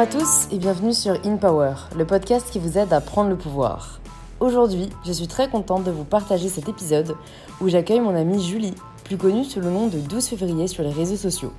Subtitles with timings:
[0.00, 3.36] à tous et bienvenue sur In Power, le podcast qui vous aide à prendre le
[3.36, 4.00] pouvoir.
[4.40, 7.16] Aujourd'hui, je suis très contente de vous partager cet épisode
[7.60, 8.72] où j'accueille mon amie Julie,
[9.04, 11.52] plus connue sous le nom de 12 février sur les réseaux sociaux.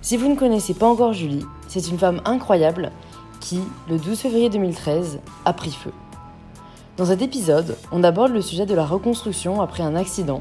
[0.00, 2.92] Si vous ne connaissez pas encore Julie, c'est une femme incroyable
[3.40, 3.58] qui,
[3.88, 5.90] le 12 février 2013, a pris feu.
[6.98, 10.38] Dans cet épisode, on aborde le sujet de la reconstruction après un accident,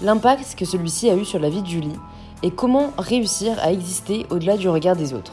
[0.00, 1.98] l'impact que celui-ci a eu sur la vie de Julie
[2.44, 5.32] et comment réussir à exister au-delà du regard des autres.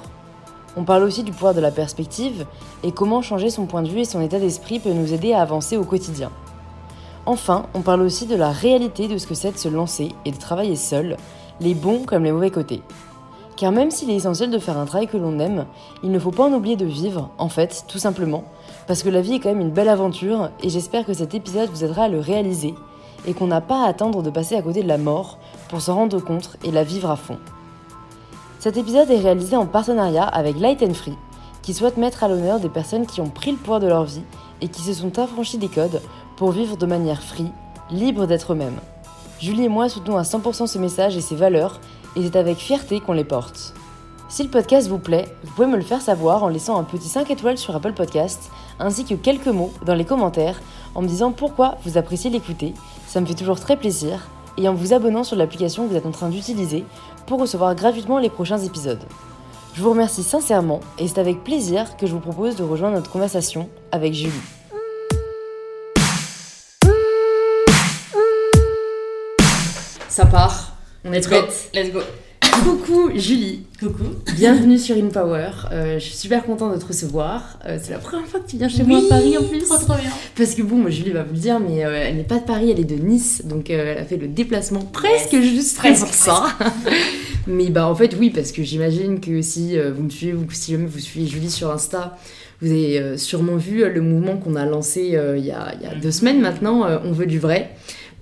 [0.76, 2.45] On parle aussi du pouvoir de la perspective
[2.84, 5.41] et comment changer son point de vue et son état d'esprit peut nous aider à
[5.41, 6.31] avancer au quotidien.
[7.26, 10.31] Enfin, on parle aussi de la réalité de ce que c'est de se lancer et
[10.31, 11.17] de travailler seul,
[11.62, 12.81] les bons comme les mauvais côtés.
[13.55, 15.66] Car même s'il est essentiel de faire un travail que l'on aime,
[16.04, 18.44] il ne faut pas en oublier de vivre, en fait, tout simplement,
[18.88, 21.70] parce que la vie est quand même une belle aventure et j'espère que cet épisode
[21.70, 22.73] vous aidera à le réaliser
[23.26, 25.38] et qu'on n'a pas à attendre de passer à côté de la mort
[25.70, 27.38] pour s'en rendre compte et la vivre à fond.
[28.64, 31.17] Cet épisode est réalisé en partenariat avec Light and Free,
[31.64, 34.22] qui souhaite mettre à l'honneur des personnes qui ont pris le pouvoir de leur vie
[34.61, 36.02] et qui se sont affranchies des codes
[36.38, 37.52] pour vivre de manière free,
[37.92, 38.80] libre d'être eux-mêmes.
[39.42, 41.81] Julie et moi soutenons à 100% ce message et ses valeurs,
[42.16, 43.73] et c'est avec fierté qu'on les porte.
[44.30, 47.09] Si le podcast vous plaît, vous pouvez me le faire savoir en laissant un petit
[47.09, 50.61] 5 étoiles sur Apple Podcast, ainsi que quelques mots dans les commentaires
[50.95, 52.73] en me disant pourquoi vous appréciez l'écouter,
[53.08, 56.05] ça me fait toujours très plaisir, et en vous abonnant sur l'application que vous êtes
[56.05, 56.86] en train d'utiliser
[57.26, 59.04] pour recevoir gratuitement les prochains épisodes.
[59.74, 63.12] Je vous remercie sincèrement et c'est avec plaisir que je vous propose de rejoindre notre
[63.12, 64.32] conversation avec Julie.
[70.08, 71.72] Ça part, on est prête.
[71.74, 72.02] Let's go.
[72.62, 74.04] Coucou Julie, Coucou.
[74.36, 75.50] bienvenue sur InPower.
[75.72, 77.58] Euh, je suis super contente de te recevoir.
[77.66, 79.64] Euh, c'est la première fois que tu viens chez moi à Paris en plus.
[79.64, 80.12] Trop trop bien.
[80.38, 82.45] Parce que bon, moi, Julie va vous le dire, mais euh, elle n'est pas de
[82.45, 86.14] Paris, elle est de Nice, donc elle a fait le déplacement presque juste presque, pour
[86.14, 86.45] ça.
[87.48, 90.73] mais bah en fait oui, parce que j'imagine que si vous me suivez, ou si
[90.73, 92.17] jamais vous suivez Julie sur Insta,
[92.61, 95.95] vous avez sûrement vu le mouvement qu'on a lancé il y, a, il y a
[95.95, 97.72] deux semaines maintenant, On veut du vrai,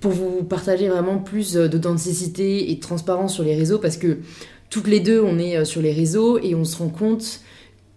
[0.02, 4.18] pour vous partager vraiment plus euh, d'authenticité et de transparence sur les réseaux, parce que
[4.68, 7.40] toutes les deux, on est euh, sur les réseaux et on se rend compte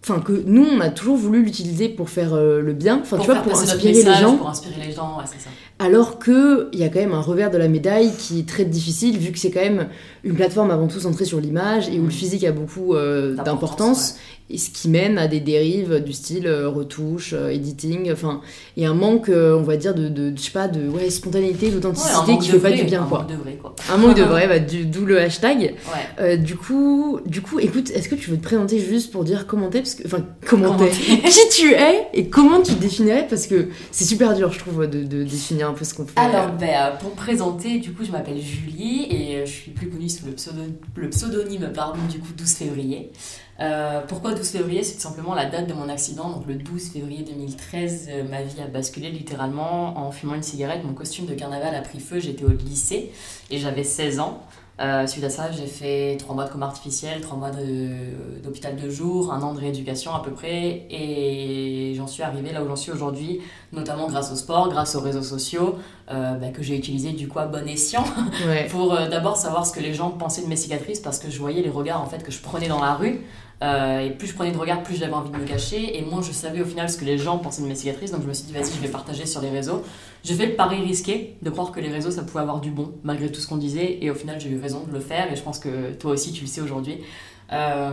[0.08, 3.26] enfin que nous on a toujours voulu l'utiliser pour faire euh, le bien enfin tu
[3.26, 5.50] vois faire pour inspirer les gens Pour inspirer les gens, ouais, c'est ça.
[5.78, 8.64] Alors que il y a quand même un revers de la médaille qui est très
[8.64, 9.88] difficile vu que c'est quand même
[10.24, 14.16] une plateforme avant tout centrée sur l'image et où le physique a beaucoup euh, D'importance,
[14.48, 18.40] et ce qui mène à des dérives du style euh, retouche, euh, editing, enfin
[18.76, 21.70] et un manque euh, on va dire de, de je sais pas de ouais, spontanéité,
[21.70, 23.18] d'authenticité qui fait pas vrai, du bien un quoi.
[23.20, 23.74] manque de vrai, quoi.
[23.92, 25.74] Un manque de vrai, bah, d'où le hashtag.
[26.20, 29.46] Euh, du coup, du coup, écoute, est-ce que tu veux te présenter juste pour dire
[29.46, 31.28] comment t'es, parce que, enfin, comment Comment t'es, t'es?
[31.28, 34.86] qui tu es et comment tu te définirais, parce que c'est super dur, je trouve,
[34.86, 35.65] de, de définir
[36.20, 39.70] Alors, ben, euh, pour me présenter, du coup, je m'appelle Julie et euh, je suis
[39.70, 40.62] plus connue sous le, pseudo-
[40.94, 43.12] le pseudonyme pardon, du coup 12 février.
[43.58, 44.82] Euh, pourquoi 12 février?
[44.82, 46.28] C'est tout simplement la date de mon accident.
[46.30, 50.84] Donc, le 12 février 2013, euh, ma vie a basculé littéralement en fumant une cigarette.
[50.84, 52.20] Mon costume de carnaval a pris feu.
[52.20, 53.12] J'étais au lycée
[53.50, 54.42] et j'avais 16 ans.
[54.78, 58.76] Euh, suite à ça, j'ai fait 3 mois de coma artificiel, 3 mois de- d'hôpital
[58.76, 62.68] de, jour, un an de rééducation à peu près, et j'en suis arrivée là où
[62.68, 63.40] j'en suis aujourd'hui,
[63.72, 65.76] notamment grâce au sport, grâce aux réseaux sociaux,
[66.12, 68.04] euh, bah, que j'ai utilisé du coup à bon escient
[68.46, 68.66] Ouais.
[68.70, 71.38] pour euh, d'abord savoir ce que les gens pensaient de mes cicatrices parce que je
[71.38, 73.20] voyais les regards en fait que je prenais dans la rue.
[73.62, 76.20] Euh, et plus je prenais de regards plus j'avais envie de me cacher et moins
[76.20, 78.12] je savais au final ce que les gens pensaient de mes cicatrices.
[78.12, 79.82] Donc je me suis dit vas-y je vais partager sur les réseaux
[80.26, 82.92] j'ai fait le pari risqué de croire que les réseaux ça pouvait avoir du bon
[83.04, 85.36] malgré tout ce qu'on disait et au final j'ai eu raison de le faire et
[85.36, 86.98] je pense que toi aussi tu le sais aujourd'hui
[87.52, 87.92] Euh,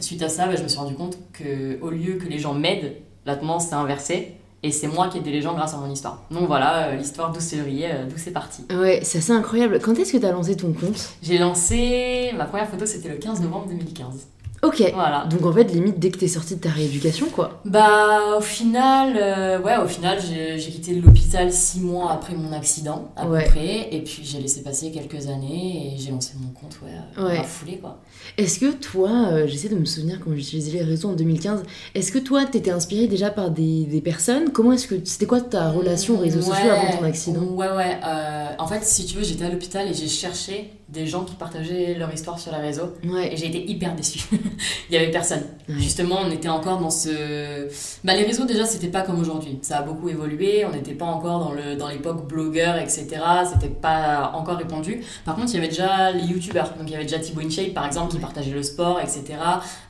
[0.00, 2.54] suite à ça bah, je me suis rendu compte que au lieu que les gens
[2.54, 2.94] m'aident
[3.26, 6.22] la tendance s'est inversée et c'est moi qui aidais les gens grâce à mon histoire.
[6.32, 8.64] Donc voilà, euh, l'histoire 12 février, euh, d'où c'est parti.
[8.74, 9.78] Ouais, c'est assez incroyable.
[9.80, 11.10] Quand est-ce que t'as lancé ton compte?
[11.22, 12.32] J'ai lancé.
[12.36, 14.26] Ma première photo, c'était le 15 novembre 2015.
[14.62, 14.82] Ok.
[14.94, 15.26] Voilà.
[15.30, 17.60] Donc en fait, limite, dès que t'es sortie de ta rééducation, quoi.
[17.64, 23.12] Bah, au final, euh, ouais, au final, j'ai quitté l'hôpital six mois après mon accident,
[23.16, 23.44] à Ouais.
[23.44, 23.88] peu près.
[23.92, 27.44] Et puis, j'ai laissé passer quelques années et j'ai lancé mon compte, ouais, Ouais.
[27.44, 27.98] foulée, quoi.
[28.36, 31.62] Est-ce que toi, euh, j'essaie de me souvenir quand j'utilisais les réseaux en 2015,
[31.94, 34.50] est-ce que toi, t'étais inspirée déjà par des, des personnes?
[34.52, 34.96] Comment est-ce que.
[35.04, 37.42] C'était quoi ta relation aux réseaux sociaux Ouais, avant ton accident?
[37.42, 37.98] Ouais, ouais.
[38.04, 41.34] euh, en fait, si tu veux, j'étais à l'hôpital et j'ai cherché des gens qui
[41.34, 42.94] partageaient leur histoire sur les réseaux.
[43.04, 43.32] Ouais.
[43.32, 44.20] Et j'ai été hyper déçue.
[44.88, 45.42] Il y avait personne.
[45.68, 45.74] Ouais.
[45.76, 47.68] Justement, on était encore dans ce.
[48.04, 49.58] Bah, les réseaux, déjà, c'était pas comme aujourd'hui.
[49.60, 50.64] Ça a beaucoup évolué.
[50.64, 53.06] On n'était pas encore dans le dans l'époque blogueur, etc.
[53.52, 55.04] C'était pas encore répandu.
[55.26, 56.74] Par contre, il y avait déjà les youtubeurs.
[56.78, 59.38] Donc, il y avait déjà Thibaut InShape, par exemple, qui partageait le sport, etc.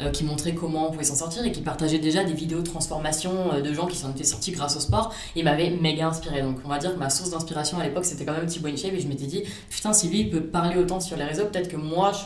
[0.01, 2.67] euh, qui montrait comment on pouvait s'en sortir et qui partageait déjà des vidéos de
[2.67, 5.15] transformation euh, de gens qui s'en étaient sortis grâce au sport.
[5.37, 6.43] Il m'avait méga inspiré.
[6.43, 8.95] Donc, on va dire que ma source d'inspiration à l'époque, c'était quand même Thibaut InShape.
[8.95, 11.77] Et je m'étais dit, putain, si lui, il peut parler sur les réseaux, peut-être que
[11.77, 12.21] moi, je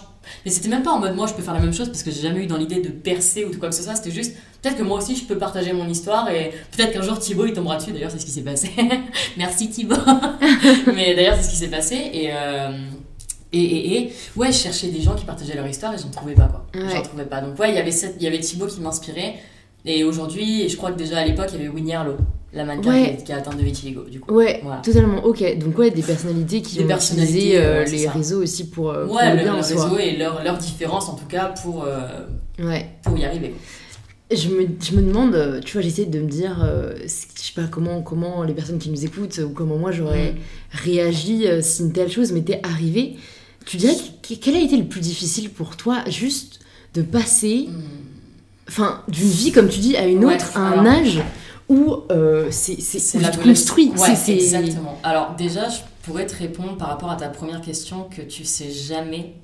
[0.44, 2.10] Mais c'était même pas en mode moi je peux faire la même chose parce que
[2.10, 3.94] j'ai jamais eu dans l'idée de percer ou de quoi que ce soit.
[3.94, 7.18] C'était juste peut-être que moi aussi je peux partager mon histoire et peut-être qu'un jour
[7.18, 7.92] Thibaut il tombera dessus.
[7.92, 8.70] D'ailleurs, c'est ce qui s'est passé.
[9.36, 9.96] Merci Thibaut.
[10.94, 12.30] Mais d'ailleurs, c'est ce qui s'est passé et.
[12.32, 12.70] Euh,
[13.54, 16.32] et, et, et, ouais, je cherchais des gens qui partageaient leur histoire et j'en trouvais
[16.32, 16.64] pas quoi.
[16.72, 17.42] J'en trouvais pas.
[17.42, 19.34] Donc ouais, il y avait cette, il y avait Thibaut qui m'inspirait.
[19.84, 22.16] Et aujourd'hui, je crois que déjà à l'époque, il y avait Winnie Arlo,
[22.52, 24.34] la mannequin qui, a atteint de vitiligo, du coup.
[24.34, 25.24] Ouais, totalement.
[25.24, 29.06] Ok, donc ouais, des personnalités qui des ont utilisé euh, les réseaux aussi pour, euh,
[29.06, 32.26] ouais, le, bien le réseau et leur, leur différence en tout cas pour, euh,
[32.58, 32.90] ouais.
[33.02, 33.54] pour y arriver.
[34.30, 36.66] Je me, je me demande, tu vois, j'essaie de me dire,
[37.02, 40.36] je sais pas comment, comment les personnes qui nous écoutent ou comment moi j'aurais mm.
[40.72, 43.16] réagi si une telle chose m'était arrivée.
[43.66, 46.60] Tu dirais, quel a été le plus difficile pour toi juste
[46.94, 47.82] de passer, mm.
[48.68, 51.20] enfin, d'une vie, comme tu dis, à une autre, à un âge?
[51.72, 52.76] Où euh, c'est
[53.42, 53.92] construit.
[53.96, 54.98] Ouais, exactement.
[55.02, 58.70] Alors déjà, je pourrais te répondre par rapport à ta première question que tu sais
[58.70, 59.34] jamais.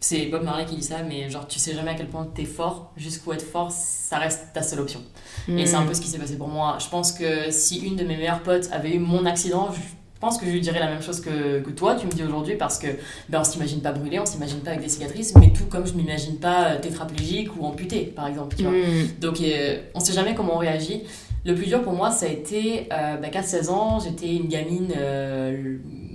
[0.00, 2.44] C'est Bob Marley qui dit ça, mais genre tu sais jamais à quel point t'es
[2.44, 5.00] fort, jusqu'où être fort, ça reste ta seule option.
[5.48, 5.88] Et c'est un mm.
[5.88, 6.78] peu ce qui s'est passé pour moi.
[6.80, 9.80] Je pense que si une de mes meilleures potes avait eu mon accident, je
[10.18, 12.24] je pense que je lui dirais la même chose que, que toi, tu me dis
[12.24, 12.88] aujourd'hui, parce que
[13.28, 15.92] ben, on s'imagine pas brûlé, on s'imagine pas avec des cicatrices, mais tout comme je
[15.92, 18.56] m'imagine pas euh, tétraplégique ou amputé, par exemple.
[18.56, 18.72] Tu vois.
[18.72, 19.20] Mm.
[19.20, 21.04] Donc euh, on sait jamais comment on réagit.
[21.44, 24.48] Le plus dur pour moi, ça a été euh, ben, qu'à 16 ans, j'étais une
[24.48, 24.92] gamine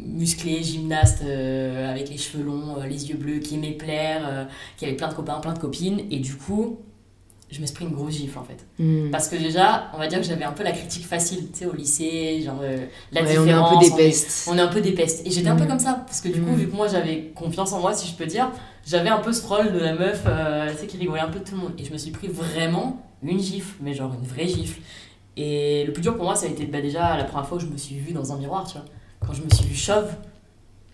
[0.08, 4.48] musclée, gymnaste, avec les cheveux longs, les yeux bleus, qui aimait plaire,
[4.78, 6.80] qui avait plein de copains, plein de copines, et du coup,
[7.54, 8.66] je me suis pris une grosse gifle en fait.
[8.80, 9.12] Hmm.
[9.12, 11.66] Parce que déjà, on va dire que j'avais un peu la critique facile, tu sais,
[11.66, 13.48] au lycée, genre euh, la différence.
[13.48, 14.50] On est un peu des pestes.
[14.50, 15.26] On est, un peu des pestes.
[15.28, 15.68] Et j'étais un peu hmm.
[15.68, 16.56] comme ça, parce que du coup, hmm.
[16.56, 18.52] vu que moi j'avais confiance en moi, si je peux dire,
[18.86, 21.40] j'avais un peu ce rôle de la meuf, euh, tu sais, qui rigolait un peu
[21.40, 21.74] de tout le monde.
[21.78, 24.80] Et je me suis pris vraiment une gifle, mais genre une vraie gifle.
[25.36, 27.62] Et le plus dur pour moi, ça a été bah, déjà la première fois où
[27.62, 28.86] je me suis vue dans un miroir, tu vois.
[29.26, 30.12] Quand je me suis vue chauve,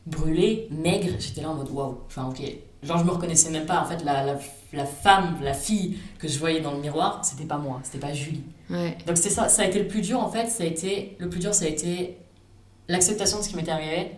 [0.05, 1.97] brûlée, maigre, j'étais là en mode waouh.
[2.07, 2.41] Enfin, ok.
[2.83, 3.81] Genre, je me reconnaissais même pas.
[3.81, 4.39] En fait, la, la
[4.73, 8.13] la femme, la fille que je voyais dans le miroir, c'était pas moi, c'était pas
[8.13, 8.43] Julie.
[9.07, 11.29] Donc c'est ça, ça a été le plus dur en fait, ça a été le
[11.29, 12.17] plus dur ça a été
[12.87, 14.11] l'acceptation de ce qui m'était arrivé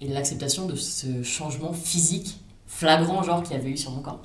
[0.00, 4.20] et l'acceptation de ce changement physique flagrant genre qu'il y avait eu sur mon corps.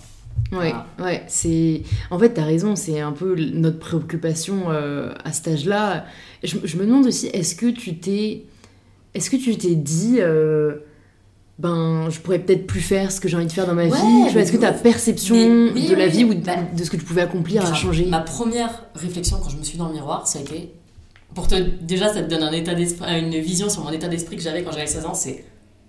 [0.51, 5.47] Ouais, ouais, c'est en fait t'as raison, c'est un peu notre préoccupation euh, à cet
[5.47, 6.05] âge-là.
[6.43, 8.43] Je, je, me demande aussi, est-ce que tu t'es,
[9.13, 10.75] est-ce que tu t'es dit euh,
[11.57, 14.37] ben je pourrais peut-être plus faire ce que j'ai envie de faire dans ma vie
[14.37, 17.65] est-ce que ta perception de la vie ou bah, de, ce que tu pouvais accomplir
[17.65, 18.05] a changé?
[18.05, 20.73] ma première réflexion quand je me suis dans le miroir ça a été
[21.33, 22.73] pour te déjà ça te donne un état
[23.17, 25.45] une vision sur mon état d'esprit que j'avais quand j'avais 16 ans c'est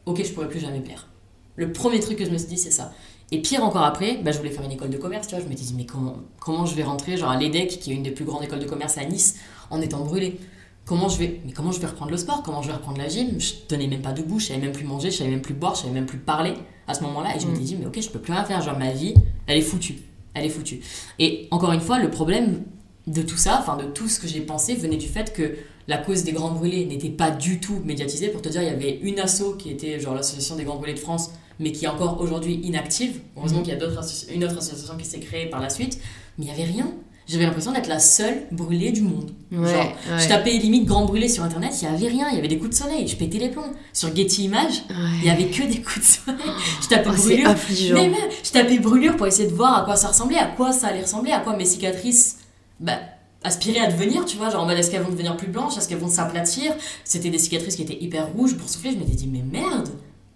[0.07, 1.09] ok je pourrais plus jamais plaire.
[1.57, 2.93] Le premier truc que je me suis dit c'est ça
[3.33, 5.45] et pire encore après, bah, je voulais faire une école de commerce, tu vois.
[5.45, 8.05] Je me disais, mais comment, comment je vais rentrer genre à l'EDEC, qui est une
[8.05, 9.37] des plus grandes écoles de commerce à Nice,
[9.71, 10.39] en étant brûlée.
[10.85, 12.45] Comment je vais mais comment je vais reprendre le sport?
[12.45, 13.41] Comment je vais reprendre la gym?
[13.41, 15.75] Je tenais même pas debout je savais même plus manger je savais même plus boire
[15.75, 16.55] je savais même plus parler
[16.87, 17.35] à ce moment-là.
[17.35, 17.59] Et je me mm.
[17.59, 19.13] dit mais ok je peux plus rien faire genre ma vie
[19.49, 19.97] elle est foutue.
[20.33, 20.81] Elle est foutue.
[21.19, 22.63] Et encore une fois le problème
[23.09, 25.57] de tout ça enfin de tout ce que j'ai pensé venait du fait que
[25.89, 28.29] la cause des grands brûlés n'était pas du tout médiatisée.
[28.29, 30.95] Pour te dire il y avait une asso qui était genre l'association des grands brûlés
[30.95, 34.01] de France mais qui est encore aujourd'hui inactive heureusement qu'il y a d'autres
[34.33, 35.99] une autre association qui s'est créée par la suite
[36.39, 36.93] mais il y avait rien
[37.29, 39.33] j'avais l'impression d'être la seule brûlée du monde.
[39.51, 42.47] Genre, je tapais limite grand brûlé sur internet, il y avait rien, il y avait
[42.47, 43.73] des coups de soleil, je pétais les plombs.
[43.93, 44.85] Sur Getty Images,
[45.21, 46.53] il y avait que des coups de soleil.
[46.83, 47.55] Je tapais oh, brûlure.
[47.95, 50.73] Mais même, je tapais brûlure pour essayer de voir à quoi ça ressemblait, à quoi
[50.73, 52.39] ça allait ressembler, à quoi mes cicatrices
[52.79, 53.01] bah,
[53.43, 55.89] aspiraient à devenir, tu vois, genre en mode est-ce qu'elles vont devenir plus blanches, est-ce
[55.89, 56.75] qu'elles vont s'aplatir?
[57.03, 59.89] C'était des cicatrices qui étaient hyper rouges pour souffler, je m'étais dit mais merde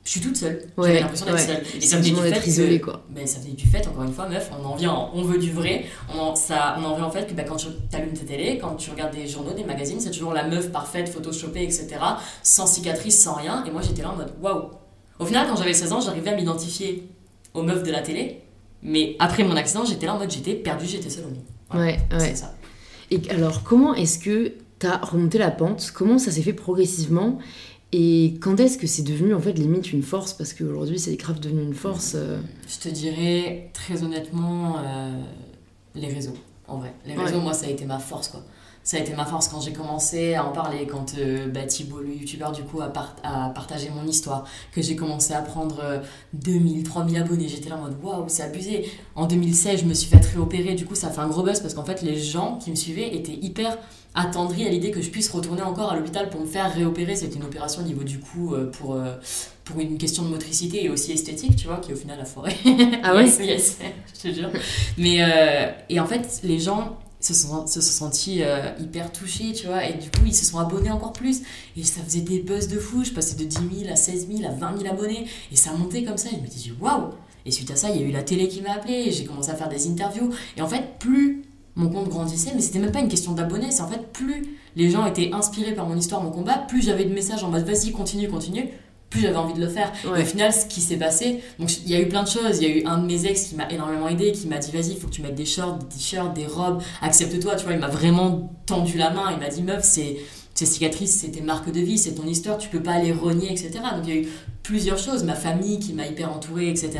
[0.04, 0.62] je suis toute seule.
[0.78, 1.62] J'avais l'impression d'être seule.
[1.76, 3.04] Et ça venait du fait isolée, quoi.
[3.10, 5.52] Ben, ça venait du fait, encore une fois, meuf, on en vient, on veut du
[5.52, 5.84] vrai.
[6.14, 8.74] On, ça, on en vient en fait que ben, quand tu allumes ta télé, quand
[8.76, 11.88] tu regardes des journaux, des magazines, c'est toujours la meuf parfaite, photoshopée, etc.
[12.42, 13.64] Sans cicatrice, sans rien.
[13.66, 14.70] Et moi, j'étais là en mode waouh.
[15.18, 17.06] Au final, quand j'avais 16 ans, j'arrivais à m'identifier
[17.52, 18.42] aux meufs de la télé.
[18.82, 21.84] Mais après mon accident, j'étais là en mode j'étais perdue, j'étais seule au monde.
[21.84, 22.18] ouais, ouais.
[22.20, 22.54] C'est ça.
[23.10, 25.90] Et alors, comment est-ce que tu as remonté la pente?
[25.94, 27.38] Comment ça s'est fait progressivement?
[27.92, 30.32] Et quand est-ce que c'est devenu en fait limite une force?
[30.32, 32.12] Parce qu'aujourd'hui c'est grave devenu une force.
[32.14, 32.40] Euh.
[32.68, 35.10] Je te dirais très honnêtement euh,
[35.96, 36.36] les réseaux,
[36.68, 36.94] en vrai.
[37.04, 38.42] Les réseaux, moi ça a été ma force quoi.
[38.82, 41.98] Ça a été ma force quand j'ai commencé à en parler, quand euh, bah, Thibault,
[41.98, 42.90] le youtubeur du coup, a,
[43.22, 46.00] a, partagé mon histoire, que j'ai commencé à prendre
[46.32, 47.46] 2000, 3000 abonnés.
[47.46, 48.90] J'étais là en mode waouh, c'est abusé.
[49.16, 51.74] En 2016, je me suis fait réopérer, du coup ça fait un gros buzz parce
[51.74, 53.76] qu'en fait les gens qui me suivaient étaient hyper
[54.14, 57.16] attendri à l'idée que je puisse retourner encore à l'hôpital pour me faire réopérer.
[57.16, 59.14] C'était une opération au niveau du cou euh, pour, euh,
[59.64, 62.54] pour une question de motricité et aussi esthétique, tu vois, qui au final a foiré.
[63.02, 63.78] Ah ouais yes,
[64.14, 64.50] je te jure.
[64.98, 68.42] Mais, euh, et en fait, les gens se sont, se sont sentis
[68.80, 71.42] hyper touchés, tu vois, et du coup, ils se sont abonnés encore plus.
[71.76, 73.04] Et ça faisait des buzz de fou.
[73.04, 75.26] Je passais de 10 000 à 16 000 à 20 000 abonnés.
[75.52, 76.30] Et ça montait comme ça.
[76.30, 77.10] Et je me disais, waouh!
[77.46, 79.50] Et suite à ça, il y a eu la télé qui m'a appelé, j'ai commencé
[79.50, 80.30] à faire des interviews.
[80.56, 81.42] Et en fait, plus
[81.76, 84.90] mon compte grandissait, mais c'était même pas une question d'abonnés, c'est en fait plus les
[84.90, 87.92] gens étaient inspirés par mon histoire, mon combat, plus j'avais de messages en mode vas-y,
[87.92, 88.68] continue, continue,
[89.10, 89.92] plus j'avais envie de le faire.
[90.16, 92.58] Et au final, ce qui s'est passé, donc il y a eu plein de choses.
[92.60, 94.70] Il y a eu un de mes ex qui m'a énormément aidé, qui m'a dit
[94.70, 97.74] vas-y, il faut que tu mettes des shorts, des t-shirts, des robes, accepte-toi, tu vois.
[97.74, 100.18] Il m'a vraiment tendu la main, il m'a dit meuf, c'est
[100.54, 103.50] ces cicatrices, c'est tes marques de vie, c'est ton histoire, tu peux pas les renier,
[103.50, 103.70] etc.
[103.96, 104.28] Donc il y a eu
[104.62, 106.90] plusieurs choses, ma famille qui m'a hyper entourée, etc.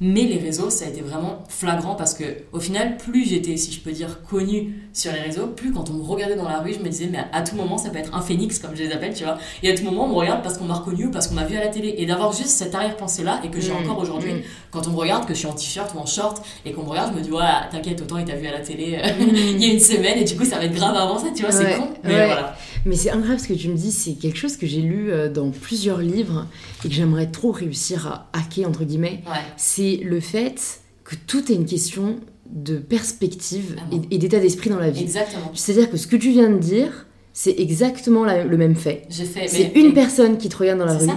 [0.00, 3.72] Mais les réseaux, ça a été vraiment flagrant parce que au final, plus j'étais, si
[3.72, 6.72] je peux dire, connue sur les réseaux, plus quand on me regardait dans la rue,
[6.72, 8.92] je me disais, mais à tout moment, ça peut être un phénix, comme je les
[8.92, 9.38] appelle, tu vois.
[9.62, 11.44] Et à tout moment, on me regarde parce qu'on m'a reconnu ou parce qu'on m'a
[11.44, 11.94] vu à la télé.
[11.98, 14.42] Et d'avoir juste cette arrière-pensée-là, et que j'ai mmh, encore aujourd'hui, mmh.
[14.70, 16.88] quand on me regarde, que je suis en t-shirt ou en short, et qu'on me
[16.88, 19.28] regarde, je me dis, ouais, t'inquiète, autant il t'a vu à la télé euh, mmh.
[19.34, 21.52] il y a une semaine, et du coup, ça va être grave avancé, tu vois,
[21.52, 21.88] c'est con.
[22.04, 22.56] Mais voilà.
[22.86, 25.28] Mais c'est incroyable ce que tu me dis, c'est quelque chose que j'ai lu euh,
[25.28, 26.46] dans plusieurs livres
[26.84, 29.22] et que j'aimerais trop réussir à hacker, entre guillemets.
[29.56, 33.76] C'est le fait que tout est une question de perspective
[34.10, 35.02] et, d'état d'esprit dans la vie.
[35.02, 35.50] Exactement.
[35.54, 39.06] C'est-à-dire que ce que tu viens de dire, c'est exactement le même fait.
[39.10, 41.08] fait c'est une personne qui te regarde dans la rue.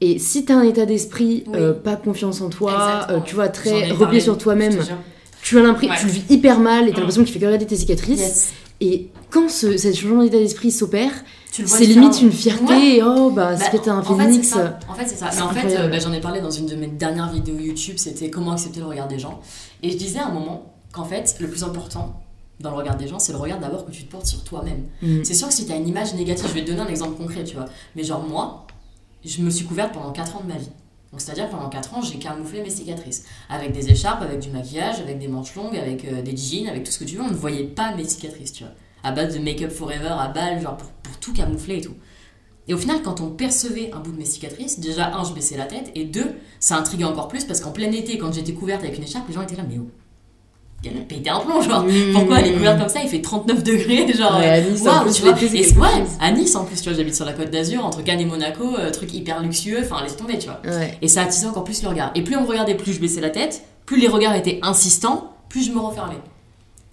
[0.00, 3.48] Et si tu as un état d'esprit, euh, pas confiance en toi, euh, tu vois,
[3.48, 4.76] très replié sur toi-même,
[5.40, 7.00] tu as l'impression, tu le vis hyper mal et tu as mm.
[7.00, 8.52] l'impression que tu fais que regarder tes cicatrices.
[8.80, 11.12] Et quand ce, changement d'état d'esprit s'opère,
[11.66, 13.02] c'est limite une fierté.
[13.02, 14.54] Oh, bah, c'est peut-être un phénix.
[14.88, 15.30] En fait, c'est ça.
[15.34, 17.96] Mais en fait, euh, bah, j'en ai parlé dans une de mes dernières vidéos YouTube,
[17.98, 19.40] c'était comment accepter le regard des gens.
[19.82, 22.20] Et je disais à un moment qu'en fait, le plus important
[22.60, 24.84] dans le regard des gens, c'est le regard d'abord que tu te portes sur toi-même.
[25.02, 25.24] Mm.
[25.24, 27.16] C'est sûr que si tu as une image négative, je vais te donner un exemple
[27.16, 27.66] concret, tu vois.
[27.96, 28.66] Mais genre, moi,
[29.24, 30.70] je me suis couverte pendant 4 ans de ma vie.
[31.12, 33.24] Donc, c'est-à-dire pendant 4 ans, j'ai camouflé mes cicatrices.
[33.48, 36.84] Avec des écharpes, avec du maquillage, avec des manches longues, avec euh, des jeans, avec
[36.84, 37.22] tout ce que tu veux.
[37.22, 38.72] On ne voyait pas mes cicatrices, tu vois.
[39.04, 41.94] À base de make-up forever, à balle, genre pour, pour tout camoufler et tout.
[42.66, 45.56] Et au final, quand on percevait un bout de mes cicatrices, déjà, un, je baissais
[45.56, 48.82] la tête, et deux, ça intriguait encore plus parce qu'en plein été, quand j'étais couverte
[48.82, 49.86] avec une écharpe, les gens étaient là, mais oh,
[50.86, 51.84] elle a pété un plomb, genre.
[51.84, 52.12] Mmh.
[52.12, 53.00] Pourquoi elle est couverte comme ça?
[53.02, 54.38] Il fait 39 degrés, genre.
[54.38, 55.36] Ouais, à Nice, wow, en plus, tu vois.
[55.42, 58.20] Et, ouais, à Nice, en plus, tu vois, j'habite sur la côte d'Azur, entre Cannes
[58.20, 60.60] et Monaco, euh, truc hyper luxueux, enfin, laisse tomber, tu vois.
[61.02, 62.10] Et ça attisait encore plus le regard.
[62.14, 65.34] Et plus on me regardait, plus je baissais la tête, plus les regards étaient insistants,
[65.48, 66.18] plus je me refermais.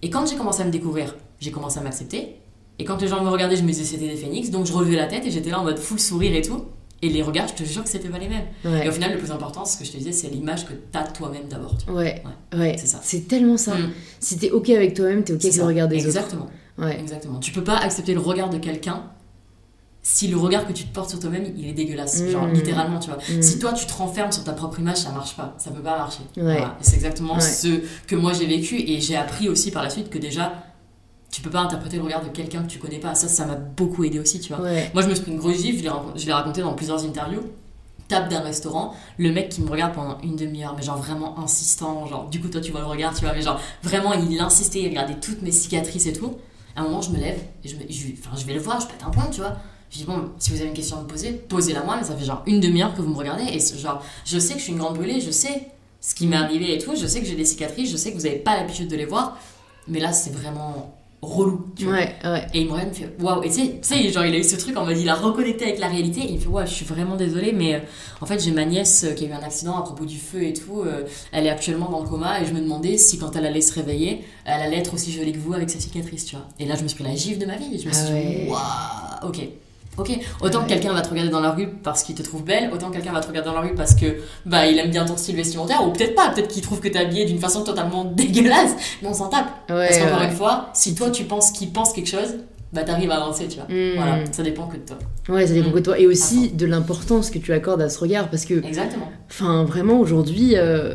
[0.02, 2.36] Et quand j'ai commencé à me découvrir, j'ai commencé à m'accepter.
[2.80, 4.96] Et quand les gens me regardaient, je me disais c'était des phénix, donc je relevais
[4.96, 6.64] la tête et j'étais là en mode full sourire et tout.
[7.04, 8.46] Et les regards, je te jure que c'était pas les mêmes.
[8.64, 11.04] Et au final, le plus important, ce que je te disais, c'est l'image que t'as
[11.04, 11.76] toi-même d'abord.
[11.90, 12.22] Ouais,
[12.56, 12.76] ouais.
[12.78, 13.00] C'est ça.
[13.02, 13.76] C'est tellement ça.
[13.76, 13.92] Mm.
[14.20, 16.44] Si t'es ok avec toi-même, t'es ok avec le regard des Exactement.
[16.44, 16.52] autres.
[16.88, 17.00] Ouais.
[17.00, 17.40] Exactement.
[17.40, 19.04] Tu peux pas accepter le regard de quelqu'un
[20.04, 22.24] si le regard que tu te portes sur toi-même, il est dégueulasse.
[22.28, 22.54] Genre, mm.
[22.54, 23.18] littéralement, tu vois.
[23.18, 23.42] Mm.
[23.42, 25.56] Si toi, tu te renfermes sur ta propre image, ça marche pas.
[25.58, 26.24] Ça peut pas marcher.
[26.38, 26.64] Ouais.
[26.82, 30.18] C'est exactement ce que moi j'ai vécu et j'ai appris aussi par la suite que
[30.18, 30.54] déjà,
[31.32, 33.16] tu peux pas interpréter le regard de quelqu'un que tu connais pas.
[33.16, 34.68] Ça, ça m'a beaucoup aidé aussi, tu vois.
[34.94, 37.44] Moi, je me suis pris une grosse gifle, je l'ai raconté dans plusieurs interviews.
[38.08, 42.08] Table d'un restaurant, le mec qui me regarde pendant une demi-heure, mais genre vraiment insistant,
[42.08, 44.82] genre du coup, toi, tu vois le regard, tu vois, mais genre vraiment, il insistait,
[44.82, 46.36] il regardait toutes mes cicatrices et tout.
[46.76, 48.88] À un moment, je me lève et je, me, enfin, je vais le voir, je
[48.88, 49.56] pète un point, tu vois.
[49.90, 52.16] Je dis, bon, si vous avez une question à me poser, posez-la moi, mais ça
[52.16, 53.44] fait genre une demi-heure que vous me regardez.
[53.44, 55.68] Et genre, je sais que je suis une grande brûlée, je sais
[56.02, 58.18] ce qui m'est arrivé et tout, je sais que j'ai des cicatrices, je sais que
[58.18, 59.38] vous n'avez pas l'habitude de les voir.
[59.88, 61.68] Mais là, c'est vraiment relou.
[61.76, 61.94] Tu vois.
[61.94, 62.48] Ouais, ouais.
[62.54, 63.44] Et il me regarde, il me fait waouh.
[63.44, 65.80] Et tu sais, genre, il a eu ce truc en mode, il a reconnecté avec
[65.80, 66.22] la réalité.
[66.22, 67.80] Et il me fait waouh, je suis vraiment désolée, mais euh,
[68.22, 70.44] en fait, j'ai ma nièce euh, qui a eu un accident à propos du feu
[70.44, 70.82] et tout.
[70.82, 73.62] Euh, elle est actuellement dans le coma et je me demandais si quand elle allait
[73.62, 76.46] se réveiller, elle allait être aussi jolie que vous avec sa cicatrice, tu vois.
[76.60, 77.76] Et là, je me suis pris la gifle de ma vie.
[77.76, 79.48] Et je me suis ah dit waouh, ok.
[79.98, 82.70] Ok, autant que quelqu'un va te regarder dans la rue parce qu'il te trouve belle,
[82.74, 85.06] autant que quelqu'un va te regarder dans la rue parce que bah il aime bien
[85.06, 88.06] ton style vestimentaire, ou peut-être pas, peut-être qu'il trouve que t'es habillé d'une façon totalement
[88.16, 88.72] dégueulasse,
[89.02, 89.50] mais on s'en tape.
[89.68, 92.36] parce qu'encore une fois, si toi tu penses qu'il pense quelque chose,
[92.74, 93.66] bah t'arrives à avancer, tu vois.
[93.66, 93.96] Hmm.
[93.96, 94.98] Voilà, ça dépend que de toi.
[95.28, 95.74] Ouais, ça dépend hmm.
[95.74, 96.00] que de toi.
[96.00, 98.66] Et aussi de l'importance que tu accordes à ce regard, parce que.
[98.66, 99.12] Exactement.
[99.30, 100.94] Enfin, vraiment, aujourd'hui, euh,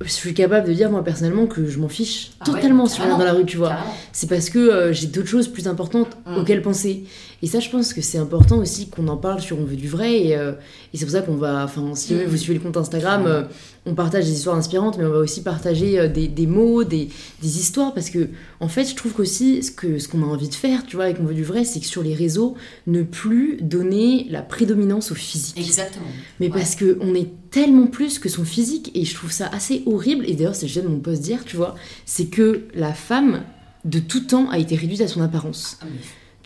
[0.00, 3.18] je suis capable de dire moi personnellement que je m'en fiche ah totalement sur dans
[3.18, 3.76] la rue tu vois
[4.12, 6.36] c'est parce que euh, j'ai d'autres choses plus importantes hmm.
[6.36, 7.04] auxquelles penser
[7.40, 9.88] et ça, je pense que c'est important aussi qu'on en parle sur On veut du
[9.88, 10.26] vrai.
[10.26, 10.52] Et, euh,
[10.92, 11.64] c'est pour ça qu'on va.
[11.64, 13.44] Enfin, si vous suivez le compte Instagram, euh,
[13.86, 17.08] on partage des histoires inspirantes, mais on va aussi partager euh, des, des mots, des,
[17.40, 17.94] des, histoires.
[17.94, 18.28] Parce que,
[18.58, 21.04] en fait, je trouve qu'aussi, ce qu'on ce qu'on a envie de faire, tu vois,
[21.04, 22.56] avec On veut du vrai, c'est que sur les réseaux,
[22.88, 25.58] ne plus donner la prédominance au physique.
[25.58, 26.06] Exactement.
[26.40, 28.90] Mais parce qu'on est tellement plus que son physique.
[28.94, 30.24] Et je trouve ça assez horrible.
[30.28, 33.42] Et d'ailleurs, c'est le sujet de mon poste dire, tu vois, c'est que la femme
[33.84, 35.78] de tout temps a été réduite à son apparence.
[35.80, 35.86] Ah,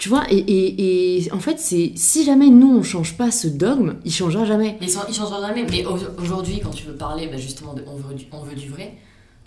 [0.03, 3.95] tu vois, et, et, en fait, c'est si jamais nous on change pas ce dogme,
[4.05, 4.77] il changera jamais.
[4.81, 5.65] Mais il changera jamais.
[5.71, 5.85] Mais
[6.19, 8.97] aujourd'hui, quand tu veux parler bah, justement de on veut, du, on veut du vrai,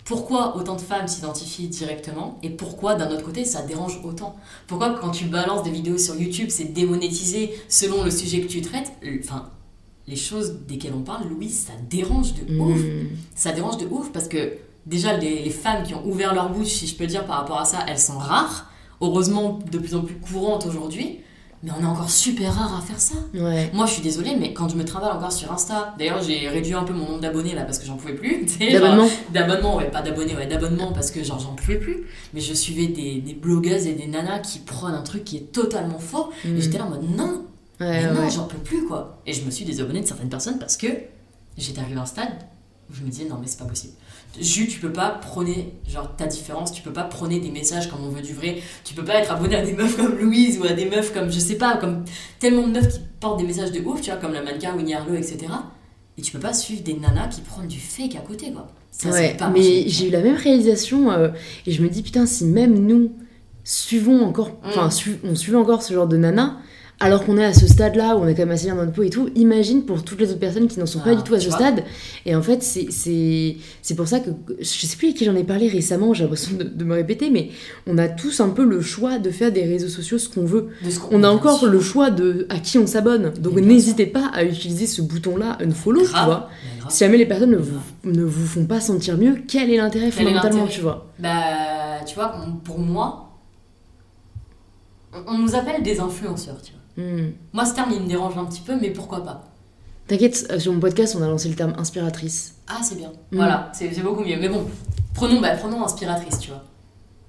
[0.06, 4.34] pourquoi autant de femmes s'identifient directement et pourquoi d'un autre côté ça dérange autant?
[4.66, 8.62] Pourquoi quand tu balances des vidéos sur YouTube c'est démonétisé selon le sujet que tu
[8.62, 8.90] traites
[9.22, 9.50] Enfin,
[10.06, 12.60] les choses desquelles on parle, Louise, ça dérange de Mm.
[12.62, 12.80] ouf.
[13.34, 14.54] Ça dérange de ouf parce que
[14.86, 17.60] déjà, les, les femmes qui ont ouvert leur bouche, si je peux dire par rapport
[17.60, 18.70] à ça, elles sont rares.
[19.00, 21.20] Heureusement, de plus en plus courantes aujourd'hui.
[21.62, 23.14] Mais on est encore super rares à faire ça.
[23.34, 23.70] Ouais.
[23.72, 26.74] Moi, je suis désolée, mais quand je me travaille encore sur Insta, d'ailleurs, j'ai réduit
[26.74, 28.44] un peu mon nombre d'abonnés là parce que j'en pouvais plus.
[28.72, 29.08] D'abonnement?
[29.32, 32.04] D'abonnement, ouais, pas d'abonnés, ouais, d'abonnement parce que genre j'en pouvais plus.
[32.34, 35.52] Mais je suivais des, des blogueuses et des nanas qui prônent un truc qui est
[35.52, 36.30] totalement faux.
[36.44, 36.56] Mm.
[36.56, 37.46] Et j'étais là en mode non,
[37.80, 39.20] Ouais, mais non, j'en peux plus quoi.
[39.26, 40.86] Et je me suis désabonnée de certaines personnes parce que
[41.58, 42.32] j'étais arrivée à un stade
[42.90, 43.94] où je me disais non, mais c'est pas possible.
[44.40, 48.00] Jus, tu peux pas prôner genre ta différence, tu peux pas prôner des messages comme
[48.04, 50.64] on veut du vrai, tu peux pas être abonné à des meufs comme Louise ou
[50.64, 52.04] à des meufs comme je sais pas, comme
[52.38, 54.94] tellement de meufs qui portent des messages de ouf, tu vois, comme la mannequin Winnie
[54.94, 55.38] Harlow, etc.
[56.18, 58.66] Et tu peux pas suivre des nanas qui prônent du fake à côté quoi.
[58.90, 61.28] Ça, Ouais, pas mais j'ai eu la même réalisation euh,
[61.66, 63.12] et je me dis putain si même nous
[63.64, 64.90] suivons encore, enfin Mm.
[64.90, 66.58] su- on suivait encore ce genre de nana,
[66.98, 68.94] alors qu'on est à ce stade-là où on est quand même assez bien dans notre
[68.94, 71.22] peau et tout, imagine pour toutes les autres personnes qui n'en sont pas Ah, du
[71.22, 71.84] tout à ce stade.
[72.24, 75.68] Et en fait c'est pour ça que je sais plus à qui j'en ai parlé
[75.68, 77.50] récemment, j'ai l'impression de, de me répéter, mais
[77.86, 80.68] on a tous un peu le choix de faire des réseaux sociaux ce qu'on veut.
[80.88, 81.68] Ce On a encore sûr.
[81.68, 83.32] le choix de à qui on s'abonne.
[83.38, 86.48] Donc n'hésitez pas à utiliser ce bouton-là, unfollow, tu vois.
[86.88, 90.10] Si jamais les personnes ne vous, ne vous font pas sentir mieux, quel est l'intérêt
[90.10, 91.12] fondamentalement, tu vois?
[91.18, 92.34] Bah, tu vois,
[92.64, 93.36] pour moi,
[95.12, 96.80] on, on nous appelle des influenceurs, tu vois.
[96.96, 97.30] Hmm.
[97.52, 99.44] Moi, ce terme, il me dérange un petit peu, mais pourquoi pas
[100.06, 102.54] T'inquiète, euh, sur mon podcast, on a lancé le terme inspiratrice.
[102.68, 103.10] Ah, c'est bien.
[103.32, 103.36] Mm.
[103.36, 104.36] Voilà, c'est beaucoup mieux.
[104.38, 104.64] Mais bon,
[105.14, 106.62] prenons, bah, prenons inspiratrice, tu vois.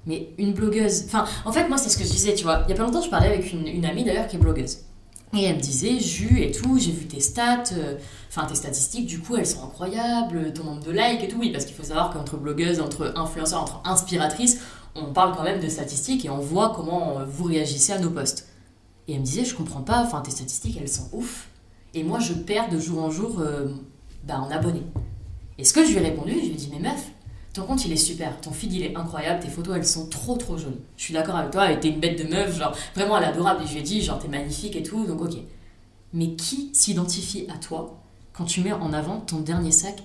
[0.06, 1.04] Mais une blogueuse.
[1.06, 2.64] Enfin, en fait, moi, c'est ce que je disais, tu vois.
[2.68, 4.80] Il y a pas longtemps, je parlais avec une, une amie d'ailleurs qui est blogueuse.
[5.36, 7.96] Et elle me disait, Jus et tout, j'ai vu tes stats, euh,
[8.30, 11.38] enfin tes statistiques, du coup, elles sont incroyables, ton nombre de likes et tout.
[11.40, 14.62] Oui, parce qu'il faut savoir qu'entre blogueuses, entre influenceurs, entre inspiratrices,
[14.96, 18.10] on parle quand même de statistiques et on voit comment euh, vous réagissez à nos
[18.10, 18.47] posts.
[19.08, 21.48] Et elle me disait, je comprends pas, enfin tes statistiques, elles sont ouf.
[21.94, 23.68] Et moi, je perds de jour en jour euh,
[24.26, 24.84] bah, en abonnés.
[25.58, 27.10] Et ce que je lui ai répondu, je lui ai dit, mais meuf,
[27.53, 30.36] ton compte il est super, ton feed il est incroyable, tes photos elles sont trop
[30.38, 30.75] trop jolies.
[30.98, 33.27] Je suis d'accord avec toi, et t'es une bête de meuf, genre vraiment elle est
[33.27, 33.64] adorable.
[33.64, 35.38] Et je lui ai dit, genre t'es magnifique et tout, donc ok.
[36.14, 38.00] Mais qui s'identifie à toi
[38.34, 40.03] quand tu mets en avant ton dernier sac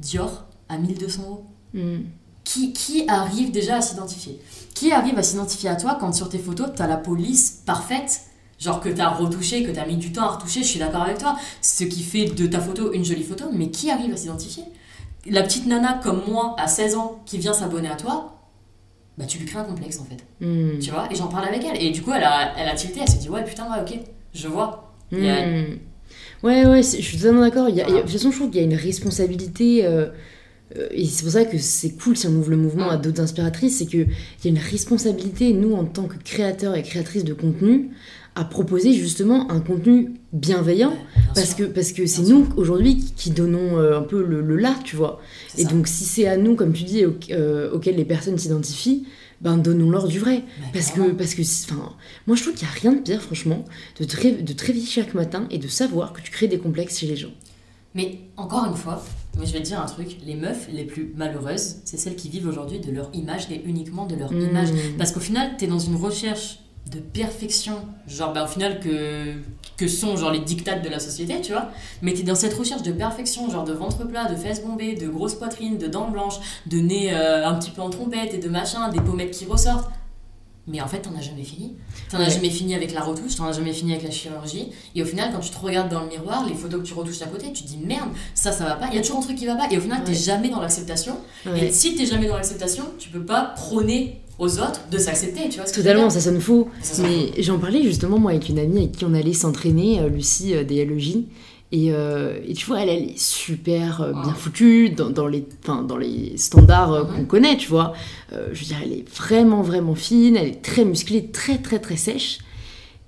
[0.00, 1.44] Dior à 1200 euros
[1.74, 1.98] Hmm.
[2.44, 4.40] qui, qui arrive déjà à s'identifier?
[4.74, 8.22] Qui arrive à s'identifier à toi quand sur tes photos, t'as la police parfaite
[8.58, 11.18] Genre que t'as retouché, que t'as mis du temps à retoucher, je suis d'accord avec
[11.18, 11.36] toi.
[11.62, 14.64] Ce qui fait de ta photo une jolie photo, mais qui arrive à s'identifier?
[15.30, 18.34] La petite nana comme moi, à 16 ans, qui vient s'abonner à toi,
[19.16, 20.24] bah tu lui crées un complexe en fait.
[20.44, 20.78] Hmm.
[20.80, 21.08] Tu vois?
[21.10, 21.80] Et j'en parle avec elle.
[21.82, 23.98] Et du coup, elle a, elle a tilté, elle s'est dit, ouais, putain, ouais, ok,
[24.34, 24.92] je vois.
[25.12, 25.76] Hmm.
[26.42, 27.66] Ouais, ouais, je suis totalement d'accord.
[27.66, 29.84] A- De toute façon, je trouve qu'il y a une responsabilité.
[29.84, 30.06] euh,
[30.76, 33.20] euh, et c'est pour ça que c'est cool si on ouvre le mouvement à d'autres
[33.22, 34.00] inspiratrices, c'est qu'il
[34.44, 37.90] y a une responsabilité, nous, en tant que créateurs et créatrices de contenu,
[38.40, 40.90] à proposer justement un contenu bienveillant.
[40.90, 44.40] Bien Parce sûr, que parce que c'est nous aujourd'hui qui, donnons euh, un peu le,
[44.40, 45.20] le là, tu vois.
[45.56, 45.68] Et ça.
[45.68, 49.06] donc si c'est à nous, comme tu dis, au- euh, auxquels les personnes s'identifient,
[49.40, 50.42] ben donnons-leur du vrai.
[50.72, 51.92] Parce que, parce que enfin,
[52.26, 53.64] moi je trouve qu'il n'y a rien de pire, franchement,
[54.00, 56.98] de te, de te réveiller chaque matin et de savoir que tu crées des complexes
[56.98, 57.32] chez les gens.
[57.94, 59.02] Mais encore une fois,
[59.38, 62.28] mais je vais te dire un truc, les meufs les plus malheureuses, c'est celles qui
[62.28, 64.40] vivent aujourd'hui de leur image et uniquement de leur Mmh.
[64.50, 64.68] image.
[64.98, 67.74] Parce qu'au final, t'es dans une recherche de perfection,
[68.06, 69.34] genre bah, au final que,
[69.76, 71.68] que sont genre les dictates de la société, tu vois.
[72.02, 75.08] Mais t'es dans cette recherche de perfection, genre de ventre plat, de fesses bombées, de
[75.08, 78.48] grosses poitrines, de dents blanches, de nez euh, un petit peu en trompette et de
[78.48, 79.90] machin, des pommettes qui ressortent.
[80.70, 81.76] Mais en fait, t'en as jamais fini.
[82.10, 82.30] T'en as Ouais.
[82.30, 84.68] jamais fini avec la retouche, t'en as jamais fini avec la chirurgie.
[84.94, 87.22] Et au final, quand tu te regardes dans le miroir, les photos que tu retouches
[87.22, 88.88] à côté, tu te dis merde, ça, ça va pas.
[88.90, 89.66] Il y a toujours un truc qui va pas.
[89.70, 90.16] Et au final, t'es Ouais.
[90.18, 91.16] jamais dans l'acceptation.
[91.46, 91.68] Ouais.
[91.68, 95.56] Et si t'es jamais dans l'acceptation, tu peux pas prôner aux autres de s'accepter, tu
[95.58, 96.68] vois ce Totalement, ça sonne faux.
[96.82, 100.00] Ça sonne Mais j'en parlais justement moi avec une amie avec qui on allait s'entraîner,
[100.00, 101.18] euh, Lucie euh, des LEJ.
[101.70, 104.34] Et, euh, et tu vois, elle, elle est super euh, bien Ah.
[104.34, 107.16] foutue dans, dans les, enfin, dans les standards euh, Mhm.
[107.16, 107.92] qu'on connaît, tu vois.
[108.32, 111.96] Je veux dire, elle est vraiment, vraiment fine, elle est très musclée, très, très, très
[111.96, 112.38] sèche.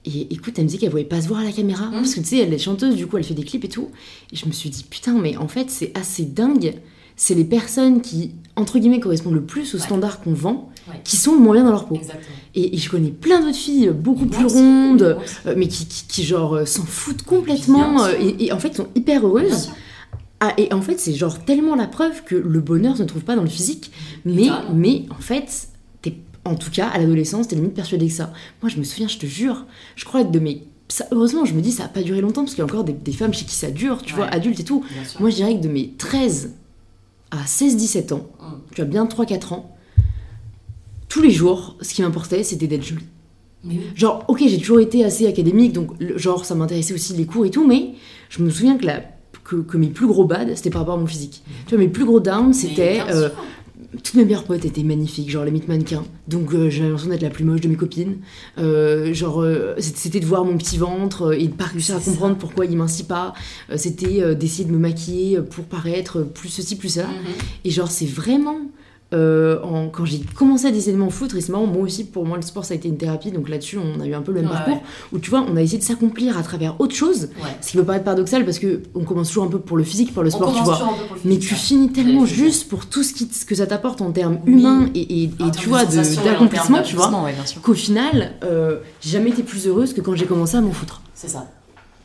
[0.05, 1.87] Et écoute, elle me dit qu'elle voulait pas se voir à la caméra.
[1.87, 1.93] Mhm.
[1.93, 3.89] Parce que tu sais, elle est chanteuse, du coup, elle fait des clips et tout.
[4.33, 6.75] Et je me suis dit, putain, mais en fait, c'est assez dingue.
[7.23, 9.85] C'est les personnes qui, entre guillemets, correspondent le plus aux Ouais.
[9.85, 10.95] standards qu'on vend, Ouais.
[11.05, 11.99] qui sont le moins bien dans leur peau.
[12.55, 15.85] Et, et je connais plein d'autres filles euh, beaucoup plus aussi, rondes, euh, mais qui,
[15.85, 19.71] qui, qui, genre euh, s'en foutent complètement euh, et, et en fait sont hyper heureuses.
[20.41, 23.37] Ah, et en fait, c'est genre tellement la preuve que le bonheur se trouve pas
[23.37, 23.93] dans le physique,
[24.25, 25.69] mais, mais en fait,
[26.01, 26.15] t'es,
[26.47, 28.33] en tout cas, à l'adolescence, t'es limite persuadé que ça.
[28.63, 30.63] Moi, je me souviens, je te jure, je crois être de mes.
[30.89, 32.85] ça- heureusement, je me dis, ça a pas duré longtemps parce qu'il y a encore
[32.85, 34.83] des, des femmes chez qui ça dure, tu vois, adultes et tout.
[35.21, 36.55] Moi, je dirais que de mes 13
[37.31, 38.29] à 16-17 ans,
[38.75, 39.77] tu as bien 3-4 ans,
[41.09, 43.07] tous les jours, ce qui m'importait, c'était d'être jolie.
[43.95, 47.51] Genre, ok, j'ai toujours été assez académique, donc genre ça m'intéressait aussi les cours et
[47.51, 47.91] tout, mais
[48.31, 49.03] je me souviens que, la,
[49.45, 51.43] que, mes plus gros bad, c'était par rapport à mon physique.
[51.67, 53.01] Tu vois, mes plus gros downs, c'était
[53.93, 56.05] toutes mes meilleures potes étaient magnifiques, genre les mythes mannequins.
[56.29, 58.19] Donc euh, j'avais l'impression d'être la plus moche de mes copines.
[58.59, 62.37] Euh, genre euh, c'était de voir mon petit ventre et de pas réussir à comprendre
[62.37, 63.35] pourquoi il mincit pas.
[63.77, 67.05] c'était d'essayer de me maquiller pour paraître plus ceci, plus ça.
[67.05, 67.65] Mm-hmm.
[67.65, 68.61] Et genre c'est vraiment
[69.13, 69.59] euh,
[69.93, 72.37] quand j'ai commencé à décider de m'en foutre, et c'est marrant, moi aussi, pour moi,
[72.37, 74.43] le sport, ça a été une thérapie, donc là-dessus, on a eu un peu le
[74.43, 77.29] même parcours, où tu vois, on a essayé de s'accomplir à travers autre chose,
[77.61, 80.15] ce qui peut paraître paradoxal, parce que on commence toujours un peu pour le physique,
[80.15, 83.55] pour le sport, tu vois, mais tu finis tellement juste pour tout ce, qui, que
[83.55, 87.11] ça t'apporte en termes humains et, et, tu vois, d'accomplissement, tu vois,
[87.63, 91.03] qu'au final, euh, j'ai jamais été plus heureuse que quand j'ai commencé à m'en foutre.
[91.15, 91.51] C'est ça,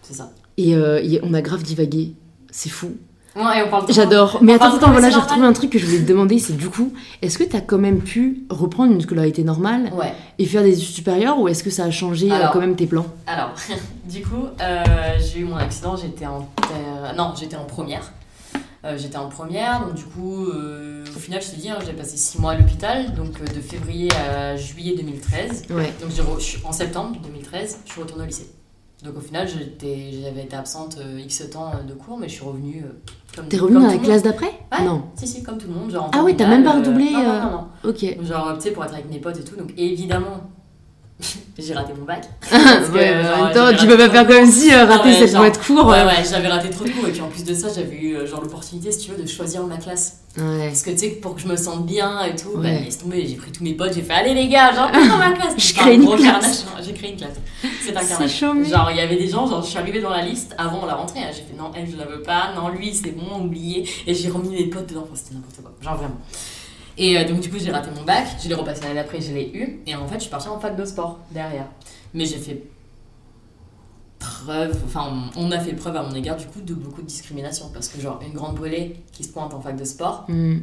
[0.01, 0.31] c'est ça.
[0.57, 2.15] Et, euh, et on a grave divagué,
[2.51, 2.95] c'est fou.
[3.35, 4.39] Ouais, J'adore.
[4.41, 6.69] Mais attends, attends, voilà, j'ai retrouvé un truc que je voulais te demander, c'est du
[6.69, 9.91] coup, est-ce que tu as quand même pu reprendre une scolarité normale
[10.39, 12.87] et faire des études supérieures ou est-ce que ça a changé euh, quand même tes
[12.87, 13.05] plans?
[13.27, 13.51] Alors,
[14.05, 14.83] du coup, euh,
[15.19, 16.47] j'ai eu mon accident, j'étais en
[17.17, 18.11] non, j'étais en première.
[18.85, 22.15] Euh, j'étais en première, donc du coup, au final, je te dis, hein, j'ai passé
[22.15, 25.65] 6 mois à l'hôpital, donc de février à juillet 2013.
[25.71, 25.91] Ouais.
[26.01, 26.11] Donc
[26.63, 28.47] en septembre 2013, je suis retournée au lycée.
[29.05, 32.83] Donc au final, j'avais été absente X temps de cours, mais je suis revenue
[33.49, 34.51] T'es revenu dans la classe d'après
[34.83, 35.03] Non.
[35.15, 35.91] Si, si, comme tout le monde.
[35.91, 37.23] Genre ah oui, t'as même pas redoublé euh...
[37.23, 38.23] non, non, non, Ok.
[38.23, 39.55] Genre, tu sais, pour être avec mes potes et tout.
[39.55, 40.49] Donc évidemment,
[41.57, 42.27] j'ai raté mon bac.
[42.49, 45.47] Parce que, ouais, genre, attends, tu peux pas faire comme si euh, rater, cette ça
[45.47, 45.85] être court.
[45.85, 47.07] Ouais, ouais, j'avais raté trop de cours.
[47.07, 49.27] Et puis en plus de ça, j'avais eu euh, genre l'opportunité, si tu veux, de
[49.27, 50.19] choisir ma classe.
[50.37, 50.67] Ouais.
[50.67, 53.25] Parce que tu sais, pour que je me sente bien et tout, bah, laisse tomber.
[53.25, 55.53] J'ai pris tous mes potes, j'ai fait, allez les gars, genre, dans ma classe.
[55.57, 56.65] je crée une classe.
[56.85, 57.39] J'ai créé une classe.
[57.81, 58.37] C'est un carnage.
[58.37, 60.95] Genre, il y avait des gens, genre, je suis arrivée dans la liste avant la
[60.95, 61.19] rentrée.
[61.19, 62.51] Hein, j'ai fait, non, elle, je la veux pas.
[62.55, 63.87] Non, lui, c'est bon, oublié.
[64.05, 65.07] Et j'ai remis mes potes dedans.
[65.13, 65.71] C'était n'importe quoi.
[65.81, 66.19] Genre, vraiment.
[66.97, 69.33] Et euh, donc, du coup, j'ai raté mon bac, je l'ai repassé l'année d'après, je
[69.33, 69.81] l'ai eu.
[69.85, 71.67] Et en fait, je suis partie en fac de sport derrière.
[72.13, 72.63] Mais j'ai fait
[74.19, 77.69] preuve, enfin, on a fait preuve à mon égard, du coup, de beaucoup de discrimination.
[77.73, 80.57] Parce que, genre, une grande brûlée qui se pointe en fac de sport, mm.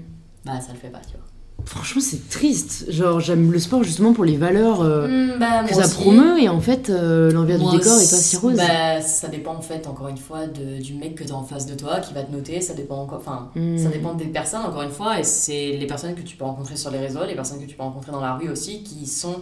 [0.44, 1.31] bah, ça le fait pas, tu vois.
[1.64, 2.90] Franchement, c'est triste.
[2.90, 6.48] Genre, j'aime le sport justement pour les valeurs euh, mm, bah, que ça promeut et
[6.48, 8.56] en fait, euh, l'envers du décor est pas si rose.
[8.56, 11.44] Bah, ça dépend en fait, encore une fois, de, du mec que tu as en
[11.44, 12.60] face de toi qui va te noter.
[12.60, 13.78] Ça dépend encore, enfin, mm.
[13.78, 16.76] ça dépend des personnes, encore une fois, et c'est les personnes que tu peux rencontrer
[16.76, 19.36] sur les réseaux, les personnes que tu peux rencontrer dans la rue aussi, qui sont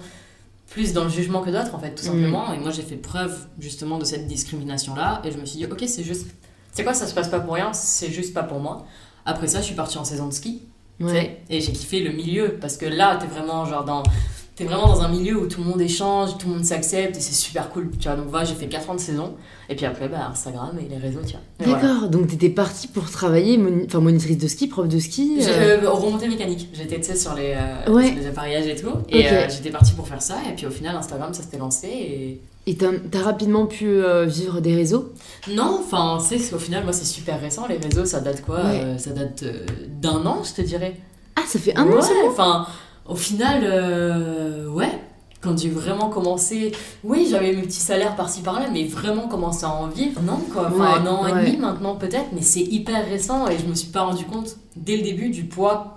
[0.69, 2.07] plus dans le jugement que d'autres en fait, tout mm.
[2.07, 2.53] simplement.
[2.53, 5.83] Et moi, j'ai fait preuve justement de cette discrimination-là et je me suis dit, ok,
[5.87, 6.27] c'est juste.
[6.73, 8.87] C'est quoi, ça se passe pas pour rien, c'est juste pas pour moi.
[9.27, 10.63] Après ça, je suis partie en saison de ski.
[11.09, 14.03] Et j'ai kiffé le milieu parce que là, t'es vraiment genre dans.
[14.57, 17.21] T'es vraiment dans un milieu où tout le monde échange, tout le monde s'accepte et
[17.21, 17.91] c'est super cool.
[17.99, 19.35] Tu vois, donc voilà, j'ai fait 4 ans de saison.
[19.71, 21.73] Et puis après, bah, Instagram et les réseaux, tu vois.
[21.73, 25.81] D'accord, donc t'étais partie pour travailler, enfin monitrice de ski, prof de ski euh...
[25.83, 26.69] euh remontée mécanique.
[26.75, 28.93] J'étais, tu sais, sur, les, euh, les appareillages et tout.
[29.09, 30.37] Et euh, j'étais partie pour faire ça.
[30.51, 31.87] Et puis au final, Instagram, ça s'était lancé.
[31.89, 35.13] Et et t'as rapidement pu euh, vivre des réseaux?
[35.51, 37.67] Non, enfin, c'est au final, moi, c'est super récent.
[37.69, 40.97] Les réseaux, ça date quoi euh, Ça date euh, d'un an, je te dirais.
[41.37, 42.67] Ah, ça fait un an Enfin,
[43.09, 43.65] au final,
[44.69, 44.91] ouais.
[45.41, 46.71] Quand j'ai vraiment commencé,
[47.03, 50.71] oui, j'avais mes petits salaires par-ci par-là, mais vraiment commencé à en vivre, non, quoi.
[50.71, 53.89] Enfin, un an et demi maintenant, peut-être, mais c'est hyper récent et je me suis
[53.89, 55.97] pas rendu compte dès le début du poids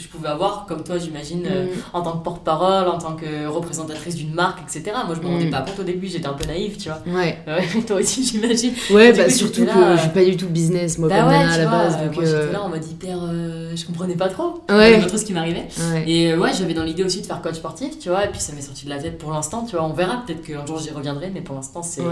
[0.00, 1.68] je pouvais avoir, comme toi, j'imagine, euh, mm.
[1.92, 4.96] en tant que porte-parole, en tant que représentatrice d'une marque, etc.
[5.06, 5.50] Moi, je me rendais mm.
[5.50, 7.02] pas compte au début, j'étais un peu naïve, tu vois.
[7.06, 7.38] Ouais.
[7.86, 8.72] toi aussi, j'imagine.
[8.90, 11.66] Ouais, bah, surtout que je suis pas du tout business, moi, bah comme à la
[11.66, 11.98] base.
[11.98, 13.18] Donc moi, j'étais euh, là en mode hyper.
[13.22, 14.62] Euh, je comprenais pas trop.
[14.68, 15.00] Ouais.
[15.00, 15.68] Pas trop ce qui m'arrivait.
[16.06, 18.52] Et ouais, j'avais dans l'idée aussi de faire coach sportif, tu vois, et puis ça
[18.52, 19.84] m'est sorti de la tête pour l'instant, tu vois.
[19.84, 22.02] On verra, peut-être qu'un jour j'y reviendrai, mais pour l'instant, c'est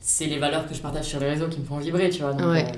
[0.00, 2.32] c'est les valeurs que je partage sur les réseaux qui me font vibrer, tu vois.
[2.32, 2.72] ouais.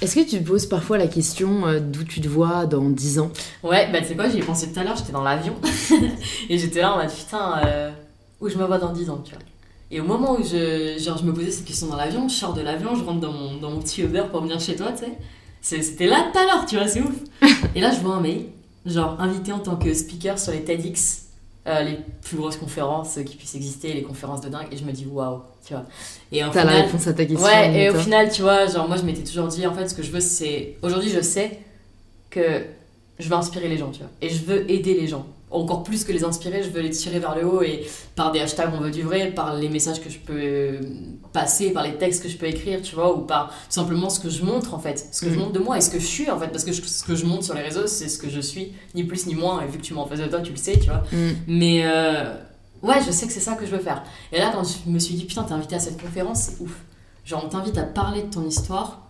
[0.00, 3.18] Est-ce que tu te poses parfois la question euh, d'où tu te vois dans 10
[3.20, 3.30] ans?
[3.62, 5.54] Ouais, bah tu sais quoi, j'y ai pensé tout à l'heure, j'étais dans l'avion
[6.48, 7.90] et j'étais là en mode putain, euh,
[8.40, 9.42] où je me vois dans 10 ans, tu vois.
[9.90, 12.54] Et au moment où je, genre, je me posais cette question dans l'avion, je sors
[12.54, 15.04] de l'avion, je rentre dans mon, dans mon petit Uber pour venir chez toi, tu
[15.04, 15.82] sais.
[15.82, 17.14] C'était là tout à l'heure, tu vois, c'est ouf.
[17.74, 18.46] et là, je vois un mail,
[18.86, 21.21] genre invité en tant que speaker sur les TEDx
[21.66, 24.92] euh, les plus grosses conférences qui puissent exister, les conférences de dingue, et je me
[24.92, 25.84] dis waouh, tu vois.
[26.32, 27.46] Et T'as la réponse à ta question.
[27.46, 29.94] Ouais, et au final, tu vois, genre moi je m'étais toujours dit, en fait, ce
[29.94, 30.76] que je veux, c'est.
[30.82, 31.60] Aujourd'hui, je sais
[32.30, 32.64] que
[33.18, 36.04] je veux inspirer les gens, tu vois, et je veux aider les gens encore plus
[36.04, 38.80] que les inspirer, je veux les tirer vers le haut et par des hashtags on
[38.80, 40.80] veut du vrai, par les messages que je peux
[41.32, 44.20] passer, par les textes que je peux écrire, tu vois, ou par tout simplement ce
[44.20, 45.38] que je montre en fait, ce que je mm.
[45.38, 47.26] montre de moi et ce que je suis en fait, parce que ce que je
[47.26, 49.78] montre sur les réseaux c'est ce que je suis, ni plus ni moins, et vu
[49.78, 51.02] que tu m'en face de toi, tu le sais, tu vois.
[51.12, 51.30] Mm.
[51.46, 52.34] Mais euh,
[52.82, 54.02] ouais, je sais que c'est ça que je veux faire.
[54.32, 56.74] Et là, quand je me suis dit, putain, t'es invité à cette conférence, c'est ouf.
[57.24, 59.02] Genre, on t'invite à parler de ton histoire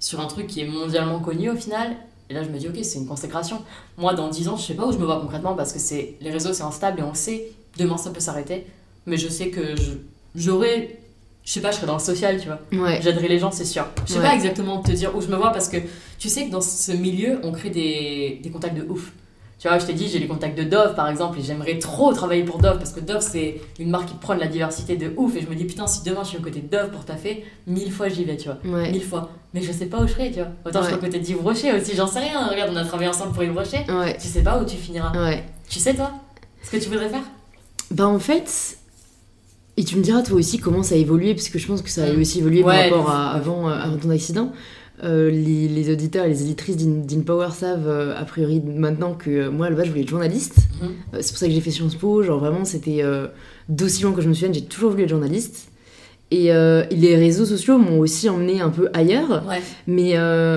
[0.00, 1.96] sur un truc qui est mondialement connu au final,
[2.30, 3.62] et là, je me dis, ok, c'est une consécration.
[3.96, 6.14] Moi, dans 10 ans, je sais pas où je me vois concrètement parce que c'est
[6.20, 8.66] les réseaux, c'est instable et on sait, demain, ça peut s'arrêter.
[9.06, 9.74] mais je sais que
[10.34, 10.98] j'aurais
[11.48, 12.60] je sais pas, je serais dans le social, tu vois.
[12.72, 13.00] Ouais.
[13.00, 13.86] J'aiderais les gens, c'est sûr.
[14.06, 15.78] Je sais pas exactement te dire où je me vois parce que
[16.18, 19.12] tu sais que dans ce milieu, on crée des, des contacts de ouf.
[19.58, 22.12] Tu vois, je t'ai dit, j'ai les contacts de Dove par exemple, et j'aimerais trop
[22.12, 25.34] travailler pour Dove parce que Dove c'est une marque qui prend la diversité de ouf.
[25.36, 27.44] Et je me dis, putain, si demain je suis au côté de Dove pour taffer,
[27.66, 28.58] mille fois j'y vais, tu vois.
[28.88, 29.30] Mille fois.
[29.54, 30.48] Mais je sais pas où je serai, tu vois.
[30.64, 32.46] Autant je suis au côté d'Yves Rocher aussi, j'en sais rien.
[32.46, 33.84] Regarde, on a travaillé ensemble pour Yves Rocher.
[34.20, 35.12] Tu sais pas où tu finiras.
[35.68, 36.12] Tu sais, toi,
[36.62, 37.24] ce que tu voudrais faire?
[37.90, 38.78] Bah, en fait,
[39.76, 41.90] et tu me diras toi aussi comment ça a évolué, parce que je pense que
[41.90, 42.20] ça a mm.
[42.20, 44.52] aussi évolué par rapport à avant, avant ton accident.
[45.04, 49.66] Euh, les, auditeurs et les éditrices d'InPower savent euh, a priori maintenant que euh, moi
[49.66, 50.56] à la base je voulais être journaliste.
[50.82, 51.20] Mhm.
[51.20, 52.22] c'est pour ça que j'ai fait Sciences Po.
[52.22, 53.02] Genre vraiment c'était
[53.68, 55.68] d'aussi loin que je me souvienne, j'ai toujours voulu être journaliste.
[56.30, 56.50] Et,
[56.90, 59.44] les réseaux sociaux m'ont aussi emmené un peu ailleurs.
[59.86, 60.14] Mais,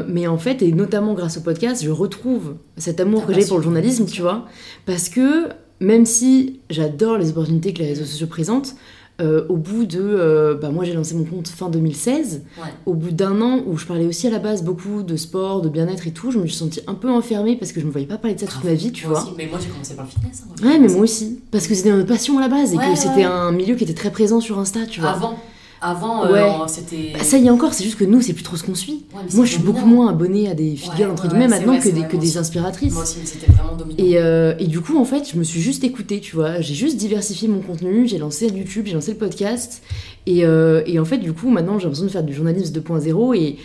[0.07, 3.57] mais en fait, et notamment grâce au podcast, je retrouve cet amour que j'ai pour
[3.57, 4.47] le journalisme, tu vois.
[4.85, 5.47] Parce que
[5.79, 8.75] même si j'adore les opportunités que les réseaux sociaux présentent,
[9.19, 9.99] euh, au bout de.
[9.99, 12.43] Euh, bah moi, j'ai lancé mon compte fin 2016.
[12.85, 15.69] Au bout d'un an où je parlais aussi à la base beaucoup de sport, de
[15.69, 17.91] bien-être et tout, je me suis sentie un peu enfermée parce que je ne me
[17.91, 19.23] voyais pas parler de ça toute ma vie, tu vois.
[19.37, 20.43] mais moi, j'ai commencé par le fitness.
[20.45, 21.39] Hein, ouais, mais moi aussi.
[21.51, 23.93] Parce que c'était une passion à la base et que c'était un milieu qui était
[23.93, 25.11] très présent sur Insta, tu vois.
[25.11, 25.37] Avant.
[25.83, 27.11] Avant, euh, c'était.
[27.13, 29.05] Bah, ça y est encore, c'est juste que nous, c'est plus trop ce qu'on suit.
[29.33, 32.17] Moi, je suis beaucoup moins abonnée à des figures, entre guillemets, maintenant que, des, que
[32.17, 32.93] des inspiratrices.
[32.93, 33.97] Moi aussi, c'était vraiment dominant.
[33.97, 36.61] Et, euh, et, du coup, en fait, je me suis juste écoutée, tu vois.
[36.61, 39.81] J'ai juste diversifié mon contenu, j'ai lancé YouTube, j'ai lancé le podcast.
[40.27, 43.35] Et, euh, et, en fait, du coup, maintenant, j'ai l'impression de faire du journalisme 2.0.
[43.35, 43.57] Et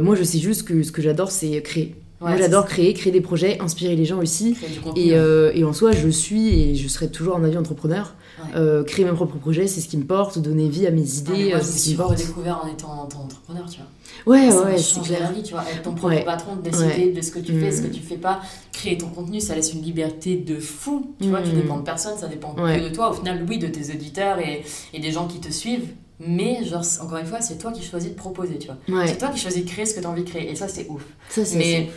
[0.00, 1.94] moi, je sais juste que ce que j'adore, c'est créer.
[2.22, 4.56] Moi, j'adore créer, créer des projets, inspirer les gens aussi.
[4.96, 8.14] et, et, en soi, je suis et je serai toujours un avis entrepreneur.
[8.54, 11.52] Euh, créer mes propres projets, c'est ce qui me porte, donner vie à mes idées,
[11.52, 12.10] euh, c'est ce qui me porte.
[12.12, 14.34] redécouvert en étant, entrepreneur, tu vois.
[14.34, 15.32] Ouais, ouais, c'est clair.
[15.32, 17.82] Vie, tu vois, être ton propre patron, de décider de ce que tu fais, ce
[17.82, 17.92] que mm.
[17.92, 18.40] tu fais pas,
[18.72, 21.14] créer ton contenu, ça laisse une liberté de fou.
[21.20, 23.10] Tu vois, tu dépends de personne, ça dépend que de toi.
[23.10, 25.88] Au final, oui, de tes auditeurs et, et des gens qui te suivent.
[26.24, 29.06] Mais, genre, encore une fois, c'est toi qui choisis de proposer, tu vois.
[29.06, 30.50] C'est toi qui choisis de créer ce que tu as envie de créer.
[30.50, 31.04] Et ça, c'est ouf.
[31.28, 31.90] Ça, mais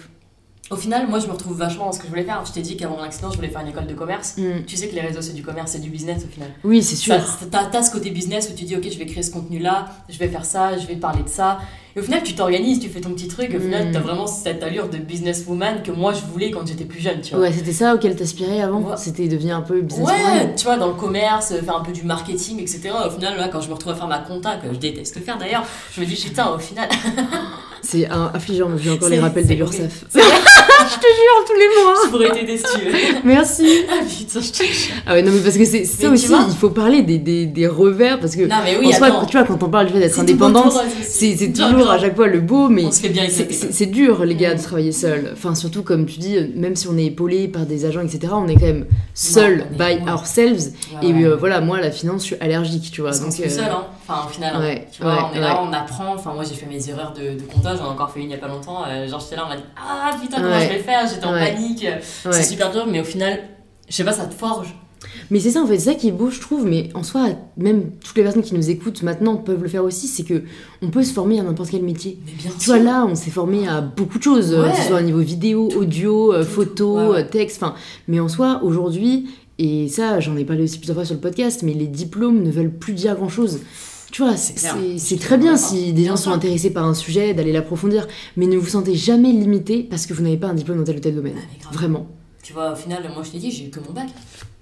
[0.72, 2.44] au final, moi, je me retrouve vachement dans ce que je voulais faire.
[2.44, 4.36] Je t'ai dit qu'avant mon accident, je voulais faire une école de commerce.
[4.38, 4.66] Mm.
[4.66, 6.50] Tu sais que les réseaux, c'est du commerce, c'est du business au final.
[6.64, 7.16] Oui, c'est sûr.
[7.52, 10.18] T'as as ce côté business où tu dis, ok, je vais créer ce contenu-là, je
[10.18, 11.60] vais faire ça, je vais parler de ça.
[11.96, 13.54] Et au final, tu t'organises, tu fais ton petit truc.
[13.56, 13.92] Au final, mm.
[13.92, 17.36] t'as vraiment cette allure de businesswoman que moi, je voulais quand j'étais plus jeune, tu
[17.36, 17.44] vois.
[17.44, 20.88] Ouais, c'était ça auquel t'aspirais avant C'était devenir un peu businesswoman Ouais, tu vois, dans
[20.88, 22.90] le commerce, faire un peu du marketing, etc.
[23.06, 25.38] Au final, là, quand je me retrouve à faire ma compta, que je déteste faire
[25.38, 26.90] d'ailleurs, je me dis, putain, au final.
[27.84, 30.06] c'est affligeant, j'ai encore les rappels de l'URSSAF.
[30.90, 31.96] je te jure, tous les mois.
[32.06, 33.22] Je pourrais t'aider si tu veux.
[33.24, 33.86] Merci.
[33.90, 34.96] Ah putain, je te jure.
[35.06, 37.68] Ah ouais, non, mais parce que c'est ça aussi, il faut parler des, des, des,
[37.68, 38.44] revers, parce que.
[38.44, 40.74] Non, mais oui, en tu vois, quand on parle du fait d'être indépendante,
[41.04, 42.86] c'est toujours à chaque fois le beau, mais.
[42.92, 45.32] C'est dur, les gars, de travailler seul.
[45.34, 48.48] Enfin, surtout, comme tu dis, même si on est épaulé par des agents, etc., on
[48.48, 50.72] est quand même seul by ourselves.
[51.02, 53.12] Et euh, voilà, moi, la finance, je suis allergique, tu vois.
[53.12, 53.86] Donc, on euh, seul, hein.
[54.08, 54.76] Enfin, au final, hein.
[54.92, 56.14] tu vois, on est là, on apprend.
[56.14, 58.32] Enfin, moi, j'ai fait mes erreurs de, de comptage, j'en ai encore fait une il
[58.32, 58.84] y a pas longtemps.
[58.88, 61.34] Euh, genre, j'étais là, on m'a dit, ah putain, comment je vais faire J'étais en
[61.34, 61.86] panique.
[62.32, 63.40] C'est super dur, mais au final,
[63.90, 64.76] je sais pas, ça te forge.
[65.32, 67.30] Mais c'est ça en fait, c'est ça qui est beau je trouve, mais en soi,
[67.58, 70.44] même toutes les personnes qui nous écoutent maintenant peuvent le faire aussi, c'est que
[70.82, 72.20] on peut se former à n'importe quel métier.
[72.26, 74.84] Mais bien tu vois là, on s'est formé à beaucoup de choses, euh, que ce
[74.84, 77.76] soit au niveau vidéo, audio, euh, photo, euh, texte, enfin,
[78.08, 81.64] mais en soi, aujourd'hui, et ça j'en ai parlé aussi plusieurs fois sur le podcast,
[81.64, 83.62] mais les diplômes ne veulent plus dire grand chose.
[84.16, 88.08] Tu vois, c'est très bien si des gens sont intéressés par un sujet, d'aller l'approfondir,
[88.38, 90.96] mais ne vous sentez jamais limité parce que vous n'avez pas un diplôme dans tel
[90.96, 91.36] ou tel domaine.
[91.36, 92.08] Ah, Vraiment.
[92.42, 94.08] Tu vois, au final, moi je t'ai dit, j'ai eu que mon bac.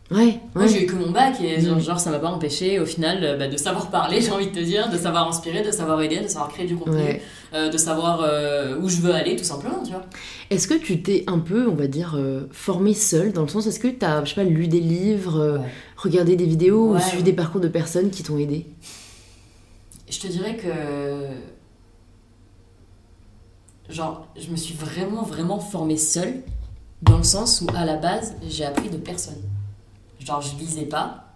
[0.09, 1.99] Ouais, Moi j'ai eu que mon bac et genre, mm.
[1.99, 4.59] ça m'a pas empêché au final euh, bah, de savoir parler, j'ai envie de te
[4.59, 7.21] dire, de savoir inspirer, de savoir aider, de savoir créer du contenu,
[7.53, 10.05] euh, de savoir euh, où je veux aller tout simplement, tu vois.
[10.49, 13.79] Est-ce que tu t'es un peu, on va dire, formé seul dans le sens, est-ce
[13.79, 15.61] que tu as, je sais pas, lu des livres,
[15.95, 18.65] regardé des vidéos ou suivi des parcours de personnes qui t'ont aidé?
[20.13, 20.69] Je te dirais que.
[23.91, 26.43] Genre, je me suis vraiment, vraiment formée seule
[27.01, 29.41] dans le sens où à la base, j'ai appris de personne.
[30.19, 31.35] Genre, je lisais pas.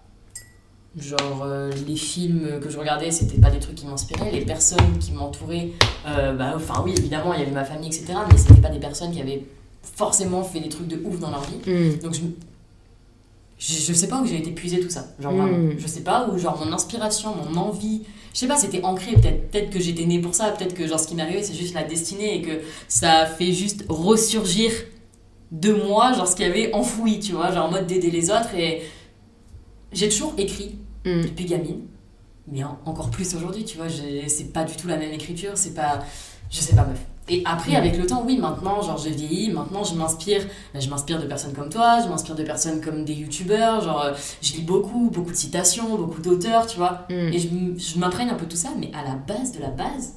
[0.95, 4.31] Genre, euh, les films que je regardais, c'était pas des trucs qui m'inspiraient.
[4.31, 5.71] Les personnes qui m'entouraient,
[6.07, 8.13] euh, bah, enfin, oui, évidemment, il y avait ma famille, etc.
[8.31, 9.43] Mais c'était pas des personnes qui avaient
[9.81, 11.97] forcément fait des trucs de ouf dans leur vie.
[11.97, 12.21] Donc, je,
[13.57, 15.07] je, sais pas où j'ai été puiser tout ça.
[15.19, 15.57] Genre, vraiment.
[15.57, 15.75] Hmm.
[15.77, 19.13] Je sais pas où, genre, mon inspiration, mon envie, je sais pas, c'était ancré.
[19.13, 20.51] Peut-être peut que j'étais née pour ça.
[20.51, 23.53] Peut-être que, genre, ce qui m'est arrivé, c'est juste la destinée et que ça fait
[23.53, 24.71] juste ressurgir
[25.51, 28.29] de moi, genre ce qu'il y avait enfoui, tu vois, genre en mode d'aider les
[28.29, 28.53] autres.
[28.55, 28.83] Et
[29.91, 31.21] j'ai toujours écrit mm.
[31.23, 31.81] depuis gamine,
[32.47, 33.87] mais encore plus aujourd'hui, tu vois,
[34.27, 36.03] c'est pas du tout la même écriture, c'est pas.
[36.49, 36.99] Je sais pas, meuf.
[37.29, 40.89] Et après, avec le temps, oui, maintenant, genre, j'ai vieilli, maintenant, je m'inspire, ben, je
[40.89, 44.53] m'inspire de personnes comme toi, je m'inspire de personnes comme des youtubeurs, genre, euh, je
[44.53, 47.05] lis beaucoup, beaucoup de citations, beaucoup d'auteurs, tu vois.
[47.09, 47.13] Mm.
[47.33, 50.13] Et je, je m'imprègne un peu tout ça, mais à la base de la base.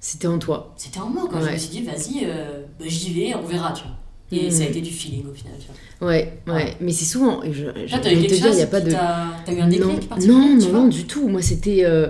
[0.00, 0.72] C'était en toi.
[0.76, 3.72] C'était en moi, quand je me suis dit, vas-y, euh, ben, j'y vais, on verra,
[3.72, 3.96] tu vois.
[4.32, 4.50] Et mm.
[4.50, 6.08] ça a été du feeling au final, tu vois.
[6.08, 7.40] Ouais, ouais, mais c'est souvent.
[7.44, 8.90] Je, je, Là, t'as eu quelque chose, y a pas de.
[8.90, 11.28] T'as eu un déclic Non, non, non, du tout.
[11.28, 11.84] Moi, c'était.
[11.84, 12.08] Euh,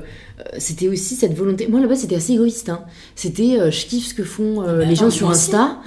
[0.59, 1.67] c'était aussi cette volonté.
[1.67, 2.69] Moi là-bas, c'était assez égoïste.
[2.69, 2.81] Hein.
[3.15, 5.79] C'était, euh, je kiffe ce que font euh, les gens sur Insta.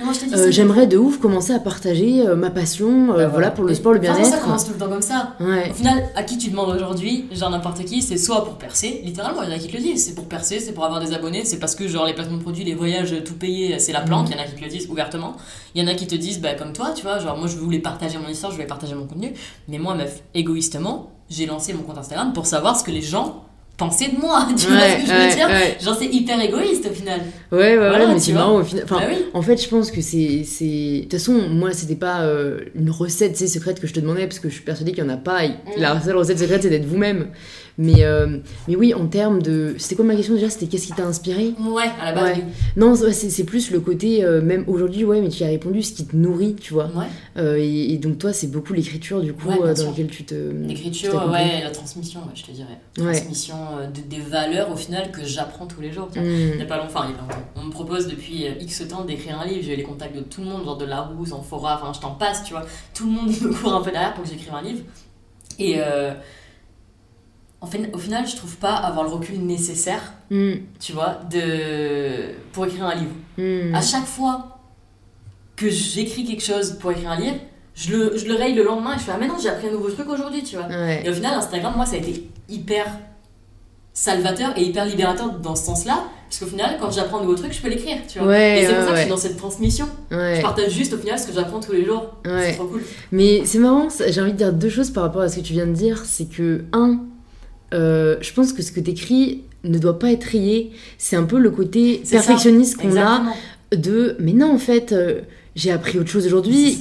[0.50, 4.26] J'aimerais de ouf commencer à partager ma passion, bah, voilà, pour le sport, le bien-être.
[4.26, 5.36] ça commence tout le temps comme ça.
[5.40, 9.44] Au final, à qui tu demandes aujourd'hui, genre n'importe qui, c'est soit pour percer, littéralement,
[9.44, 11.14] il y en a qui te le disent, c'est pour percer, c'est pour avoir des
[11.14, 14.02] abonnés, c'est parce que genre les placements de produits, les voyages, tout payé, c'est la
[14.02, 14.30] planque.
[14.30, 14.32] Mm.
[14.32, 15.36] Il y en a qui te le disent ouvertement.
[15.76, 17.58] Il y en a qui te disent, bah comme toi, tu vois, genre moi je
[17.58, 19.34] voulais partager mon histoire, je voulais partager mon contenu,
[19.68, 23.44] mais moi, meuf, égoïstement, j'ai lancé mon compte Instagram pour savoir ce que les gens
[23.80, 25.50] penser de moi, tu vois ce que je veux dire
[25.82, 27.22] Genre c'est hyper égoïste au final.
[27.52, 28.84] Ouais, ouais, ouais mais c'est marrant au final.
[28.84, 30.20] Enfin, bah En fait, je pense que c'est...
[30.20, 34.40] De toute façon, moi, c'était pas euh, une recette secrète que je te demandais, parce
[34.40, 35.48] que je suis persuadée qu'il y en a pas.
[35.48, 35.54] Mm.
[35.78, 37.28] La seule recette secrète, c'est d'être vous-même.
[37.80, 39.76] Mais, euh, mais oui, en termes de.
[39.78, 40.50] C'était quoi ma question déjà?
[40.50, 41.54] C'était qu'est-ce qui t'a inspiré?
[41.58, 42.38] Ouais, à la base.
[42.76, 46.06] Non, c'est plus le côté, euh, même aujourd'hui, ouais, mais tu as répondu, ce qui
[46.06, 46.88] te nourrit, tu vois.
[46.88, 47.06] Ouais.
[47.38, 50.36] Euh, et, donc, toi, c'est beaucoup l'écriture, du coup, dans laquelle tu te.
[50.36, 52.78] L'écriture, ouais, la transmission, je te dirais.
[52.94, 53.56] Transmission
[54.10, 56.10] des valeurs, au final, que j'apprends tous les jours.
[56.14, 56.20] Mm.
[56.20, 57.48] Il n'y a pas longtemps, il y a pas longtemps.
[57.56, 59.64] On me propose depuis X temps d'écrire un livre.
[59.64, 62.44] J'ai les contacts de tout le monde, genre de Larousse, Amphora, enfin, je t'en passe,
[62.44, 62.66] tu vois.
[62.94, 64.82] Tout le monde me court un peu derrière pour que j'écrive un livre.
[65.60, 65.80] Et
[67.62, 70.54] en fait, au final, je trouve pas avoir le recul nécessaire, mm.
[70.80, 72.34] tu vois, de...
[72.54, 73.12] pour écrire un livre.
[73.38, 73.76] Mm.
[73.76, 74.60] À chaque fois
[75.56, 77.38] que j'écris quelque chose pour écrire un livre,
[77.76, 79.68] je le, je le raye le lendemain et je fais Ah, mais non, j'ai appris
[79.68, 80.68] un nouveau truc aujourd'hui, tu vois.
[81.04, 82.86] Et au final, Instagram, moi, ça a été hyper
[83.94, 86.04] salvateur et hyper libérateur dans ce sens-là.
[86.30, 88.38] Parce qu'au final, quand j'apprends un nouveau truc, je peux l'écrire, tu vois.
[88.38, 89.88] et c'est pour ça que je suis dans cette transmission.
[90.12, 92.16] Je partage juste au final ce que j'apprends tous les jours.
[92.24, 92.84] C'est trop cool.
[93.12, 95.54] Mais c'est marrant, j'ai envie de dire deux choses par rapport à ce que tu
[95.54, 96.04] viens de dire.
[96.06, 97.00] C'est que, un,
[97.74, 100.72] euh, je pense que ce que tu écris ne doit pas être rayé.
[100.98, 103.24] C'est un peu le côté perfectionniste qu'on a
[103.76, 105.22] de mais non en fait euh,
[105.56, 106.80] j'ai appris autre chose aujourd'hui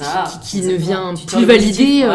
[0.49, 2.09] qui, ne vient plus valider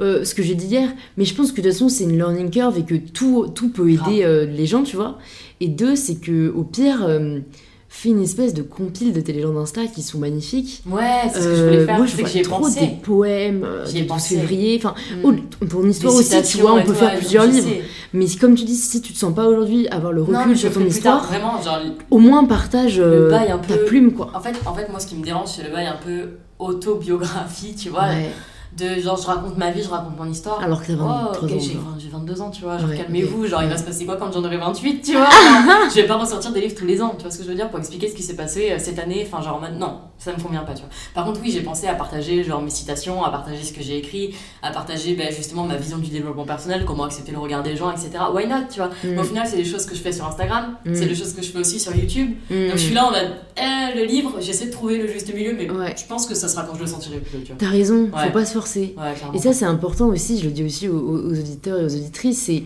[0.00, 0.88] euh, ce que j'ai dit hier.
[1.16, 3.68] Mais je pense que de toute façon c'est une learning curve et que tout, tout
[3.68, 5.18] peut aider les gens, tu vois.
[5.60, 7.06] Et deux, c'est que au pire
[7.96, 10.82] fait une espèce de compile de tes légendes Insta qui sont magnifiques.
[10.86, 11.96] Ouais, c'est ce que je voulais faire.
[11.96, 14.78] Moi, je vois trop des poèmes de 12 février.
[14.78, 15.66] Enfin, mm.
[15.66, 17.70] pour une histoire aussi, tu vois, on peut faire plusieurs livres.
[18.12, 20.84] Mais comme tu dis, si tu te sens pas aujourd'hui avoir le recul sur ton
[20.84, 21.80] histoire, vraiment, genre,
[22.10, 24.30] au moins partage le bail un ta plume, quoi.
[24.34, 27.74] En fait, en fait, moi, ce qui me dérange, c'est le bail un peu autobiographie,
[27.74, 28.08] tu vois
[28.76, 30.60] de genre je raconte ma vie, je raconte mon histoire.
[30.60, 31.58] Alors que t'as 23 oh, ans.
[31.98, 32.78] J'ai 22 ans, tu vois.
[32.78, 35.28] Genre calmez-vous, genre il va se passer quoi quand j'en aurai 28, tu vois?
[35.90, 37.54] je vais pas ressortir des livres tous les ans, tu vois ce que je veux
[37.54, 40.42] dire, pour expliquer ce qui s'est passé euh, cette année, enfin genre non, ça me
[40.42, 40.90] convient pas, tu vois.
[41.14, 43.98] Par contre, oui, j'ai pensé à partager genre mes citations, à partager ce que j'ai
[43.98, 47.76] écrit, à partager ben, justement ma vision du développement personnel, comment accepter le regard des
[47.76, 48.10] gens, etc.
[48.32, 48.90] Why not, tu vois?
[49.04, 49.26] Mais au mm.
[49.26, 50.94] final, c'est des choses que je fais sur Instagram, mm.
[50.94, 52.34] c'est des choses que je fais aussi sur YouTube.
[52.50, 52.68] Mm.
[52.68, 53.18] Donc je suis là, on va,
[53.56, 56.64] eh, le livre, j'essaie de trouver le juste milieu, mais je pense que ça sera
[56.64, 57.56] quand je le sentirai plus, tu vois.
[57.58, 58.65] T'as raison, faut pas se forcer
[59.38, 62.62] ça, c'est important aussi, je le dis aussi aux, auditeurs et aux auditrices, c'est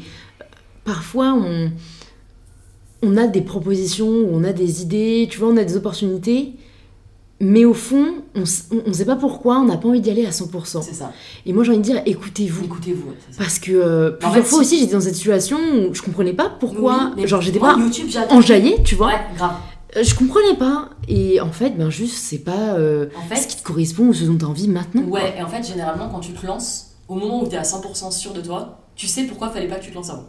[0.85, 1.71] parfois on,
[3.03, 6.55] on a des propositions, on a des idées, tu vois, on a des opportunités,
[7.43, 10.31] mais au fond, on ne sait pas pourquoi, on n'a pas envie d'y aller à
[10.31, 10.83] 100%.
[10.83, 11.11] C'est ça.
[11.47, 12.65] Et moi, j'ai envie de dire, écoutez-vous.
[12.65, 16.51] Écoutez-vous, Parce que euh, plusieurs fois aussi, j'étais dans cette situation où je comprenais pas
[16.51, 17.13] pourquoi.
[17.25, 17.79] genre, j'étais pas
[18.29, 19.07] enjaillée, tu vois.
[19.09, 19.55] Ouais, grave.
[19.97, 20.91] Euh, je comprenais pas.
[21.09, 24.39] Et en fait, ben juste, c'est pas euh, ce qui te correspond ou ce dont
[24.39, 25.03] tu as envie maintenant.
[25.03, 27.63] Ouais, et en fait, généralement, quand tu te lances, au moment où tu es à
[27.63, 30.27] 100% sûr de toi, tu sais pourquoi fallait pas que tu te lances avant.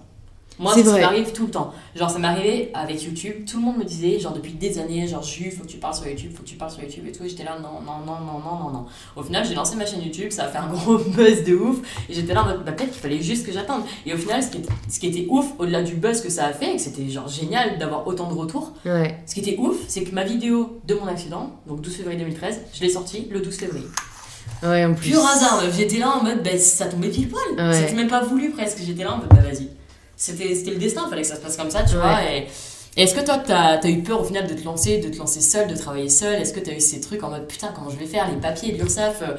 [0.59, 1.73] Moi, ça m'arrive tout le temps.
[1.95, 3.45] Genre, ça m'arrivait avec YouTube.
[3.49, 5.95] Tout le monde me disait, genre, depuis des années, genre, Jules, faut que tu parles
[5.95, 7.23] sur YouTube, faut que tu parles sur YouTube et tout.
[7.23, 8.85] Et j'étais là, non, non, non, non, non, non, non.
[9.15, 11.77] Au final, j'ai lancé ma chaîne YouTube, ça a fait un gros buzz de ouf.
[12.09, 13.81] Et j'étais là en mode, bah, peut-être qu'il fallait juste que j'attende.
[14.05, 16.45] Et au final, ce qui était, ce qui était ouf, au-delà du buzz que ça
[16.45, 19.77] a fait, et que c'était genre génial d'avoir autant de retours, ce qui était ouf,
[19.87, 23.39] c'est que ma vidéo de mon accident, donc 12 février 2013, je l'ai sortie le
[23.39, 23.87] 12 février.
[24.63, 25.09] Ouais, en plus.
[25.09, 27.73] Pur hasard, j'étais là en mode, bah, ça tombait pile poil.
[27.73, 28.77] C'était même pas voulu presque.
[28.85, 29.69] J'étais là en mode, bah, vas-y
[30.21, 32.23] c'était le destin, il fallait que ça se passe comme ça, tu vois.
[32.23, 32.47] Et,
[32.97, 35.39] est-ce que toi, t'as as eu peur au final de te lancer, de te lancer
[35.39, 36.35] seul, de travailler seul?
[36.35, 38.73] Est-ce que t'as eu ces trucs en mode putain, comment je vais faire Les papiers,
[38.73, 39.35] l'URSSAF euh,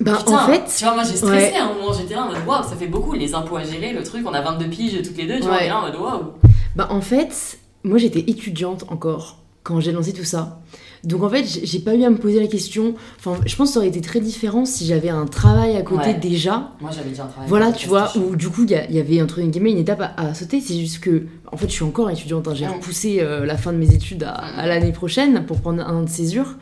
[0.00, 2.46] ben, en fait, tu vois, moi j'ai stressé à un moment, j'étais là en mode
[2.46, 5.16] waouh, ça fait beaucoup, les impôts à gérer, le truc, on a 22 piges toutes
[5.16, 6.32] les deux, tu vois, là en mode waouh.
[6.74, 10.60] Bah en fait, moi j'étais étudiante encore quand j'ai lancé tout ça.
[11.04, 12.94] Donc en fait, j'ai pas eu à me poser la question.
[13.18, 16.14] Enfin, je pense que ça aurait été très différent si j'avais un travail à côté
[16.14, 16.72] déjà.
[16.80, 17.48] Moi, j'avais déjà un travail.
[17.48, 20.60] Voilà, tu vois, où du coup, il y, avait entre guillemets une étape à, sauter.
[20.60, 22.48] C'est juste que, en fait, je suis encore étudiante.
[22.48, 22.54] Hein.
[22.54, 26.02] J'ai repoussé euh, la fin de mes études à, à l'année prochaine pour prendre un
[26.02, 26.56] de césure.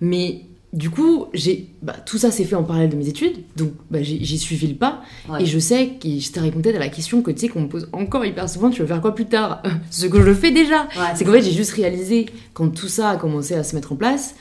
[0.00, 3.72] Mais du coup, j'ai bah, tout ça s'est fait en parallèle de mes études, donc
[3.90, 5.02] bah, j'ai suivi le pas.
[5.40, 7.68] Et je sais que je t'ai répondu à la question que tu sais qu'on me
[7.68, 9.62] pose encore hyper souvent tu veux faire quoi plus tard?
[9.90, 10.88] Ce que je fais déjà.
[11.14, 13.96] c'est qu'en fait, j'ai juste réalisé, quand tout ça a commencé à se mettre en
[13.96, 14.36] place,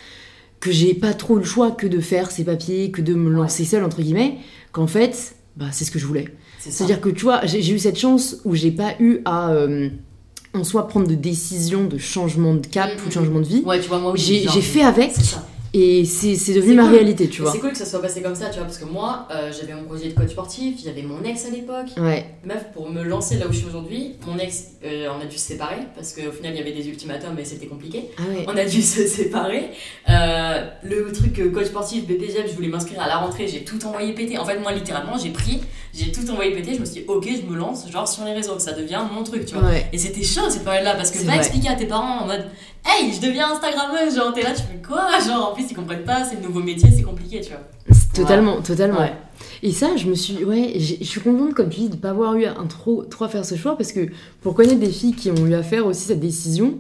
[0.60, 3.66] que j'ai pas trop le choix que de faire ces papiers, que de me lancer
[3.66, 4.38] seule, entre guillemets,
[4.72, 6.28] qu'en fait, bah, c'est ce que je voulais.
[6.60, 9.52] C'est-à-dire que tu vois, j'ai eu cette chance où j'ai pas eu à.
[9.52, 9.90] Euh,
[10.56, 13.46] en soi prendre de décisions de changement de cap mm, ou de mm, changement de
[13.46, 13.62] vie.
[13.64, 15.12] Ouais, tu vois, moi J'ai fait avec.
[15.74, 17.52] Et c'est devenu ma réalité, tu vois.
[17.52, 19.74] C'est cool que ça soit passé comme ça, tu vois, parce que moi, euh, j'avais
[19.74, 21.90] mon projet de coach sportif, j'avais mon ex à l'époque.
[21.98, 22.26] Ouais.
[22.44, 25.38] Meuf, pour me lancer là où je suis aujourd'hui, mon ex, euh, on a dû
[25.38, 28.10] se séparer, parce qu'au final, il y avait des ultimatums et c'était compliqué.
[28.18, 28.46] Ah ouais.
[28.48, 29.70] On a dû se séparer.
[30.10, 34.14] Euh, le truc coach sportif, BPGF, je voulais m'inscrire à la rentrée, j'ai tout envoyé
[34.14, 34.38] péter.
[34.40, 35.62] En fait, moi, littéralement, j'ai pris,
[35.94, 38.34] j'ai tout envoyé péter, je me suis dit, ok, je me lance, genre sur les
[38.34, 39.70] réseaux, ça devient mon truc, tu vois.
[39.94, 42.46] Et c'était chaud cette période-là, parce que va expliquer à tes parents en mode,
[42.86, 46.24] hey, je deviens Instagrammeuse, genre t'es là, tu fais quoi Genre plus ils comprennent pas,
[46.24, 47.62] c'est le nouveau métier, c'est compliqué, tu vois.
[48.14, 49.00] Totalement, totalement.
[49.62, 52.36] Et ça, je me suis, ouais, je suis contente, comme tu dis, de pas avoir
[52.36, 54.08] eu un trop, trop à faire ce choix parce que
[54.42, 56.76] pour connaître des filles qui ont eu à faire aussi cette décision,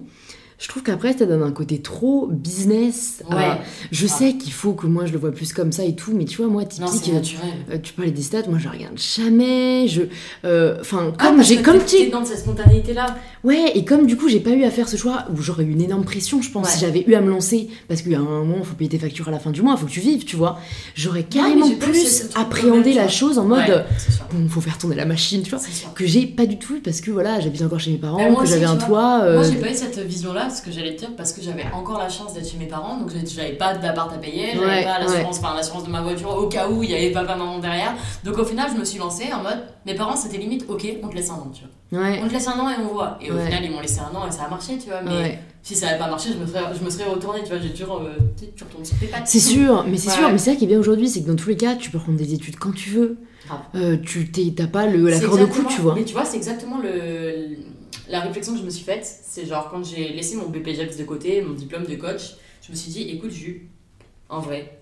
[0.59, 3.23] je trouve qu'après ça donne un côté trop business.
[3.31, 3.37] Ouais.
[3.91, 4.09] je ah.
[4.09, 6.37] sais qu'il faut que moi je le vois plus comme ça et tout mais tu
[6.37, 7.11] vois moi typique
[7.71, 10.01] euh, tu parlais des stats moi je regarde jamais je
[10.43, 14.17] euh, enfin ah, comme j'ai comme tu dans cette spontanéité là ouais et comme du
[14.17, 16.51] coup j'ai pas eu à faire ce choix où j'aurais eu une énorme pression je
[16.51, 18.75] pense si j'avais eu à me lancer parce qu'il y a un moment il faut
[18.75, 20.59] payer tes factures à la fin du mois il faut que tu vives tu vois.
[20.93, 23.85] J'aurais carrément plus appréhendé la chose en mode
[24.33, 25.59] bon faut faire tourner la machine tu vois
[25.95, 28.65] que j'ai pas du tout parce que voilà j'habite encore chez mes parents que j'avais
[28.65, 31.33] un toit moi j'ai pas eu cette vision là ce que j'allais te dire parce
[31.33, 34.53] que j'avais encore la chance d'être chez mes parents, donc j'avais pas d'appart à payer,
[34.53, 37.59] j'avais pas l'assurance, l'assurance de ma voiture au cas où il y avait papa maman
[37.59, 37.95] derrière.
[38.23, 41.07] Donc au final, je me suis lancée en mode, mes parents c'était limite, ok, on
[41.07, 41.71] te laisse un an, tu vois.
[41.91, 43.17] On te laisse un an et on voit.
[43.21, 45.01] Et au final, ils m'ont laissé un an et ça a marché, tu vois.
[45.01, 47.59] Mais si ça avait pas marché, je me serais, je me serais retournée, tu vois.
[47.59, 48.15] J'ai toujours, euh,
[48.55, 49.27] tu retournes sur tes pattes.
[49.27, 51.35] C'est sûr, mais c'est sûr, mais c'est ça qui est bien aujourd'hui, c'est que dans
[51.35, 53.17] tous les cas, tu peux prendre des études quand tu veux.
[53.73, 55.95] Euh, tu t'as pas le, la corde au cou, tu vois.
[55.95, 57.57] Mais tu vois, c'est exactement le
[58.09, 61.03] la réflexion que je me suis faite, c'est genre quand j'ai laissé mon BPJEPS de
[61.03, 63.69] côté, mon diplôme de coach, je me suis dit, écoute, Jus,
[64.29, 64.81] en vrai,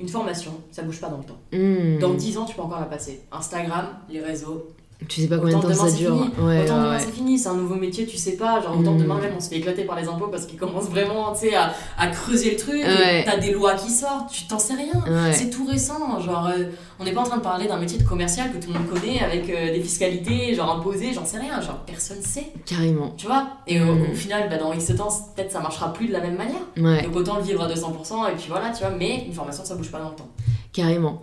[0.00, 1.40] une formation, ça bouge pas dans le temps.
[1.52, 1.98] Hmm.
[1.98, 3.22] Dans 10 ans, tu peux encore la passer.
[3.32, 4.74] Instagram, les réseaux,
[5.08, 6.30] tu sais pas combien de temps ça dure.
[6.38, 8.60] Ouais, autant demain c'est fini, c'est un nouveau métier, tu sais pas.
[8.62, 8.98] Genre, autant mmh.
[8.98, 12.06] demain même on se fait éclater par les impôts parce qu'ils commencent vraiment à, à
[12.08, 12.82] creuser le truc.
[13.24, 15.32] T'as des lois qui sortent, tu t'en sais rien.
[15.32, 16.20] C'est tout récent.
[16.20, 16.64] Genre, euh,
[16.98, 18.88] on n'est pas en train de parler d'un métier de commercial que tout le monde
[18.88, 21.60] connaît avec euh, des fiscalités, genre imposées, j'en sais rien.
[21.60, 22.52] Genre, personne sait.
[22.66, 23.14] Carrément.
[23.16, 23.48] Tu vois?
[23.66, 24.14] Et au, mmh.
[24.14, 26.62] final, bah, dans X temps, peut-être ça marchera plus de la même manière.
[26.76, 28.90] Donc autant le vivre à 200% et puis voilà, tu vois.
[28.90, 30.28] Mais une formation, ça bouge pas dans le temps.
[30.72, 31.20] Carrément.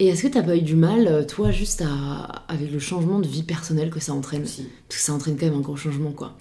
[0.00, 2.44] Et est-ce que t'as pas eu du mal, euh, toi, juste à...
[2.48, 4.42] avec le changement de vie personnelle que ça entraîne?
[4.42, 6.32] Parce que ça entraîne quand même un gros changement, quoi.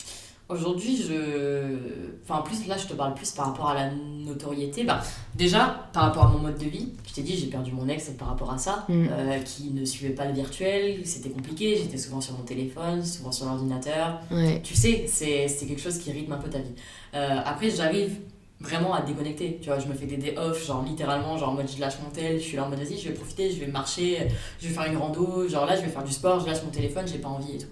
[0.50, 1.78] Aujourd'hui, je.
[2.24, 4.84] Enfin, en plus, là, je te parle plus par rapport à la notoriété.
[4.84, 5.00] Bah,
[5.36, 8.10] déjà, par rapport à mon mode de vie, je t'ai dit, j'ai perdu mon ex
[8.18, 9.08] par rapport à ça, mm.
[9.12, 13.32] euh, qui ne suivait pas le virtuel, c'était compliqué, j'étais souvent sur mon téléphone, souvent
[13.32, 14.22] sur l'ordinateur.
[14.64, 16.74] Tu sais, c'est quelque chose qui rythme un peu ta vie.
[17.14, 18.18] Euh, après, j'arrive
[18.60, 19.60] vraiment à déconnecter.
[19.62, 21.96] Tu vois, je me fais des day off, genre littéralement, genre en mode je lâche
[22.04, 24.28] mon tel, je suis là en mode vas-y, je vais profiter, je vais marcher,
[24.60, 26.72] je vais faire une rando, genre là je vais faire du sport, je lâche mon
[26.72, 27.68] téléphone, j'ai pas envie et tout.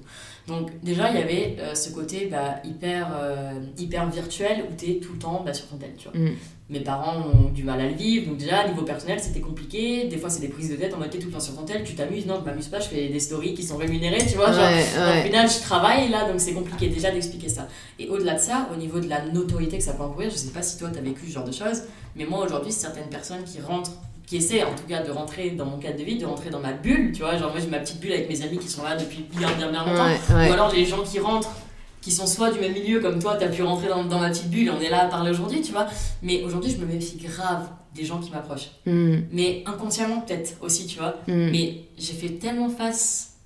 [0.48, 4.92] Donc déjà, il y avait euh, ce côté bah, hyper, euh, hyper virtuel où tu
[4.92, 6.18] es tout le temps bah, sur ton tel, tu vois.
[6.18, 6.36] Mm.
[6.70, 10.08] Mes parents ont du mal à le vivre, donc déjà, niveau personnel, c'était compliqué.
[10.08, 11.64] Des fois, c'est des prises de tête en mode t'es tout le temps sur ton
[11.64, 14.36] tel, tu t'amuses, non, je m'amuse pas, je fais des stories qui sont rémunérées, tu
[14.36, 14.52] vois.
[14.52, 17.68] Genre, Au final, je travaille là, donc c'est compliqué déjà d'expliquer ça.
[18.00, 20.52] Et au-delà de ça, au niveau de la notoriété que ça peut encourir, je sais
[20.52, 21.84] pas si toi t'as vécu ce genre de choses,
[22.16, 23.92] mais moi aujourd'hui, certaines personnes qui rentrent
[24.28, 26.60] qui essaie en tout cas de rentrer dans mon cadre de vie, de rentrer dans
[26.60, 28.84] ma bulle, tu vois, genre moi j'ai ma petite bulle avec mes amis qui sont
[28.84, 31.56] là depuis bien bien bien longtemps, ou alors les gens qui rentrent,
[32.02, 34.30] qui sont soit du même milieu comme toi, tu as pu rentrer dans, dans, ma
[34.30, 35.88] petite bulle, on est là à parler aujourd'hui, tu vois,
[36.22, 39.20] mais aujourd'hui je me méfie grave des gens qui m'approchent, hmm.
[39.32, 41.50] mais inconsciemment peut-être aussi, tu vois, hmm.
[41.52, 43.38] mais j'ai fait tellement face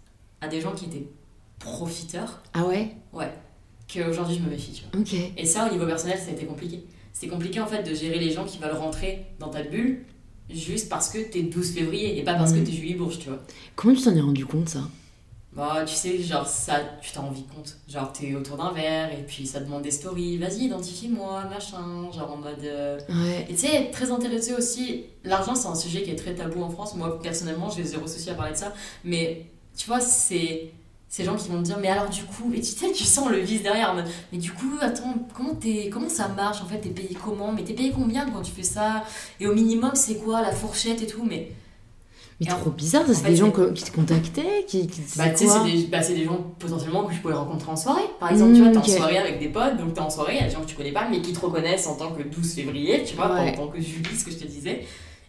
[0.42, 1.06] à des gens qui étaient
[1.60, 2.42] profiteurs.
[2.56, 2.96] Ah ouais?
[3.14, 3.32] Ouais,
[3.88, 5.20] qu'aujourd'hui je me méfie, tu vois.
[5.38, 6.84] Et ça au niveau personnel ça a été compliqué.
[7.14, 10.06] C'est compliqué en fait de gérer les gens qui veulent rentrer dans ta bulle
[10.54, 13.40] juste parce que t'es 12 février et pas parce que t'es Julie Bourges, tu vois.
[13.76, 14.82] Comment tu t'en es rendu compte ça?
[15.54, 17.78] Bah, tu sais, genre, ça, tu t'en rendu compte.
[17.90, 22.32] Genre, t'es autour d'un verre et puis ça demande des stories, vas-y, identifie-moi, machin, genre
[22.32, 22.64] en mode.
[22.64, 23.48] Euh, ouais.
[23.50, 25.04] Et tu sais, très intéressé aussi.
[25.26, 26.96] L'argent, c'est un sujet qui est très tabou en France.
[26.96, 28.74] Moi, personnellement, j'ai zéro souci à parler de ça.
[29.04, 29.46] Mais
[29.76, 30.72] tu vois, c'est
[31.12, 33.30] ces gens qui vont te dire mais alors du coup et tu sais tu sens
[33.30, 33.94] le vice derrière
[34.32, 37.52] mais du coup attends comment t'es comment ça marche en fait t'es payé comment?
[37.52, 39.04] Mais t'es payé combien quand tu fais ça?
[39.40, 41.26] Et au minimum c'est quoi la fourchette et tout?
[41.30, 41.52] Mais
[42.40, 45.48] mais trop bizarre, ça, c'est des gens qui te contactaient qui, qui bah, tu sais,
[45.48, 48.02] c'est des, bah, des, gens potentiellement que je pourrais rencontrer en soirée.
[48.20, 50.42] Par exemple, tu vois, t'es en soirée avec des potes, donc t'es en soirée, il
[50.42, 52.24] y a des gens que tu connais pas, mais qui te reconnaissent en tant que
[52.24, 54.86] 12 février, tu vois, en tant que Julie, ce que je te disais,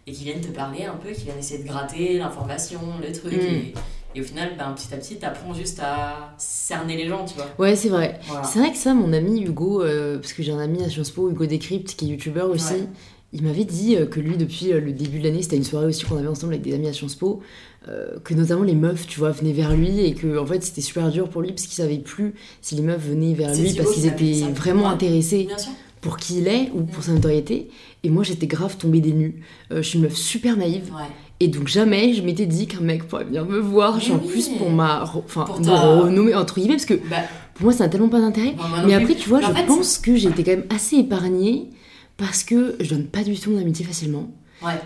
[0.07, 3.35] et qui viennent te parler un peu, qui viennent essayer de gratter l'information, le truc.
[3.35, 3.37] Mm.
[3.37, 3.75] Et,
[4.21, 7.49] au final, ben, petit à petit, t'apprends juste à cerner les gens, tu vois.
[7.59, 8.21] Ouais, c'est vrai.
[8.45, 11.11] C'est vrai que ça, mon ami Hugo, euh, parce que j'ai un ami à Sciences
[11.11, 12.87] Po, Hugo Décrypte, qui est youtubeur aussi.
[13.35, 15.87] Il m'avait dit euh, que lui, depuis euh, le début de l'année, c'était une soirée
[15.87, 17.41] aussi qu'on avait ensemble avec des amis à Sciences Po,
[17.89, 20.83] euh, que notamment les meufs, tu vois, venaient vers lui et que en fait c'était
[20.83, 23.93] super dur pour lui parce qu'il savait plus si les meufs venaient vers lui parce
[23.93, 25.49] qu'ils étaient vraiment intéressés
[26.03, 27.71] pour qui il est ou pour sa notoriété.
[28.05, 29.43] Et moi j'étais grave tombée des nues.
[29.71, 30.93] je suis une meuf super naïve.
[31.43, 34.71] Et donc jamais je m'étais dit qu'un mec pourrait venir me voir, en plus pour
[34.71, 37.17] ma enfin renommer entre guillemets parce que bah.
[37.55, 38.55] pour moi ça n'a tellement pas d'intérêt.
[38.87, 41.71] mais après tu vois, je pense que j'ai été quand même assez épargnée
[42.17, 44.31] parce que je donne pas du tout mon amitié facilement.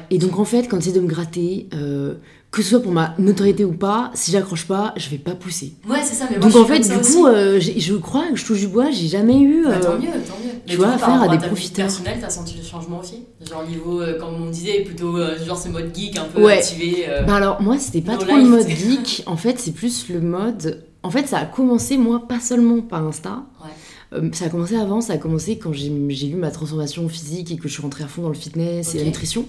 [0.08, 2.14] Et donc en fait, quand c'est de me gratter, euh,
[2.56, 5.74] que ce soit pour ma notoriété ou pas, si j'accroche pas, je vais pas pousser.
[5.86, 6.24] Ouais, c'est ça.
[6.30, 8.90] Mais moi, donc en fait, du coup, euh, je crois que je touche du bois,
[8.90, 9.64] j'ai jamais eu.
[9.66, 10.52] Bah, tant euh, mieux, tant mieux.
[10.66, 11.84] Tu vois, affaire à, des profiteurs.
[11.84, 13.24] personnel, t'as senti le changement aussi?
[13.46, 17.06] Genre niveau, comme on disait, plutôt genre ce mode geek un peu activé.
[17.26, 19.24] Bah alors moi, c'était pas trop le mode geek.
[19.26, 20.82] En fait, c'est plus le mode.
[21.02, 23.44] En fait, ça a commencé moi pas seulement par Insta.
[23.62, 23.70] Ouais
[24.12, 27.56] euh, ça a commencé avant, ça a commencé quand j'ai eu ma transformation physique et
[27.56, 29.46] que je suis rentrée à fond dans le fitness et la nutrition.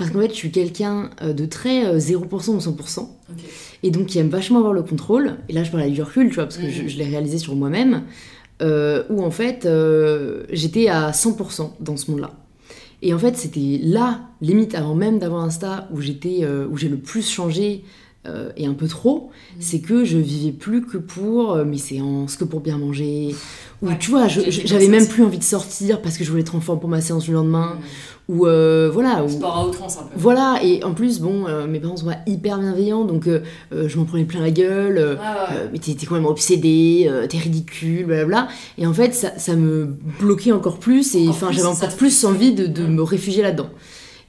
[0.00, 3.06] Parce qu'en fait, je suis quelqu'un euh, de très 0% euh, ou 100%.
[3.82, 5.36] Et donc, qui aime vachement avoir le contrôle.
[5.50, 7.54] Et là, je parle avec du recul, tu vois, parce que je, l'ai réalisé sur
[7.54, 8.04] moi-même.
[8.62, 9.68] où en fait,
[10.50, 12.32] j'étais à 100% dans ce monde-là.
[13.02, 16.98] Et en fait, c'était là, limite avant même d'avoir Insta, où j'étais, où j'ai le
[16.98, 17.84] plus changé
[18.26, 19.60] euh, et un peu trop, mm.
[19.60, 23.34] c'est que je vivais plus que pour euh, mes séances, que pour bien manger.
[23.80, 26.60] Ou tu vois, j'avais même plus envie de sortir parce que je voulais être en
[26.60, 27.76] forme pour ma séance du lendemain.
[27.76, 27.80] Mm.
[28.30, 29.26] Ou euh, voilà.
[29.28, 30.14] Sport à outrance un peu.
[30.16, 33.28] Voilà, et en plus, bon, mes parents sont hyper bienveillants, donc
[33.72, 35.18] je m'en prenais plein la gueule.
[35.72, 38.48] mais t'es quand même obsédée, t'es ridicule, blablabla.
[38.78, 42.52] Et en fait, ça, ça me bloquait encore plus, et enfin, j'avais encore plus envie
[42.52, 43.70] de, de me réfugier là-dedans.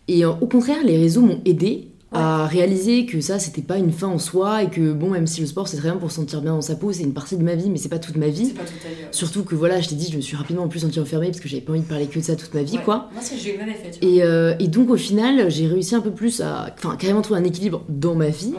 [0.07, 4.07] Et au contraire, les réseaux m'ont aidé à réaliser que ça c'était pas une fin
[4.07, 6.41] en soi et que bon même si le sport c'est très bien pour se sentir
[6.41, 8.27] bien dans sa peau c'est une partie de ma vie mais c'est pas toute ma
[8.27, 8.49] vie.
[8.49, 10.99] Pas toute surtout que voilà je t'ai dit je me suis rapidement en plus sentie
[10.99, 13.09] enfermée parce que j'avais pas envie de parler que de ça toute ma vie quoi.
[13.13, 16.01] Moi j'ai eu le même effet et, euh, et, donc au final j'ai réussi un
[16.01, 18.53] peu plus à enfin carrément trouver un équilibre dans ma vie.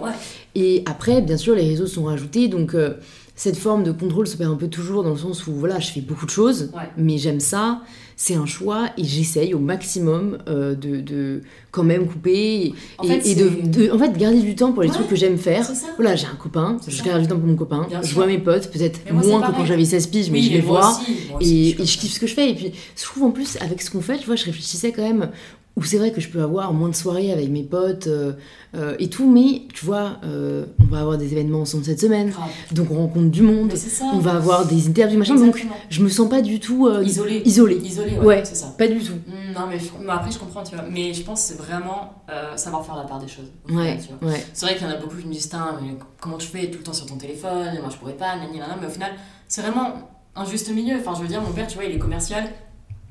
[0.55, 2.94] Et après bien sûr les réseaux sont rajoutés donc euh,
[3.35, 5.91] cette forme de contrôle se perd un peu toujours dans le sens où voilà je
[5.91, 7.83] fais beaucoup de choses mais j'aime ça
[8.22, 12.72] c'est un choix et j'essaye au maximum euh, de, de, quand même couper
[13.03, 15.68] et, de, en fait garder du temps pour les trucs que j'aime faire.
[15.97, 18.70] Voilà, j'ai un copain, je garde du temps pour mon copain, je vois mes potes,
[18.70, 21.01] peut-être moins que quand j'avais 16 piges, mais je les vois
[21.41, 22.51] et, et, je kiffe ce que je fais.
[22.51, 25.03] Et puis je trouve en plus avec ce qu'on fait, tu vois, je réfléchissais quand
[25.03, 25.30] même
[25.77, 28.33] où c'est vrai que je peux avoir moins de soirées avec mes potes euh,
[28.75, 32.33] euh, et tout, mais tu vois, euh, on va avoir des événements ensemble cette semaine,
[32.73, 33.73] donc on rencontre du monde,
[34.12, 37.43] on va avoir des interviews, machin, donc je me sens pas du tout isolée.
[37.45, 38.75] Isolée, Isolée ouais, c'est ça.
[38.77, 39.14] Pas du tout.
[39.14, 39.79] Mm, non, mais,
[40.11, 42.23] après je comprends, tu vois, mais je pense que c'est vraiment
[42.57, 43.51] savoir faire la part des choses.
[43.68, 44.45] Ouais, ouais.
[44.53, 45.51] C'est vrai qu'il y en a beaucoup qui me disent,
[45.83, 46.70] mais comment tu fais?
[46.70, 49.12] Tout le temps sur ton téléphone, moi je pourrais pas, mais au final,
[49.49, 50.97] c'est vraiment un juste milieu.
[50.99, 52.45] Enfin, je veux dire, mon père, tu vois, il est commercial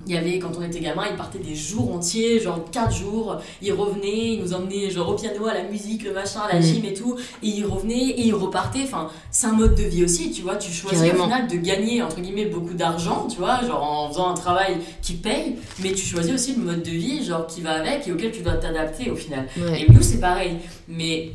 [0.07, 3.37] il y avait, quand on était gamin, il partait des jours entiers, genre 4 jours.
[3.61, 6.59] Il revenait, il nous emmenait genre au piano, à la musique, le machin, à la
[6.59, 6.63] mm.
[6.63, 7.15] gym et tout.
[7.43, 8.83] Et il revenait et il repartait.
[8.83, 10.55] Enfin, c'est un mode de vie aussi, tu vois.
[10.55, 14.29] Tu choisis au final de gagner, entre guillemets, beaucoup d'argent, tu vois, genre en faisant
[14.29, 15.57] un travail qui paye.
[15.83, 18.41] Mais tu choisis aussi le mode de vie, genre qui va avec et auquel tu
[18.41, 19.47] dois t'adapter au final.
[19.77, 20.57] Et nous, c'est pareil.
[20.87, 21.33] Mais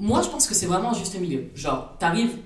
[0.00, 1.44] moi, je pense que c'est vraiment un juste milieu.
[1.54, 2.36] Genre, t'arrives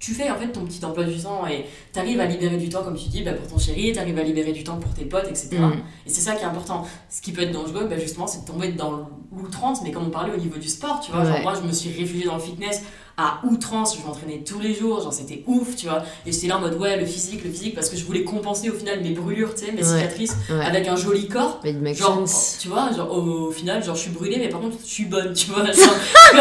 [0.00, 2.82] tu fais en fait ton petit emploi du temps et t'arrives à libérer du temps,
[2.82, 5.28] comme tu dis, bah, pour ton chéri, t'arrives à libérer du temps pour tes potes,
[5.28, 5.58] etc.
[5.58, 5.72] Mm.
[6.06, 6.86] Et c'est ça qui est important.
[7.10, 10.10] Ce qui peut être dangereux, bah, justement, c'est de tomber dans l'outrance, mais comme on
[10.10, 11.24] parlait au niveau du sport, tu vois.
[11.24, 12.82] Genre, moi, je me suis réfugiée dans le fitness
[13.20, 16.02] à outrance, je m'entraînais tous les jours, genre c'était ouf, tu vois.
[16.24, 18.70] Et j'étais là en mode ouais, le physique, le physique, parce que je voulais compenser
[18.70, 21.60] au final mes brûlures, tu sais, mes cicatrices, avec un joli corps.
[21.92, 22.24] Genre,
[22.58, 25.34] tu vois, genre au, final, genre je suis brûlée, mais par contre, je suis bonne,
[25.34, 25.64] tu vois.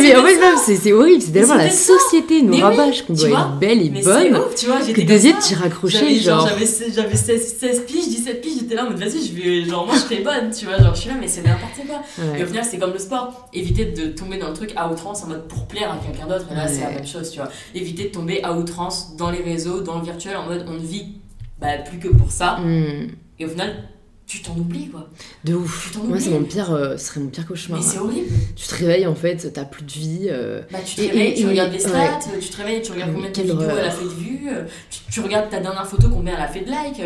[0.00, 3.82] mais en fait, c'est horrible, c'est tellement la société nous rabâche qu'on doit être belle
[3.82, 4.36] et bonne.
[4.36, 6.48] Ouf, tu vois, que des t'y raccrocher, genre.
[6.48, 10.00] J'avais 16, piges, 17 piges, j'étais là en mode vas-y, je vais, genre moi je
[10.00, 12.02] serai bonne, tu vois, genre je suis là, mais c'est n'importe quoi.
[12.36, 15.22] Et au final, c'est comme le sport, éviter de tomber dans le truc à outrance
[15.24, 16.46] en mode pour plaire à quelqu'un d'autre.
[16.50, 17.48] Et là, c'est la même chose, tu vois.
[17.74, 20.78] Éviter de tomber à outrance dans les réseaux, dans le virtuel, en mode on ne
[20.78, 21.18] vit
[21.60, 22.58] bah, plus que pour ça.
[22.58, 23.08] Hmm.
[23.38, 23.88] Et au final,
[24.28, 25.08] tu t'en oublies quoi.
[25.44, 25.96] De ouf.
[26.04, 27.80] Moi, c'est mon pire, euh, ce serait mon pire cauchemar.
[27.80, 28.28] Mais c'est horrible.
[28.56, 30.26] Tu te réveilles en fait, t'as plus de vie.
[30.28, 33.30] Euh, bah, tu te réveilles, tu regardes les stats, tu te réveilles, tu regardes combien
[33.30, 34.64] de vidéos elle a fait de vues, euh,
[35.10, 37.02] tu, regardes ta dernière photo, combien elle a fait de likes.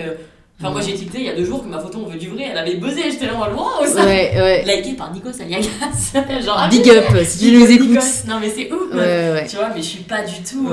[0.63, 2.29] Enfin, moi j'ai tilté il y a deux jours que ma photo on veut du
[2.29, 4.05] vrai, elle avait buzzé, j'étais là en loin ça.
[4.05, 4.65] Ouais, ouais.
[4.65, 6.13] Liké par Nikos Aliagas.
[6.45, 8.27] Genre, ah, Big up si tu nous écoutes.
[8.29, 8.95] Non, mais c'est ouf.
[8.95, 10.69] Ouais, tu vois, mais je suis pas du tout.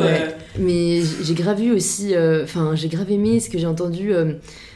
[0.60, 2.14] Mais j'ai grave aussi,
[2.44, 4.14] enfin, j'ai grave aimé ce que j'ai entendu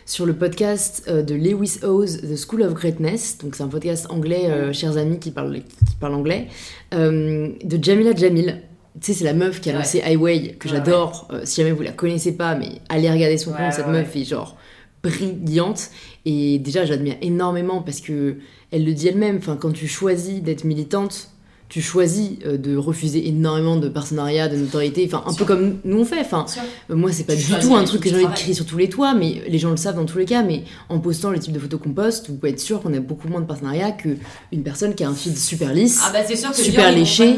[0.05, 3.37] sur le podcast euh, de Lewis Howes, The School of Greatness.
[3.37, 6.47] Donc, c'est un podcast anglais, euh, chers amis qui parlent, qui parlent anglais,
[6.93, 8.61] euh, de Jamila Jamil.
[8.99, 11.27] Tu sais, c'est la meuf qui a lancé Highway, que j'adore.
[11.45, 14.55] si jamais vous la connaissez pas, mais allez regarder son compte, cette meuf est genre
[15.03, 15.89] brillante.
[16.25, 18.37] Et déjà, j'admire énormément parce que
[18.71, 19.37] elle le dit elle-même.
[19.37, 21.32] Enfin, quand tu choisis d'être militante,
[21.73, 26.01] tu choisis euh, de refuser énormément de partenariats, de notoriété, enfin un peu comme nous
[26.01, 26.19] on fait.
[26.19, 26.45] Enfin,
[26.91, 28.77] euh, moi c'est pas du tout un truc que j'ai envie de crier sur tous
[28.77, 30.43] les toits, mais les gens le savent dans tous les cas.
[30.43, 32.99] Mais en postant le type de photos qu'on poste, vous pouvez être sûr qu'on a
[32.99, 34.19] beaucoup moins de partenariats qu'une
[34.63, 37.37] personne qui a un feed super lisse, ah bah sûr que super léché.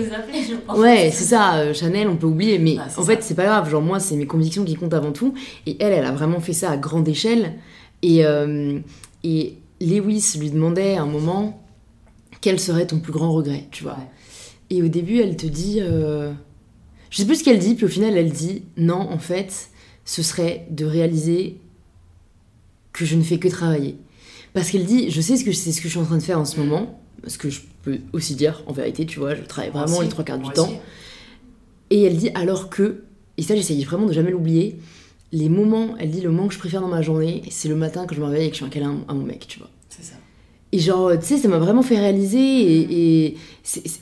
[0.76, 1.56] ouais, c'est ça.
[1.60, 3.70] Euh, Chanel, on peut oublier, mais en fait c'est pas grave.
[3.70, 5.34] Genre moi c'est mes convictions qui comptent avant tout,
[5.66, 7.54] et elle, elle a vraiment fait ça à grande échelle.
[8.02, 8.26] Et
[9.24, 11.66] et Lewis lui demandait à un moment
[12.42, 13.98] quel serait ton plus grand regret, tu vois.
[14.70, 15.80] Et au début, elle te dit.
[15.82, 16.34] Euh...
[17.10, 19.70] Je sais plus ce qu'elle dit, puis au final, elle dit non, en fait,
[20.06, 21.58] ce serait de réaliser
[22.94, 23.98] que je ne fais que travailler.
[24.54, 26.24] Parce qu'elle dit je sais ce que c'est ce que je suis en train de
[26.24, 29.42] faire en ce moment, ce que je peux aussi dire en vérité, tu vois, je
[29.42, 30.72] travaille vraiment les trois quarts du temps.
[31.90, 33.04] Et elle dit alors que,
[33.38, 34.80] et ça j'essaye vraiment de jamais l'oublier,
[35.32, 38.06] les moments, elle dit le moment que je préfère dans ma journée, c'est le matin
[38.08, 39.70] quand je me réveille et que je suis un câlin à mon mec, tu vois.
[40.72, 42.40] Et genre, tu sais, ça m'a vraiment fait réaliser.
[42.40, 43.38] Et,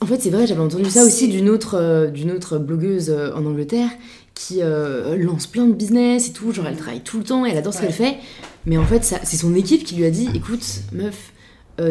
[0.02, 3.34] en fait, c'est vrai, j'avais entendu ça aussi d'une autre, euh, d'une autre blogueuse euh,
[3.36, 3.90] en Angleterre
[4.34, 6.52] qui euh, lance plein de business et tout.
[6.52, 8.18] Genre, elle travaille tout le temps, elle adore ce qu'elle fait.
[8.66, 11.34] Mais en fait, c'est son équipe qui lui a dit écoute, meuf,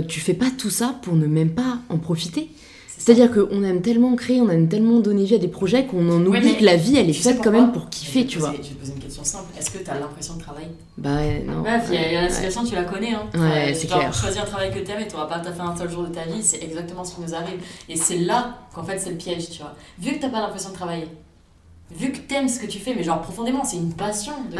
[0.08, 2.48] tu fais pas tout ça pour ne même pas en profiter.
[3.04, 6.24] C'est-à-dire qu'on aime tellement créer, on aime tellement donner vie à des projets qu'on en
[6.24, 8.52] oublie que la vie, elle est faite quand même pour kiffer, tu vois.
[8.52, 9.46] Je vais te poser une question simple.
[9.58, 10.68] Est-ce que tu as l'impression de travailler
[10.98, 11.60] Bah non.
[11.60, 13.14] Bref, il y, a la situation, tu la connais.
[13.14, 13.28] Hein.
[13.34, 14.12] Ouais, c'est clair.
[14.12, 16.24] Choisir un travail que t'aimes et tu n'auras pas fait un seul jour de ta
[16.24, 17.60] vie, c'est exactement ce qui nous arrive.
[17.88, 19.74] Et c'est là qu'en fait, c'est le piège, tu vois.
[19.98, 21.08] Vu que tu n'as pas l'impression de travailler,
[21.96, 24.56] vu que t'aimes ce que tu fais, mais genre profondément, c'est une passion de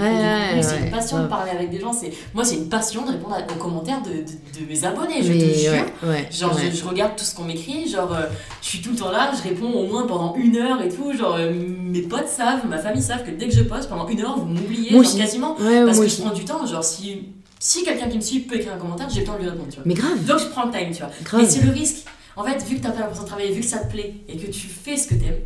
[0.62, 1.92] c'est une passion de parler avec des gens.
[1.92, 5.22] C'est moi, c'est une passion de répondre aux commentaires de, de, mes abonnés.
[5.22, 5.84] Je te jure.
[6.30, 7.88] genre, je, regarde tout ce qu'on m'écrit.
[7.88, 8.26] Genre, euh,
[8.60, 9.30] je suis tout le temps là.
[9.36, 11.12] Je réponds au moins pendant une heure et tout.
[11.12, 14.20] Genre, euh, mes potes savent, ma famille savent que dès que je poste pendant une
[14.20, 16.66] heure, vous m'oubliez quasiment parce que je prends du temps.
[16.66, 17.28] Genre, si
[17.58, 19.68] si quelqu'un qui me suit peut écrire un commentaire, j'ai le temps de lui répondre.
[19.68, 19.84] Tu vois.
[19.86, 20.24] Mais grave.
[20.24, 21.38] Donc je prends le time, tu vois.
[21.38, 22.04] Mais c'est le risque.
[22.34, 24.36] En fait, vu que t'as pas l'impression de travailler, vu que ça te plaît et
[24.36, 25.42] que tu fais ce que t'aimes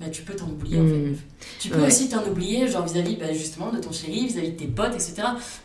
[0.00, 0.94] bah, tu peux t'en oublier en fait.
[0.94, 1.16] Hmm.
[1.58, 4.66] Tu peux aussi t'en oublier, genre vis-à-vis bah, justement de ton chéri, vis-à-vis de tes
[4.66, 5.14] potes, etc.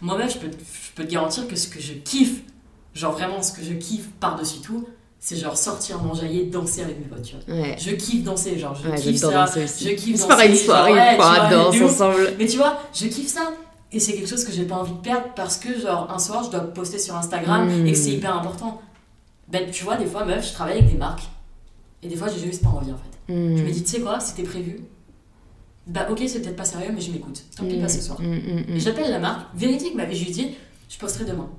[0.01, 2.41] Moi-même, je peux, je peux te garantir que ce que je kiffe,
[2.93, 4.85] genre vraiment ce que je kiffe par-dessus tout,
[5.19, 7.75] c'est genre sortir, m'enjailler, danser avec mes potes, tu vois.
[7.77, 9.45] Je kiffe danser, genre je kiffe ça.
[9.55, 10.27] Je kiffe danser.
[10.27, 12.33] pareil, soirée, une fois, danse ensemble.
[12.37, 13.53] Mais tu vois, je kiffe ça.
[13.93, 16.43] Et c'est quelque chose que j'ai pas envie de perdre parce que, genre, un soir,
[16.43, 18.15] je dois poster sur Instagram et que c'est hmm.
[18.15, 18.81] hyper important.
[19.47, 21.23] Ben, tu vois, des fois, meuf, je travaille avec des marques.
[22.05, 23.17] Et des fois, j'ai juste pas envie, en fait.
[23.27, 23.71] Je me hmm.
[23.71, 24.79] dis, tu sais quoi, c'était prévu.
[25.87, 27.43] Bah ok, c'est peut-être pas sérieux, mais je m'écoute.
[27.55, 28.19] Tant pis, pas ce soir.
[28.21, 29.47] Hmm, j'appelle la marque.
[29.55, 30.51] Vérité qui m'avait juste dit,
[30.87, 31.49] je posterai demain.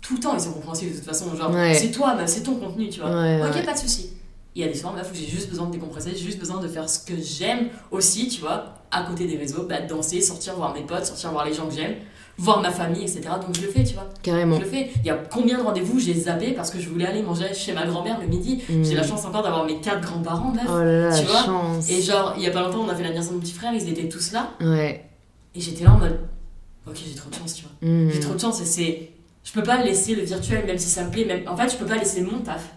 [0.00, 1.34] Tout le temps, ils sont compréhensifs de toute façon.
[1.34, 3.10] Genre, c'est toi, c'est ton contenu, tu vois.
[3.10, 4.10] ok, pas de souci.
[4.54, 6.68] Il y a des soirs, où j'ai juste besoin de décompresser, j'ai juste besoin de
[6.68, 10.74] faire ce que j'aime aussi, tu vois, à côté des réseaux, bah, danser, sortir voir
[10.74, 11.94] mes potes, sortir voir les gens que j'aime
[12.42, 13.20] voir ma famille, etc.
[13.40, 14.08] Donc je le fais, tu vois.
[14.20, 14.56] Carrément.
[14.56, 14.90] Je le fais.
[14.96, 17.72] Il y a combien de rendez-vous j'ai zappé parce que je voulais aller manger chez
[17.72, 18.62] ma grand-mère le midi.
[18.68, 18.82] Mm.
[18.82, 20.66] J'ai la chance encore d'avoir mes quatre grands-parents, même.
[20.68, 21.44] Oh là là, tu vois.
[21.44, 21.88] Chance.
[21.88, 23.72] Et genre, il y a pas longtemps, on a fait l'anniversaire de mon petit frère,
[23.72, 24.50] ils étaient tous là.
[24.60, 25.04] Ouais.
[25.54, 26.18] Et j'étais là en mode,
[26.88, 27.88] ok, j'ai trop de chance, tu vois.
[27.88, 28.10] Mm.
[28.10, 29.08] J'ai trop de chance et c'est.
[29.44, 31.24] Je peux pas laisser le virtuel, même si ça me plaît.
[31.24, 31.42] Même...
[31.48, 32.70] En fait, je peux pas laisser mon taf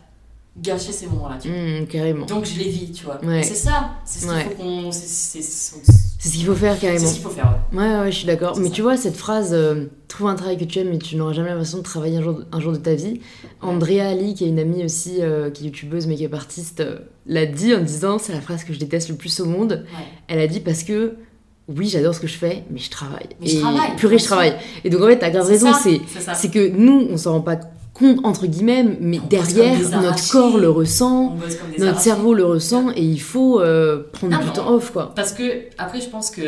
[0.58, 1.58] gâcher ces moments-là, tu vois.
[1.58, 2.26] Mm, carrément.
[2.26, 3.20] Donc je les vis, tu vois.
[3.44, 4.92] C'est ça, c'est ce qu'il faut qu'on.
[4.92, 7.00] C'est ce qu'il faut faire carrément.
[7.00, 7.78] C'est ce qu'il faut faire, ouais.
[7.78, 8.58] Ouais, ouais, je suis d'accord.
[8.58, 11.34] Mais tu vois, cette phrase euh, trouve un travail que tu aimes et tu n'auras
[11.34, 13.20] jamais l'impression de travailler un jour, un jour de ta vie.
[13.62, 16.80] Andrea Ali, qui est une amie aussi, euh, qui est youtubeuse mais qui est artiste,
[16.80, 19.86] euh, l'a dit en disant c'est la phrase que je déteste le plus au monde.
[20.28, 21.16] Elle a dit parce que
[21.68, 23.30] oui, j'adore ce que je fais, mais je travaille.
[23.42, 23.96] Mais et je travaille.
[23.96, 24.56] Purée, je travaille.
[24.84, 27.70] Et donc en fait, t'as grave raison, c'est que nous, on s'en rend pas compte
[28.24, 31.38] entre guillemets, mais derrière, notre corps le ressent,
[31.78, 35.14] notre cerveau le ressent, et il faut euh, prendre du temps off, quoi.
[35.16, 36.42] Parce que, après, je pense que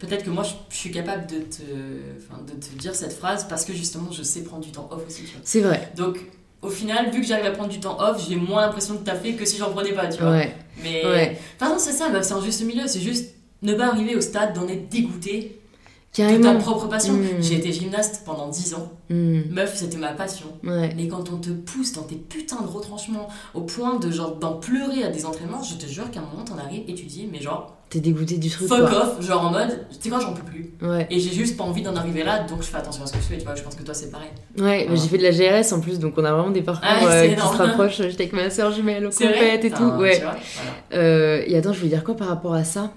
[0.00, 3.72] peut-être que moi, je, suis capable de te, de te dire cette phrase parce que
[3.72, 5.92] justement, je sais prendre du temps off aussi, C'est vrai.
[5.96, 6.18] Donc,
[6.62, 9.34] au final, vu que j'arrive à prendre du temps off, j'ai moins l'impression de taffer
[9.34, 10.32] que si j'en prenais pas, tu vois.
[10.32, 10.54] Ouais.
[10.82, 11.38] Mais, ouais.
[11.78, 14.88] c'est ça, c'est un juste milieu, c'est juste ne pas arriver au stade d'en être
[14.88, 15.60] dégoûté
[16.16, 17.14] de ta propre passion.
[17.14, 17.40] Mm.
[17.40, 18.92] J'ai été gymnaste pendant 10 ans.
[19.10, 19.40] Mm.
[19.50, 20.46] Meuf, c'était ma passion.
[20.62, 24.54] Mais quand on te pousse dans tes putains de retranchements au point de genre d'en
[24.54, 27.28] pleurer à des entraînements, je te jure qu'à un moment t'en arrives et tu dis
[27.30, 30.32] mais genre t'es dégoûté du truc fuck off, genre en mode tu sais quoi j'en
[30.32, 30.72] peux plus.
[30.82, 31.06] Ouais.
[31.10, 33.18] Et j'ai juste pas envie d'en arriver là donc je fais attention à ce que
[33.18, 34.30] je fais, tu vois, je pense que toi c'est pareil.
[34.58, 37.06] Ouais, j'ai fait de la GRS en plus donc on a vraiment des parcours ah,
[37.06, 38.02] euh, qui se rapprochent.
[38.02, 39.84] J'étais avec ma soeur jumelle au compète et tout.
[39.84, 40.22] Ouais.
[40.92, 42.92] Euh, et attends, je voulais dire quoi par rapport à ça?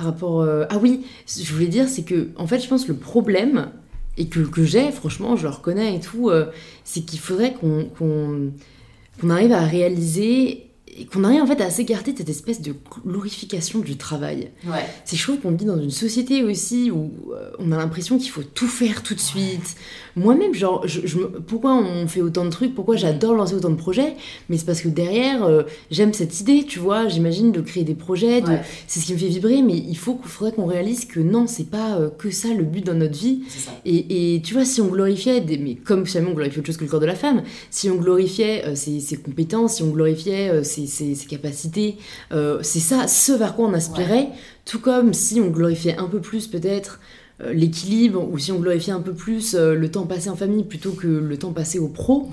[0.00, 0.40] Par rapport.
[0.40, 3.70] Euh, ah oui, je voulais dire, c'est que, en fait, je pense que le problème,
[4.16, 6.46] et que, que j'ai, franchement, je le reconnais et tout, euh,
[6.84, 12.12] c'est qu'il faudrait qu'on qu'on arrive à réaliser et qu'on arrive en fait à s'écarter
[12.12, 12.74] de cette espèce de
[13.06, 14.50] glorification du travail.
[14.66, 14.84] Ouais.
[15.04, 18.42] C'est chaud qu'on vit dans une société aussi où euh, on a l'impression qu'il faut
[18.42, 19.76] tout faire tout de suite.
[20.16, 24.16] Moi-même, genre, je, pourquoi on fait autant de trucs, pourquoi j'adore lancer autant de projets,
[24.48, 27.94] mais c'est parce que derrière, euh, j'aime cette idée, tu vois, j'imagine de créer des
[27.94, 28.56] projets, de...
[28.86, 31.70] c'est ce qui me fait vibrer, mais il faut, faudrait qu'on réalise que non, c'est
[31.70, 33.42] pas euh, que ça le but dans notre vie.
[33.84, 35.58] Et, et, tu vois, si on glorifiait, des...
[35.58, 37.96] mais comme finalement on glorifie autre chose que le corps de la femme, si on
[37.96, 41.96] glorifiait ses, ses, compétences, si on glorifiait ses ses, capacités.
[42.32, 44.28] Euh, c'est ça, ce vers quoi on aspirait.
[44.64, 47.00] Tout comme si on glorifiait un peu plus peut-être
[47.42, 50.64] euh, l'équilibre, ou si on glorifiait un peu plus euh, le temps passé en famille
[50.64, 52.30] plutôt que le temps passé au pro.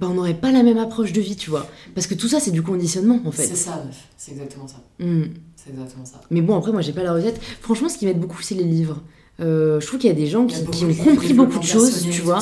[0.00, 1.66] Bah, on n'aurait pas la même approche de vie, tu vois.
[1.94, 3.46] Parce que tout ça, c'est du conditionnement, en fait.
[3.46, 3.84] C'est ça,
[4.16, 4.76] C'est exactement ça.
[5.00, 5.24] Hmm.
[5.56, 6.20] C'est exactement ça.
[6.30, 7.40] Mais bon, après, moi, j'ai pas la recette.
[7.60, 9.02] Franchement, ce qui m'aide beaucoup, c'est les livres.
[9.40, 12.40] je trouve qu'il y a des gens qui, ont compris beaucoup de choses, tu vois.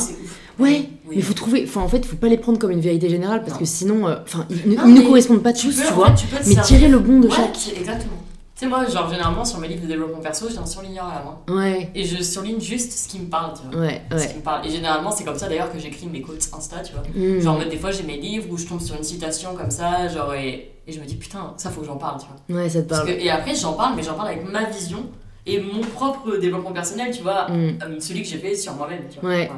[0.58, 1.64] Ouais, mais il faut trouver.
[1.66, 4.16] Enfin, en fait, faut pas les prendre comme une vérité générale parce que sinon, euh,
[4.22, 6.14] enfin, ils, ne correspondent pas tous, tu, vois.
[6.46, 7.74] mais tirer le bon de chaque.
[7.76, 8.22] Exactement.
[8.54, 11.16] Tu sais, moi, genre, généralement, sur mes livres de développement perso, j'ai un surligneur à
[11.16, 11.62] la main.
[11.62, 11.90] Ouais.
[11.94, 13.86] Et je surligne juste ce qui me parle, tu vois.
[13.86, 14.18] Ouais, ouais.
[14.18, 14.66] Ce qui me parle.
[14.66, 17.02] Et généralement, c'est comme ça d'ailleurs que j'écris mes quotes Insta, tu vois.
[17.14, 17.40] Mm.
[17.40, 20.32] Genre, des fois, j'ai mes livres où je tombe sur une citation comme ça, genre,
[20.32, 22.62] et, et je me dis, putain, ça faut que j'en parle, tu vois.
[22.62, 23.10] Ouais, ça te parle.
[23.10, 25.04] et après, j'en parle, mais j'en parle avec ma vision
[25.46, 27.78] et mon propre développement personnel, tu vois, mm.
[27.82, 29.28] euh, celui que j'ai fait sur moi-même, tu vois.
[29.28, 29.50] Ouais.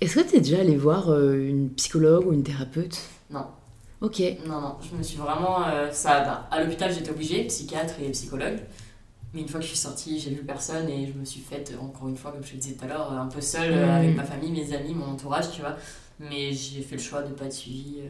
[0.00, 2.98] Est-ce que tu es déjà allé voir euh, une psychologue ou une thérapeute?
[3.30, 3.46] Non.
[4.00, 4.20] Ok.
[4.46, 5.66] Non, non, je me suis vraiment.
[5.66, 8.58] Euh, ça, à l'hôpital, j'étais obligée, psychiatre et psychologue.
[9.32, 11.74] Mais une fois que je suis sortie, j'ai vu personne et je me suis faite,
[11.80, 14.24] encore une fois, comme je te disais tout à l'heure, un peu seule avec ma
[14.24, 15.76] famille, mes amis, mon entourage, tu vois.
[16.18, 17.96] Mais j'ai fait le choix de ne pas être suivie.
[18.00, 18.08] Euh,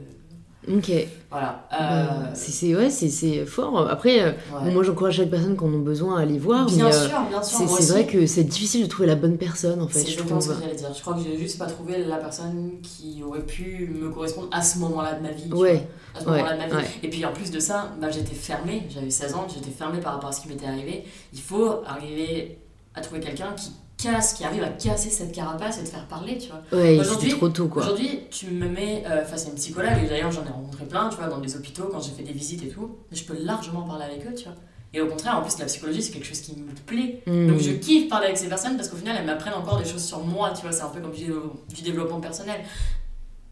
[0.70, 0.90] Ok.
[1.30, 1.68] Voilà.
[1.72, 2.30] Euh...
[2.34, 3.88] c'est ouais, c'est fort.
[3.88, 4.32] Après, euh,
[4.72, 6.66] moi j'encourage chaque personne qui en ont besoin à aller voir.
[6.66, 7.68] Bien sûr, euh, bien sûr.
[7.68, 10.00] C'est vrai que c'est difficile de trouver la bonne personne en fait.
[10.00, 10.92] C'est exactement ce que j'allais dire.
[10.94, 14.62] Je crois que j'ai juste pas trouvé la personne qui aurait pu me correspondre à
[14.62, 15.52] ce moment-là de ma vie.
[15.52, 15.86] Ouais.
[16.14, 16.86] À ce moment-là de ma vie.
[17.02, 18.84] Et puis en plus de ça, bah, j'étais fermée.
[18.88, 21.04] J'avais 16 ans, j'étais fermée par rapport à ce qui m'était arrivé.
[21.32, 22.58] Il faut arriver
[22.94, 26.38] à trouver quelqu'un qui casse, qui arrive à casser cette carapace et te faire parler,
[26.38, 26.62] tu vois.
[26.78, 27.82] Ouais, aujourd'hui, trop tôt, quoi.
[27.82, 31.08] Aujourd'hui, tu me mets euh, face à une psychologue, et d'ailleurs j'en ai rencontré plein,
[31.08, 33.82] tu vois, dans des hôpitaux, quand j'ai fait des visites et tout, je peux largement
[33.82, 34.54] parler avec eux, tu vois.
[34.92, 37.22] Et au contraire, en plus, la psychologie, c'est quelque chose qui me plaît.
[37.26, 37.48] Hmm.
[37.48, 40.04] Donc je kiffe parler avec ces personnes parce qu'au final, elles m'apprennent encore des choses
[40.04, 41.32] sur moi, tu vois, c'est un peu comme du,
[41.74, 42.60] du développement personnel.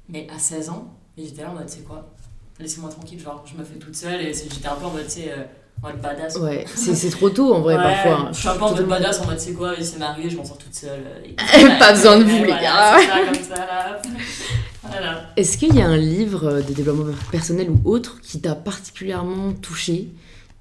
[0.08, 2.10] Mais à 16 ans, j'étais là en mode, c'est quoi?
[2.58, 5.22] Laissez-moi tranquille, genre, je me fais toute seule, et j'étais un peu en mode, tu
[5.22, 5.34] sais...
[5.84, 6.36] Euh, badass.
[6.36, 8.28] Ouais, c'est trop tôt en vrai parfois.
[8.32, 10.44] Je suis un peu en mode badass en mode c'est quoi, c'est marié, je m'en
[10.44, 11.04] sors toute seule.
[11.78, 12.96] pas besoin de vous les gars.
[14.86, 15.22] Voilà.
[15.36, 20.08] Est-ce qu'il y a un livre de développement personnel ou autre qui t'a particulièrement touché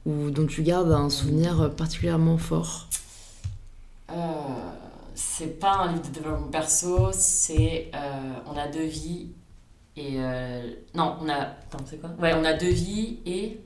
[0.05, 2.87] ou dont tu gardes un souvenir particulièrement fort?
[4.09, 4.15] Euh,
[5.13, 7.99] C'est pas un livre de développement perso, c'est euh,
[8.51, 9.27] On a deux vies
[9.97, 10.15] et.
[10.17, 11.33] Euh, non, on a.
[11.35, 12.09] Attends, c'est quoi?
[12.19, 13.59] Ouais, on a deux vies et.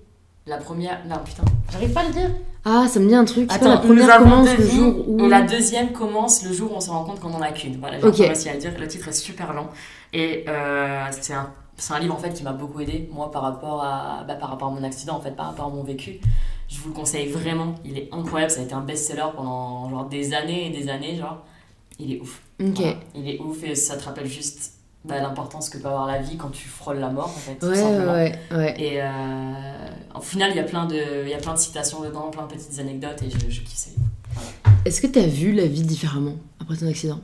[0.47, 1.05] La première.
[1.05, 2.29] Non, putain, j'arrive pas à le dire.
[2.63, 3.51] Ah, ça me dit un truc.
[3.51, 5.25] Attends, la première commence le jour où.
[5.25, 7.77] Et la deuxième commence le jour où on se rend compte qu'on en a qu'une.
[7.79, 8.27] Voilà, j'ai okay.
[8.27, 8.71] réussi à le dire.
[8.79, 9.67] Le titre est super long.
[10.13, 11.51] Et euh, c'est un,
[11.89, 14.69] un, livre en fait qui m'a beaucoup aidé, moi, par rapport, à, bah, par rapport
[14.69, 16.19] à mon accident, en fait, par rapport à mon vécu.
[16.69, 17.75] Je vous le conseille vraiment.
[17.83, 18.51] Il est incroyable.
[18.51, 21.17] Ça a été un best-seller pendant genre des années et des années.
[21.17, 21.43] Genre,
[21.99, 22.41] il est ouf.
[22.61, 22.81] Ok.
[23.15, 26.37] Il est ouf et ça te rappelle juste bah, l'importance que peut avoir la vie
[26.37, 28.75] quand tu frôles la mort en fait ouais, ouais, ouais.
[28.77, 29.07] et euh,
[30.15, 33.49] au final il y a plein de citations dedans plein de petites anecdotes et je,
[33.49, 33.89] je kiffe ça
[34.85, 37.19] est-ce que tu as vu la vie différemment après ton accident?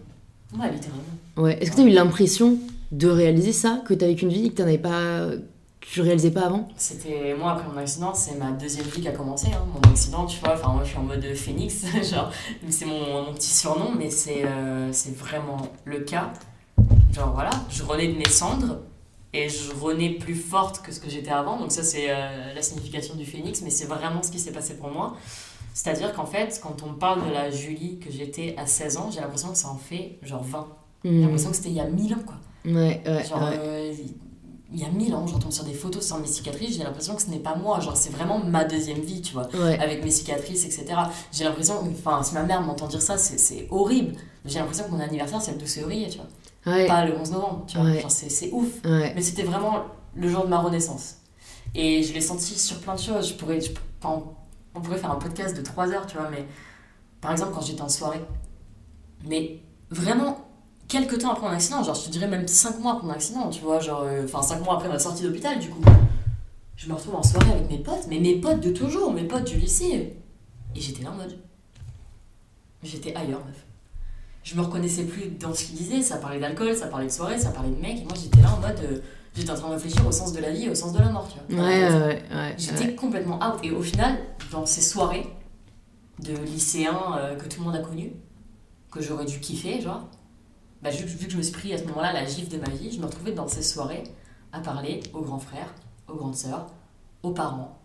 [0.58, 1.04] Ouais littéralement
[1.38, 2.58] ouais est-ce que tu as eu l'impression
[2.92, 5.30] de réaliser ça que tu as vécu une vie et que tu pas
[5.82, 6.70] tu réalisais pas avant?
[6.78, 9.48] C'était moi après mon accident, c'est ma deuxième vie qui a commencé.
[9.48, 9.66] Hein.
[9.74, 12.32] Mon accident, tu vois, enfin moi je suis en mode phénix, genre
[12.70, 16.32] c'est mon, mon, petit surnom, mais c'est euh, c'est vraiment le cas.
[17.14, 18.80] Genre voilà, je renais de mes cendres
[19.34, 21.58] et je renais plus forte que ce que j'étais avant.
[21.60, 24.76] Donc ça c'est euh, la signification du phénix, mais c'est vraiment ce qui s'est passé
[24.76, 25.16] pour moi.
[25.74, 29.22] C'est-à-dire qu'en fait, quand on parle de la Julie que j'étais à 16 ans, j'ai
[29.22, 30.68] l'impression que ça en fait genre 20.
[31.04, 31.22] J'ai hmm.
[31.22, 32.36] l'impression que c'était il y a 1000 ans quoi.
[32.66, 33.24] Ouais, ouais.
[33.26, 33.94] Genre, euh,
[34.74, 37.22] il y a mille ans, j'entends sur des photos sans mes cicatrices, j'ai l'impression que
[37.22, 37.80] ce n'est pas moi.
[37.80, 39.48] Genre, c'est vraiment ma deuxième vie, tu vois,
[39.80, 40.86] avec mes cicatrices, etc.
[41.32, 44.16] J'ai l'impression, enfin, si ma mère m'entend dire ça, c'est horrible.
[44.46, 46.28] J'ai l'impression que mon anniversaire, c'est le 12 février, tu vois.
[46.88, 47.92] Pas le 11 novembre, tu vois.
[48.02, 48.68] Genre, c'est ouf.
[49.16, 49.84] Mais c'était vraiment
[50.16, 51.18] le jour de ma renaissance.
[51.76, 53.30] Et je l'ai senti sur plein de choses.
[53.30, 53.60] Je pourrais,
[54.04, 56.46] on pourrait faire un podcast de 3 heures, tu vois, mais
[57.22, 58.22] par exemple, quand j'étais en soirée,
[59.26, 60.38] mais vraiment
[60.88, 63.50] quelques temps après mon accident, genre je te dirais même 5 mois après mon accident,
[63.50, 65.82] tu vois, genre, euh, enfin 5 mois après ma sortie d'hôpital, du coup,
[66.76, 69.46] je me retrouve en soirée avec mes potes, mais mes potes de toujours, mes potes
[69.46, 70.18] du lycée,
[70.76, 71.38] et j'étais là en mode.
[72.84, 73.66] J'étais ailleurs, meuf.
[74.44, 77.38] Je me reconnaissais plus dans ce qu'ils disaient, ça parlait d'alcool, ça parlait de soirée,
[77.40, 78.80] ça parlait de mecs, et moi j'étais là en mode.
[78.84, 79.00] Euh,
[79.36, 81.10] j'étais en train de réfléchir au sens de la vie et au sens de la
[81.10, 81.64] mort, tu vois.
[81.64, 83.60] Ouais, ouais, ouais, J'étais complètement out.
[83.64, 84.18] Et au final,
[84.52, 85.26] dans ces soirées
[86.20, 88.12] de lycéens euh, que tout le monde a connus,
[88.92, 90.08] que j'aurais dû kiffer, genre,
[90.82, 92.92] bah, vu, que je me suis pris à ce moment-là la gifle de ma vie,
[92.92, 94.04] je me retrouvais dans ces soirées
[94.52, 95.74] à parler aux grands frères,
[96.08, 96.68] aux grandes sœurs,
[97.24, 97.80] aux parents,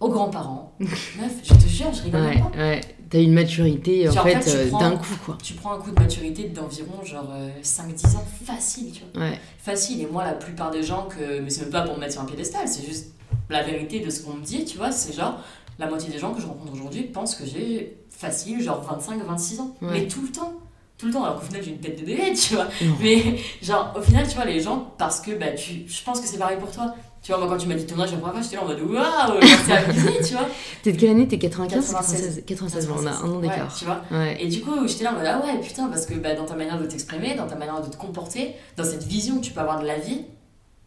[0.00, 0.72] aux grands-parents.
[0.80, 2.58] Meuf, je te jure, je rigole ouais, pas.
[2.58, 2.80] Ouais,
[3.12, 5.36] t'as une maturité en fait, euh, d'un coup quoi.
[5.42, 7.30] Tu prends un coup de maturité d'environ genre
[7.62, 9.24] 5-10 euh, ans, facile, tu vois.
[9.24, 9.38] Ouais.
[9.58, 10.00] Facile.
[10.00, 11.40] Et moi, la plupart des gens que.
[11.40, 13.12] Mais c'est même pas pour me mettre sur un piédestal, c'est juste
[13.50, 14.90] la vérité de ce qu'on me dit, tu vois.
[14.92, 15.40] C'est genre,
[15.78, 19.76] la moitié des gens que je rencontre aujourd'hui pensent que j'ai facile, genre 25-26 ans.
[19.82, 20.54] Mais tout le temps
[20.98, 22.68] tout le temps, alors qu'au final, j'ai une tête de bébé, tu vois.
[23.00, 26.28] Mais genre, au final, tu vois, les gens, parce que bah, tu, je pense que
[26.28, 26.94] c'est pareil pour toi.
[27.22, 28.66] Tu vois, moi, quand tu m'as dit ton âge la première fois, j'étais là en
[28.66, 30.48] mode waouh, c'est abusé, tu vois.
[30.82, 31.28] T'es de quelle année?
[31.28, 33.72] T'es 95 96 96, on a un an d'écart.
[33.72, 34.02] tu vois.
[34.40, 36.56] Et du coup, j'étais là en mode ah ouais, putain, parce que bah, dans ta
[36.56, 39.60] manière de t'exprimer, dans ta manière de te comporter, dans cette vision que tu peux
[39.60, 40.22] avoir de la vie,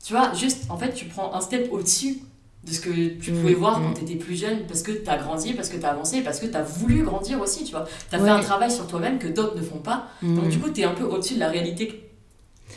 [0.06, 2.20] tu vois, juste, en fait, tu prends un step au-dessus
[2.66, 3.94] de ce que tu pouvais mm, voir quand mm.
[3.94, 6.40] tu étais plus jeune parce que tu as grandi, parce que tu as avancé, parce
[6.40, 7.86] que tu as voulu grandir aussi, tu vois.
[8.10, 10.08] Tu as fait un travail sur toi-même que d'autres ne font pas.
[10.22, 12.12] Donc du coup, tu es un peu au-dessus de la réalité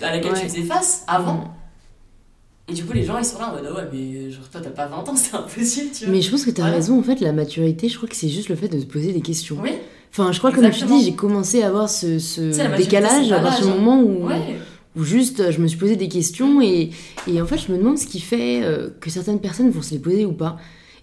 [0.00, 1.57] à laquelle tu faisais face avant.
[2.70, 4.70] Et du coup, les gens, ils sont là en mode, ouais, mais genre, toi, t'as
[4.70, 6.12] pas 20 ans, c'est impossible, tu vois.
[6.14, 8.28] Mais je pense que t'as as raison, en fait, la maturité, je crois que c'est
[8.28, 9.56] juste le fait de se poser des questions.
[9.62, 9.70] Oui.
[10.10, 13.40] Enfin, je crois, que comme tu dis, j'ai commencé à avoir ce, ce décalage à
[13.40, 14.28] partir du moment où
[14.96, 16.90] où juste je me suis posé des questions et,
[17.28, 19.92] et en fait je me demande ce qui fait euh, que certaines personnes vont se
[19.92, 20.56] les poser ou pas.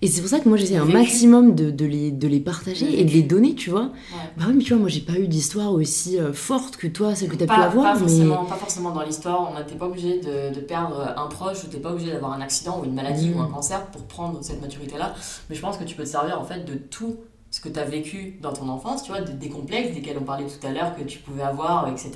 [0.06, 2.99] Et c'est pour ça que moi j'essaie un maximum de, de, les, de les partager
[2.99, 3.89] et de les donner, tu vois.
[4.38, 7.16] Bah oui, mais tu vois, moi j'ai pas eu d'histoire aussi euh, forte que toi,
[7.16, 7.93] celle que tu as pu avoir.
[7.93, 11.64] Pas, forcément, pas forcément dans l'histoire, on n'était pas obligé de, de, perdre un proche
[11.64, 13.53] ou t'es pas obligé d'avoir un accident ou une maladie ou un mm.
[13.53, 15.16] cancer pour prendre cette maturité-là.
[15.49, 17.16] Mais je pense que tu peux te servir en fait de tout
[17.49, 20.45] ce que tu as vécu dans ton enfance, tu vois, des complexes desquels on parlait
[20.45, 22.12] tout à l'heure que tu pouvais avoir, etc.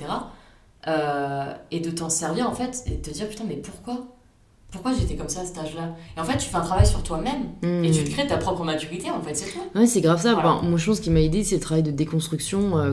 [0.86, 4.06] Euh, et de t'en servir en fait et de te dire putain mais pourquoi?
[4.70, 5.94] Pourquoi j'étais comme ça à cet âge-là?
[6.16, 7.42] Et en fait, tu fais un travail sur toi-même
[7.84, 8.12] et tu te hmm.
[8.12, 9.78] crées ta propre maturité, en fait, c'est tout.
[9.78, 10.34] Ouais, c'est grave ça.
[10.34, 10.60] Voilà.
[10.62, 12.92] moi, je pense qui m'a aidé, c'est le travail de déconstruction, euh,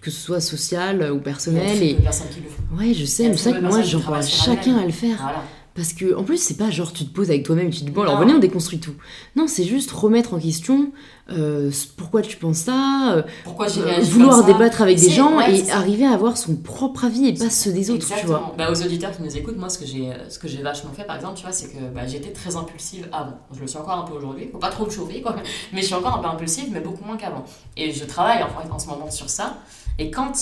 [0.00, 1.76] que ce soit social ou personnel.
[1.76, 1.94] Il y a et...
[1.94, 2.62] personnes qui le font.
[2.78, 5.18] Ouais, je sais, mais c'est vrai que moi, j'encourage chacun à le faire.
[5.20, 5.42] Voilà.
[5.78, 7.84] Parce que, en plus, c'est pas genre tu te poses avec toi-même et tu te
[7.84, 8.94] dis bon, alors venez, on déconstruit tout.
[9.36, 10.90] Non, c'est juste remettre en question
[11.30, 16.04] euh, pourquoi tu penses ça, euh, pourquoi euh, vouloir débattre avec des gens et arriver
[16.04, 18.56] à avoir son propre avis et pas ceux des autres, tu vois.
[18.58, 21.04] Bah, aux auditeurs qui nous écoutent, moi, ce que j'ai, ce que j'ai vachement fait,
[21.04, 23.38] par exemple, tu vois, c'est que bah, j'étais très impulsive avant.
[23.54, 25.36] Je le suis encore un peu aujourd'hui, faut pas trop me chauffer, quoi.
[25.72, 27.44] Mais je suis encore un peu impulsive, mais beaucoup moins qu'avant.
[27.76, 29.58] Et je travaille en, en ce moment sur ça.
[30.00, 30.32] Et quand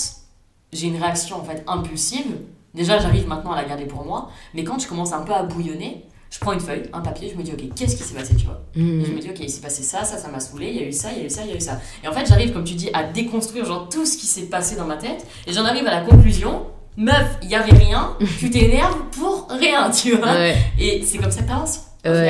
[0.73, 2.37] j'ai une réaction en fait impulsive,
[2.77, 5.43] Déjà, j'arrive maintenant à la garder pour moi, mais quand je commence un peu à
[5.43, 8.35] bouillonner, je prends une feuille, un papier, je me dis, ok, qu'est-ce qui s'est passé,
[8.35, 9.05] tu vois mm.
[9.05, 10.87] Je me dis, ok, il s'est passé ça, ça, ça m'a saoulé, il y a
[10.87, 11.79] eu ça, il y a eu ça, il y a eu ça.
[12.03, 14.75] Et en fait, j'arrive, comme tu dis, à déconstruire genre tout ce qui s'est passé
[14.75, 16.67] dans ma tête, et j'en arrive à la conclusion,
[16.97, 20.35] meuf, il y avait rien, tu t'énerves pour rien, tu vois
[20.77, 21.81] Et c'est comme ça que t'avances.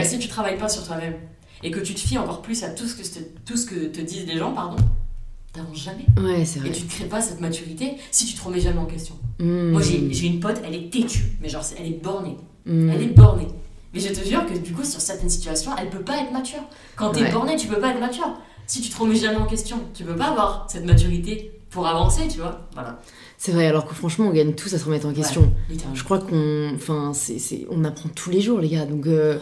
[0.08, 1.16] Si tu travailles pas sur toi-même,
[1.64, 4.02] et que tu te fies encore plus à tout ce que, tout ce que te
[4.02, 4.78] disent les gens, pardon,
[5.58, 6.06] t'avances jamais.
[6.18, 6.70] Ouais, c'est vrai.
[6.70, 9.16] Et tu ne crées pas cette maturité si tu te remets jamais en question.
[9.40, 9.72] Hmm.
[9.72, 12.38] Moi, j'ai une pote, elle est têtue, mais genre, elle est bornée.
[12.66, 12.90] Hmm.
[12.90, 13.48] Elle est bornée.
[13.94, 16.60] Mais je te jure que du coup, sur certaines situations, elle peut pas être mature.
[16.96, 18.38] Quand t'es es bornée, tu peux pas être mature.
[18.66, 22.28] Si tu te remets jamais en question, tu peux pas avoir cette maturité pour avancer,
[22.30, 22.68] tu vois.
[22.74, 23.00] Voilà.
[23.38, 25.54] C'est vrai, alors que franchement, on gagne tous à se remettre en question.
[25.94, 28.86] je crois qu'on enfin, c'est on apprend tous les jours, les gars.
[28.86, 29.40] Donc, euh,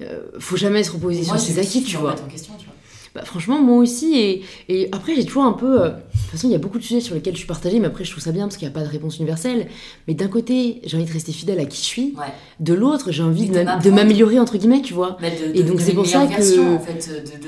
[0.00, 2.12] euh, faut jamais se reposer sur ses acquis, tu vois.
[2.12, 2.71] En question, tu vois.
[3.14, 4.18] Bah, franchement, moi aussi.
[4.18, 5.82] Et, et après, j'ai toujours un peu.
[5.82, 7.78] Euh, de toute façon, il y a beaucoup de sujets sur lesquels je suis partagée,
[7.78, 9.66] mais après, je trouve ça bien parce qu'il n'y a pas de réponse universelle.
[10.08, 12.14] Mais d'un côté, j'ai envie de rester fidèle à qui je suis.
[12.60, 15.18] De l'autre, j'ai envie de m'améliorer, entre guillemets, tu vois.
[15.54, 16.42] et donc, c'est pour ça que.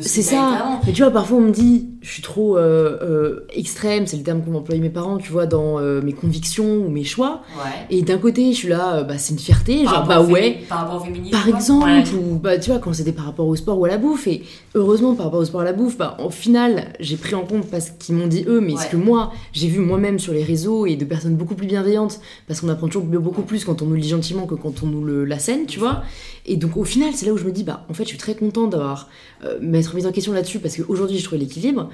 [0.00, 0.80] c'est ça.
[0.86, 4.22] Mais tu vois, parfois, on me dit, je suis trop euh, euh, extrême, c'est le
[4.22, 7.42] terme qu'ont employé mes parents, tu vois, dans mes convictions ou mes choix.
[7.88, 10.58] Et d'un côté, je suis là, bah, c'est une fierté, genre, bah ouais.
[10.68, 11.30] Par rapport au féminisme.
[11.30, 13.96] Par exemple, ou bah, tu vois, quand c'était par rapport au sport ou à la
[13.96, 14.26] bouffe.
[14.26, 14.42] Et
[14.74, 17.44] heureusement, par rapport au sport, transport à la bouffe, bah, au final, j'ai pris en
[17.44, 20.32] compte pas ce qu'ils m'ont dit eux, mais ce que moi, j'ai vu moi-même sur
[20.32, 23.82] les réseaux et de personnes beaucoup plus bienveillantes, parce qu'on apprend toujours beaucoup plus quand
[23.82, 26.02] on nous lit gentiment que quand on nous le, la scène, tu vois.
[26.46, 28.18] Et donc au final, c'est là où je me dis, bah en fait, je suis
[28.18, 29.08] très contente d'avoir
[29.44, 31.88] euh, m'être mise en question là-dessus, parce qu'aujourd'hui, je trouve l'équilibre.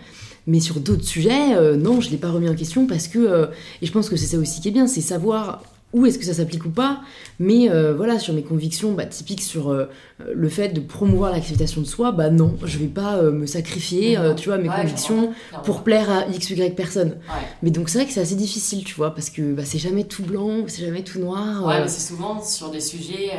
[0.46, 3.46] Mais sur d'autres sujets, euh, non, je l'ai pas remis en question parce que, euh,
[3.82, 5.62] et je pense que c'est ça aussi qui est bien, c'est savoir
[5.92, 7.00] où est-ce que ça s'applique ou pas,
[7.40, 9.86] mais euh, voilà, sur mes convictions bah, typiques sur euh,
[10.32, 14.16] le fait de promouvoir l'acceptation de soi, bah non, je vais pas euh, me sacrifier,
[14.36, 15.32] tu vois, mes convictions
[15.64, 17.18] pour plaire à x ou y personne.
[17.62, 20.04] Mais donc c'est vrai que c'est assez difficile, tu vois, parce que bah, c'est jamais
[20.04, 21.64] tout blanc, c'est jamais tout noir.
[21.66, 23.30] Ouais, mais c'est souvent sur des sujets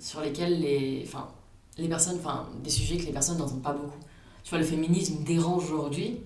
[0.00, 1.28] sur lesquels les, enfin,
[1.76, 3.98] les personnes, enfin, des sujets que les personnes n'entendent pas beaucoup.
[4.42, 6.20] Tu vois, le féminisme dérange aujourd'hui,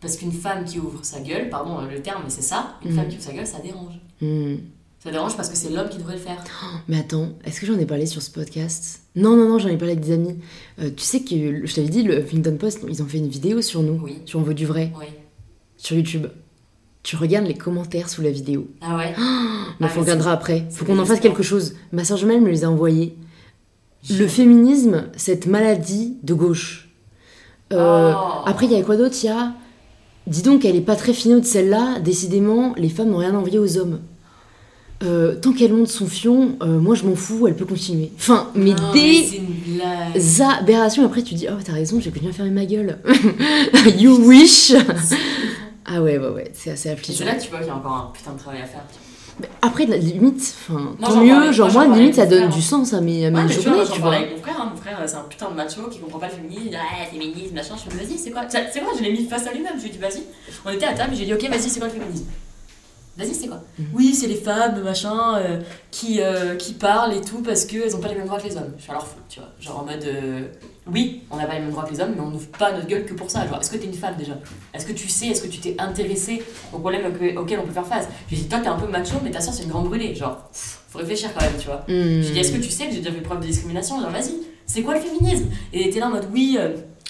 [0.00, 2.96] parce qu'une femme qui ouvre sa gueule, pardon le terme, mais c'est ça, une mm.
[2.96, 3.94] femme qui ouvre sa gueule, ça dérange.
[4.20, 4.56] Mm.
[5.02, 6.42] Ça dérange parce que c'est l'homme qui devrait le faire.
[6.88, 9.02] mais attends, est-ce que j'en ai parlé sur ce podcast?
[9.14, 10.36] Non, non, non, j'en ai parlé avec des amis.
[10.80, 13.62] Euh, tu sais que, je t'avais dit, le Huffington Post, ils ont fait une vidéo
[13.62, 14.18] sur nous, oui.
[14.24, 15.06] sur On veut du vrai, oui.
[15.76, 16.26] sur YouTube.
[17.04, 18.66] Tu regardes les commentaires sous la vidéo.
[18.80, 19.14] Ah ouais
[19.78, 20.66] Mais on regardera après.
[20.70, 21.76] Faut qu'on en fasse quelque chose.
[21.92, 23.16] Ma soeur jumelle me les a envoyés.
[24.10, 26.88] Le féminisme, cette maladie de gauche.
[27.72, 28.42] Euh, oh.
[28.44, 29.14] Après, il y a quoi d'autre?
[29.22, 29.54] Il y a
[30.26, 32.00] Dis donc, elle est pas très de celle-là.
[32.00, 34.00] Décidément, les femmes n'ont rien à envier aux hommes.
[35.02, 38.10] Euh, tant qu'elle monte son fion, euh, moi je m'en fous, elle peut continuer.
[38.16, 41.04] Enfin, mais des aberrations.
[41.04, 42.98] Après, tu dis, oh, t'as raison, j'ai bien fermer ma gueule.
[43.98, 44.72] you wish.
[45.84, 47.18] ah ouais, ouais, ouais, c'est assez affligeant.
[47.18, 48.84] C'est là que tu vois qu'il y a encore un putain de travail à faire.
[49.60, 53.26] Après, la limite, enfin, tant mieux, genre, moi, limite, ça donne du sens à mes,
[53.26, 54.14] à mes journées, tu vois.
[54.14, 56.32] Avec mon frère, hein, mon frère, c'est un putain de macho qui comprend pas le
[56.32, 58.42] féminisme, ah, féminisme, machin, je me dis, vas-y, c'est quoi?
[58.48, 58.92] C'est quoi?
[58.96, 60.22] Je l'ai mis face à lui-même, je lui ai dit, vas-y.
[60.64, 62.26] On était à table, j'ai dit, ok, vas-y, c'est quoi le féminisme?
[63.16, 63.86] Vas-y, c'est quoi mhm.
[63.94, 65.60] Oui, c'est les femmes, machin, euh,
[65.90, 68.56] qui, euh, qui parlent et tout parce qu'elles ont pas les mêmes droits que les
[68.56, 68.74] hommes.
[68.76, 69.48] Je suis alors fou, tu vois.
[69.58, 70.04] Genre en mode.
[70.04, 70.48] Euh,
[70.86, 72.86] oui, on n'a pas les mêmes droits que les hommes, mais on n'ouvre pas notre
[72.86, 73.46] gueule que pour ça.
[73.46, 74.34] Genre, est-ce que t'es une femme déjà?
[74.74, 76.42] Est-ce que tu sais, est-ce que tu t'es intéressé
[76.74, 78.06] au problème auquel on peut faire face?
[78.28, 80.14] Je lui dis, toi, t'es un peu macho, mais ta soeur, c'est une grande brûlée.
[80.14, 81.84] Genre, faut réfléchir quand même, tu vois.
[81.88, 83.98] Je lui dis, est-ce que tu sais que j'ai déjà fait preuve de discrimination?
[84.00, 84.34] Genre, vas-y,
[84.66, 85.46] c'est quoi le féminisme?
[85.72, 86.58] Et t'es là en mode, oui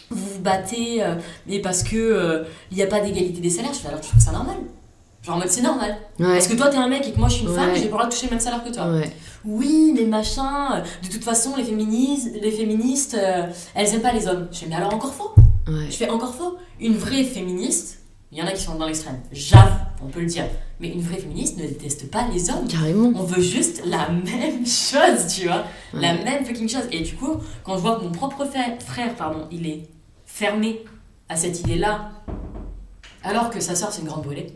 [0.09, 1.03] vous vous battez,
[1.49, 3.75] mais parce que il n'y a pas d'égalité des salaires.
[3.75, 4.55] Je fais alors tu trouves ça normal?
[5.27, 5.97] Genre en mode c'est normal.
[6.19, 7.85] Parce que toi t'es un mec et que moi je suis une femme, j'ai pas
[7.87, 8.87] le droit de toucher le même salaire que toi.
[9.45, 14.29] Oui, mais machin, de toute façon les féministes, les féministes euh, elles aiment pas les
[14.29, 14.47] hommes.
[14.53, 15.35] Je fais mais alors encore faux?
[15.67, 16.59] Je fais encore faux?
[16.79, 20.27] Une vraie féministe, il y en a qui sont dans l'extrême, j'avoue, on peut le
[20.27, 20.45] dire.
[20.79, 22.69] Mais une vraie féministe ne déteste pas les hommes.
[22.69, 23.11] Carrément.
[23.17, 25.65] On veut juste la même chose, tu vois.
[25.93, 26.87] La même fucking chose.
[26.93, 29.89] Et du coup, quand je vois que mon propre frère, pardon, il est
[30.25, 30.85] fermé
[31.29, 32.11] à cette idée-là,
[33.25, 34.53] alors que sa soeur c'est une grande brûlée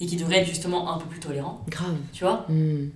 [0.00, 1.64] et qui devrait être justement un peu plus tolérant.
[1.68, 1.96] Grave.
[2.12, 2.90] Tu vois hmm.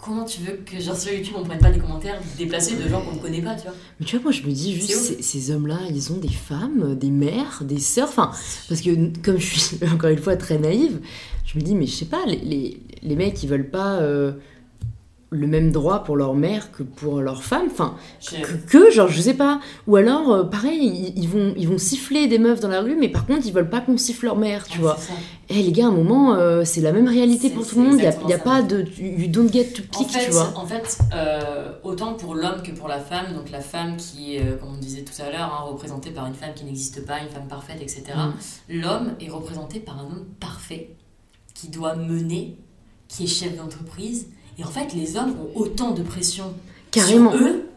[0.00, 3.02] Comment tu veux que genre sur YouTube on prenne pas des commentaires déplacés de gens
[3.02, 5.50] qu'on ne connaît pas, tu vois Mais tu vois, moi je me dis juste, ces,
[5.50, 8.30] hommes-là, ils ont des femmes, des mères, des sœurs, enfin,
[8.68, 8.90] parce que
[9.22, 11.00] comme je suis encore une fois très naïve,
[11.44, 13.96] je me dis, mais je sais pas, les, les, les mecs ils veulent pas.
[13.96, 14.34] Euh,
[15.30, 17.96] le même droit pour leur mère que pour leur femme enfin
[18.66, 19.60] que, genre je sais pas.
[19.86, 23.08] Ou alors euh, pareil ils, vont ils vont siffler des meufs dans la rue mais
[23.08, 24.96] par contre ils veulent pas qu'on siffle leur mère tu vois.
[25.50, 27.88] et eh, les gars à un moment euh, c'est la même réalité pour tout le
[27.88, 27.98] monde.
[27.98, 30.52] Il y, a, pas de you don't get to pick tu vois.
[30.56, 34.58] en fait euh, autant pour l'homme que pour la femme donc la femme qui est
[34.58, 37.28] comme on disait tout à l'heure hein, représentée par une femme qui n'existe pas une
[37.28, 38.80] femme parfaite etc mm.
[38.80, 40.96] l'homme est représenté par un homme parfait
[41.54, 42.56] qui doit mener
[43.08, 44.28] qui est chef d'entreprise
[44.58, 46.52] et en fait, les hommes ont autant de pression
[46.90, 47.30] Carrément.
[47.30, 47.68] sur eux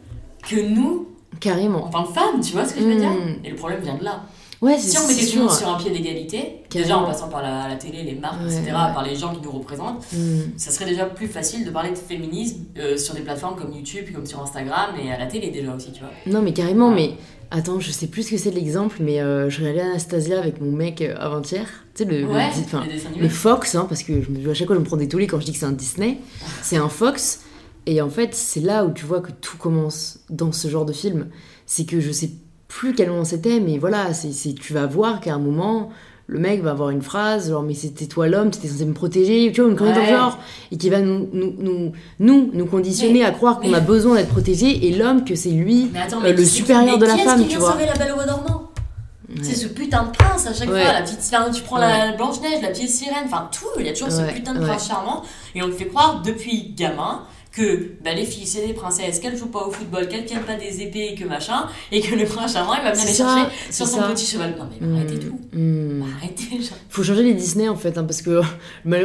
[0.47, 1.07] que nous.
[1.39, 1.85] Carrément.
[1.85, 3.11] En tant que femmes, tu vois ce que je veux dire?
[3.11, 3.45] Hmm.
[3.45, 4.23] Et le problème vient de là.
[4.61, 7.41] Ouais, si on mettait tout le monde sur un pied d'égalité, déjà en passant par
[7.41, 10.55] la, télé, les marques, etc., par les gens qui nous représentent, hmm.
[10.55, 14.05] ça serait déjà plus facile de parler de féminisme euh, sur des plateformes comme YouTube,
[14.13, 16.11] comme sur Instagram et à la télé déjà aussi, tu vois.
[16.27, 17.15] Non, mais carrément, mais
[17.49, 20.71] attends, je sais plus ce que c'est l'exemple, mais euh, je regardais Anastasia avec mon
[20.71, 22.27] mec euh, avant-hier, tu sais, le,
[23.19, 25.25] le, Fox, hein, parce que je me, à chaque fois je me prends des tollés
[25.25, 26.19] quand je dis que c'est un Disney,
[26.61, 27.41] c'est un Fox,
[27.87, 30.93] et en fait, c'est là où tu vois que tout commence dans ce genre de
[30.93, 31.29] film,
[31.65, 32.29] c'est que je sais
[32.71, 35.89] plus quel moment c'était, mais voilà, c'est, tu vas voir qu'à un moment,
[36.27, 38.93] le mec va avoir une phrase, genre, mais c'était toi l'homme, tu étais censé me
[38.93, 40.39] protéger, tu vois, une connerie dans genre,
[40.71, 44.29] et qui va nous, nous, nous, nous, nous conditionner à croire qu'on a besoin d'être
[44.29, 45.91] protégé, et l'homme, que c'est lui,
[46.23, 47.75] euh, le supérieur de la femme, tu vois.
[47.75, 48.71] la belle au dormant
[49.41, 51.19] C'est ce putain de prince à chaque fois, la petite,
[51.53, 54.53] tu prends la Blanche-Neige, la petite sirène, enfin tout, il y a toujours ce putain
[54.53, 55.23] de prince charmant,
[55.55, 59.37] et on te fait croire depuis gamin que bah, les filles c'est des princesses, qu'elles
[59.37, 62.25] jouent pas au football, qu'elles tiennent pas des épées et que machin, et que le
[62.25, 64.55] prince charmant il va venir les chercher sur son petit cheval.
[64.57, 65.39] Non mais arrêtez tout.
[65.51, 66.03] Mmh.
[66.17, 66.61] Arrêtez.
[66.61, 66.77] Genre.
[66.89, 68.41] Faut changer les Disney en fait, hein, parce que
[68.85, 68.97] bah,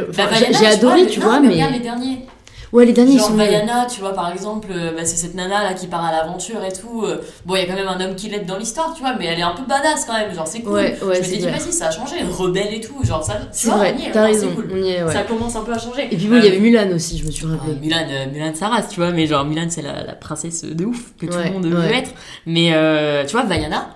[0.51, 1.69] j'ai adoré, tu vois, mais.
[1.71, 2.25] les derniers.
[2.73, 3.35] Ouais, les derniers Genre sont.
[3.35, 6.63] Vaiana, tu vois, par exemple, euh, bah, c'est cette nana là qui part à l'aventure
[6.65, 7.03] et tout.
[7.05, 9.13] euh, Bon, il y a quand même un homme qui l'aide dans l'histoire, tu vois,
[9.17, 10.33] mais elle est un peu badass quand même.
[10.33, 10.73] Genre, c'est cool.
[10.73, 12.15] Ouais, ouais, je c'est m'étais dit, vas-y, ça a changé.
[12.29, 13.03] Rebelle et tout.
[13.03, 13.35] Genre, ça.
[13.57, 14.51] tu vois, vrai, on y est, t'as raison.
[14.53, 14.69] cool.
[14.73, 15.13] On y est, ouais.
[15.13, 16.07] Ça commence un peu à changer.
[16.11, 17.75] Et puis bon, il y Euh, avait Mulan aussi, je me suis rappelé.
[17.81, 21.13] Mulan, euh, Mulan Saras, tu vois, mais genre Mulan c'est la, la princesse de ouf
[21.19, 22.11] que tout le monde veut être.
[22.45, 23.89] Mais euh, tu vois, Vaiana,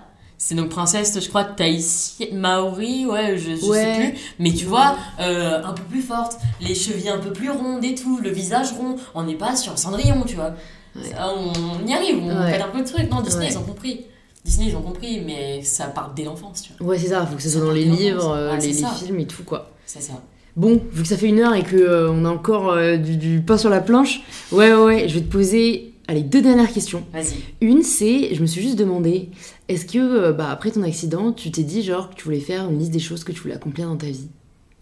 [0.44, 3.78] c'est donc princesse, je crois, Tahiti, Maori, ouais, je, je Ouais.
[3.84, 4.20] sais plus.
[4.40, 7.94] Mais tu vois, euh, un peu plus forte, les chevilles un peu plus rondes et
[7.94, 8.96] tout, le visage rond.
[9.14, 10.54] On n'est pas sur Cendrillon, tu vois.
[10.96, 11.02] Ouais.
[11.12, 13.08] Ça, on y arrive, on fait un peu de trucs.
[13.08, 14.00] Non, Disney, ils ont compris.
[14.44, 16.88] Disney, ils ont compris, mais ça part dès l'enfance, tu vois.
[16.90, 19.26] Ouais, c'est ça, faut que ce Ça soit dans les livres, euh, les, films et
[19.26, 19.70] tout, quoi.
[19.86, 20.14] C'est ça.
[20.56, 23.16] Bon, vu que ça fait une heure et que euh, on a encore euh, du,
[23.16, 26.72] du pain sur la planche, ouais, ouais, ouais, je vais te poser, allez, deux dernières
[26.72, 27.04] questions.
[27.12, 27.36] Vas-y.
[27.60, 29.30] Une, c'est, je me suis juste demandé,
[29.72, 32.68] est-ce que, euh, bah, après ton accident, tu t'es dit, genre, que tu voulais faire
[32.70, 34.28] une liste des choses que tu voulais accomplir dans ta vie?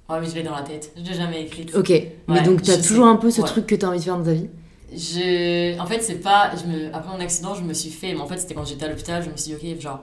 [0.09, 0.93] Ouais, mais je l'ai dans la tête.
[0.97, 1.75] Je l'ai jamais écrite.
[1.75, 1.93] Ok,
[2.29, 3.11] mais donc t'as toujours sais.
[3.13, 3.47] un peu ce Ouais.
[3.47, 4.49] truc que t'as envie de faire dans ta vie?
[4.93, 5.79] Je...
[5.79, 6.51] En fait, c'est pas.
[6.57, 6.95] Je me...
[6.95, 8.13] Après mon accident, je me suis fait.
[8.15, 10.01] Mais en fait, c'était quand j'étais à l'hôpital, je me suis dit, ok, genre,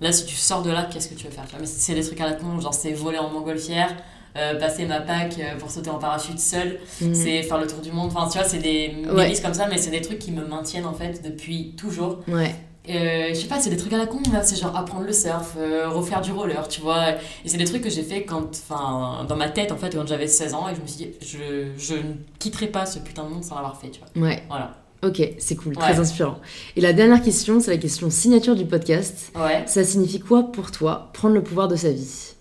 [0.00, 1.44] là, si tu sors de là, qu'est-ce que tu veux faire?
[1.58, 3.96] Mais c'est des trucs à la con, genre, c'est voler en montgolfière,
[4.36, 7.14] euh, passer ma PAC euh, pour sauter en parachute seul, Mhm.
[7.14, 8.10] c'est faire le tour du monde.
[8.14, 9.22] Enfin, tu vois, c'est des Ouais.
[9.24, 12.18] mélisses comme ça, mais c'est des trucs qui me maintiennent en fait depuis toujours.
[12.28, 12.54] Ouais,
[12.88, 15.12] Euh, je sais pas, c'est des trucs à la con, là, c'est genre apprendre le
[15.12, 17.12] surf, euh, refaire du roller, tu vois.
[17.44, 20.06] Et c'est des trucs que j'ai fait quand, enfin, dans ma tête en fait, quand
[20.06, 23.24] j'avais 16 ans, et je me suis dit, je, je ne quitterai pas ce putain
[23.24, 24.26] de monde sans l'avoir fait, tu vois.
[24.28, 24.76] ouais, Voilà.
[25.04, 25.82] ok, c'est cool, Ouais.
[25.82, 26.38] très inspirant.
[26.76, 29.32] Et la dernière question, c'est la question signature du podcast.
[29.34, 29.64] Ouais.
[29.66, 32.34] Ça signifie quoi pour toi, prendre le pouvoir de sa vie?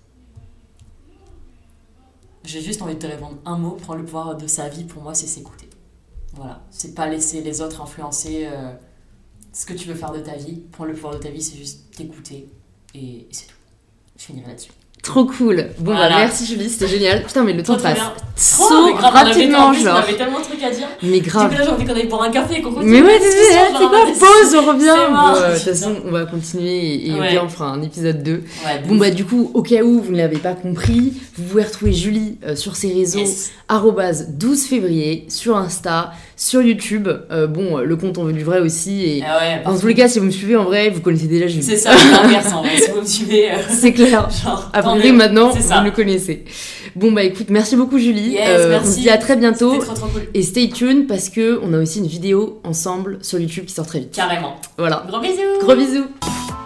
[2.44, 5.02] J'ai juste envie de te répondre un mot, prendre le pouvoir de sa vie, pour
[5.02, 5.68] moi, c'est s'écouter.
[6.36, 6.62] Voilà.
[6.70, 8.72] C'est pas laisser les autres influencer euh,
[9.58, 10.60] ce que tu veux faire de ta vie.
[10.72, 12.48] Prendre le pouvoir de ta vie, c'est juste t'écouter.
[12.94, 13.54] Et, c'est tout.
[14.20, 14.72] Je finirai là-dessus.
[15.04, 15.68] Trop cool.
[15.78, 16.10] Bon Voilà.
[16.10, 17.24] bah merci Julie, c'était génial.
[17.24, 18.00] Putain mais le temps passe
[18.58, 19.98] Trop, on avait- rapidement en plus, On genre.
[19.98, 20.88] avait tellement de trucs à dire.
[21.04, 21.52] Mais Du grave.
[21.52, 22.92] coup, là, j'ai envie qu'on aille boire un café et qu'on continue.
[22.92, 24.96] Mais ouais, c'est genre, quoi Pause, on revient.
[25.12, 27.30] Bon, De toute façon, on va continuer et, Ouais.
[27.32, 28.32] bien on fera un épisode 2.
[28.66, 31.64] Ouais, Bon bah du coup, au cas où vous ne l'avez pas compris, vous pouvez
[31.64, 33.52] retrouver Julie euh, sur ses réseaux yes.
[33.68, 37.08] arrobase 12 février sur Insta, sur YouTube.
[37.32, 39.88] Euh, bon, euh, le compte on veut du vrai aussi et Ah ouais, dans tous
[39.88, 41.64] les cas, si vous me suivez en vrai, vous connaissez déjà Julie.
[41.64, 42.72] C'est ça, l'inverse en vrai.
[42.78, 44.30] Si vous me suivez, euh, C'est clair.
[44.44, 44.72] genre.
[44.72, 45.18] Priori mieux.
[45.18, 46.46] maintenant, vous le connaissez.
[46.96, 48.32] Bon bah écoute, merci beaucoup Julie.
[48.32, 48.88] Yes, Euh, merci.
[48.88, 49.74] On se dit à très bientôt.
[49.74, 50.24] C'était trop trop cool.
[50.34, 53.86] Et stay tuned parce que on a aussi une vidéo ensemble sur YouTube qui sort
[53.88, 54.12] très vite.
[54.14, 54.56] Carrément.
[54.78, 55.04] Voilà.
[55.10, 55.60] Gros bisous.
[55.62, 56.06] Gros bisous.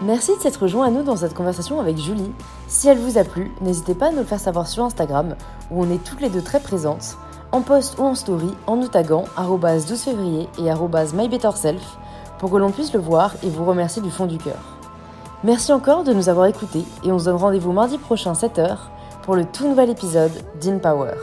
[0.04, 2.32] Merci de s'être rejoint à nous dans cette conversation avec Julie.
[2.68, 5.36] Si elle vous a plu, n'hésitez pas à nous le faire savoir sur Instagram,
[5.72, 7.18] où on est toutes les deux très présentes,
[7.52, 9.26] en post ou en story, en nous taguant
[9.88, 10.70] 12 février et
[11.14, 11.98] mybetterself,
[12.38, 14.78] pour que l'on puisse le voir et vous remercier du fond du cœur.
[15.44, 18.78] Merci encore de nous avoir écoutés et on se donne rendez-vous mardi prochain 7h
[19.24, 21.14] pour le tout nouvel épisode d'InPower.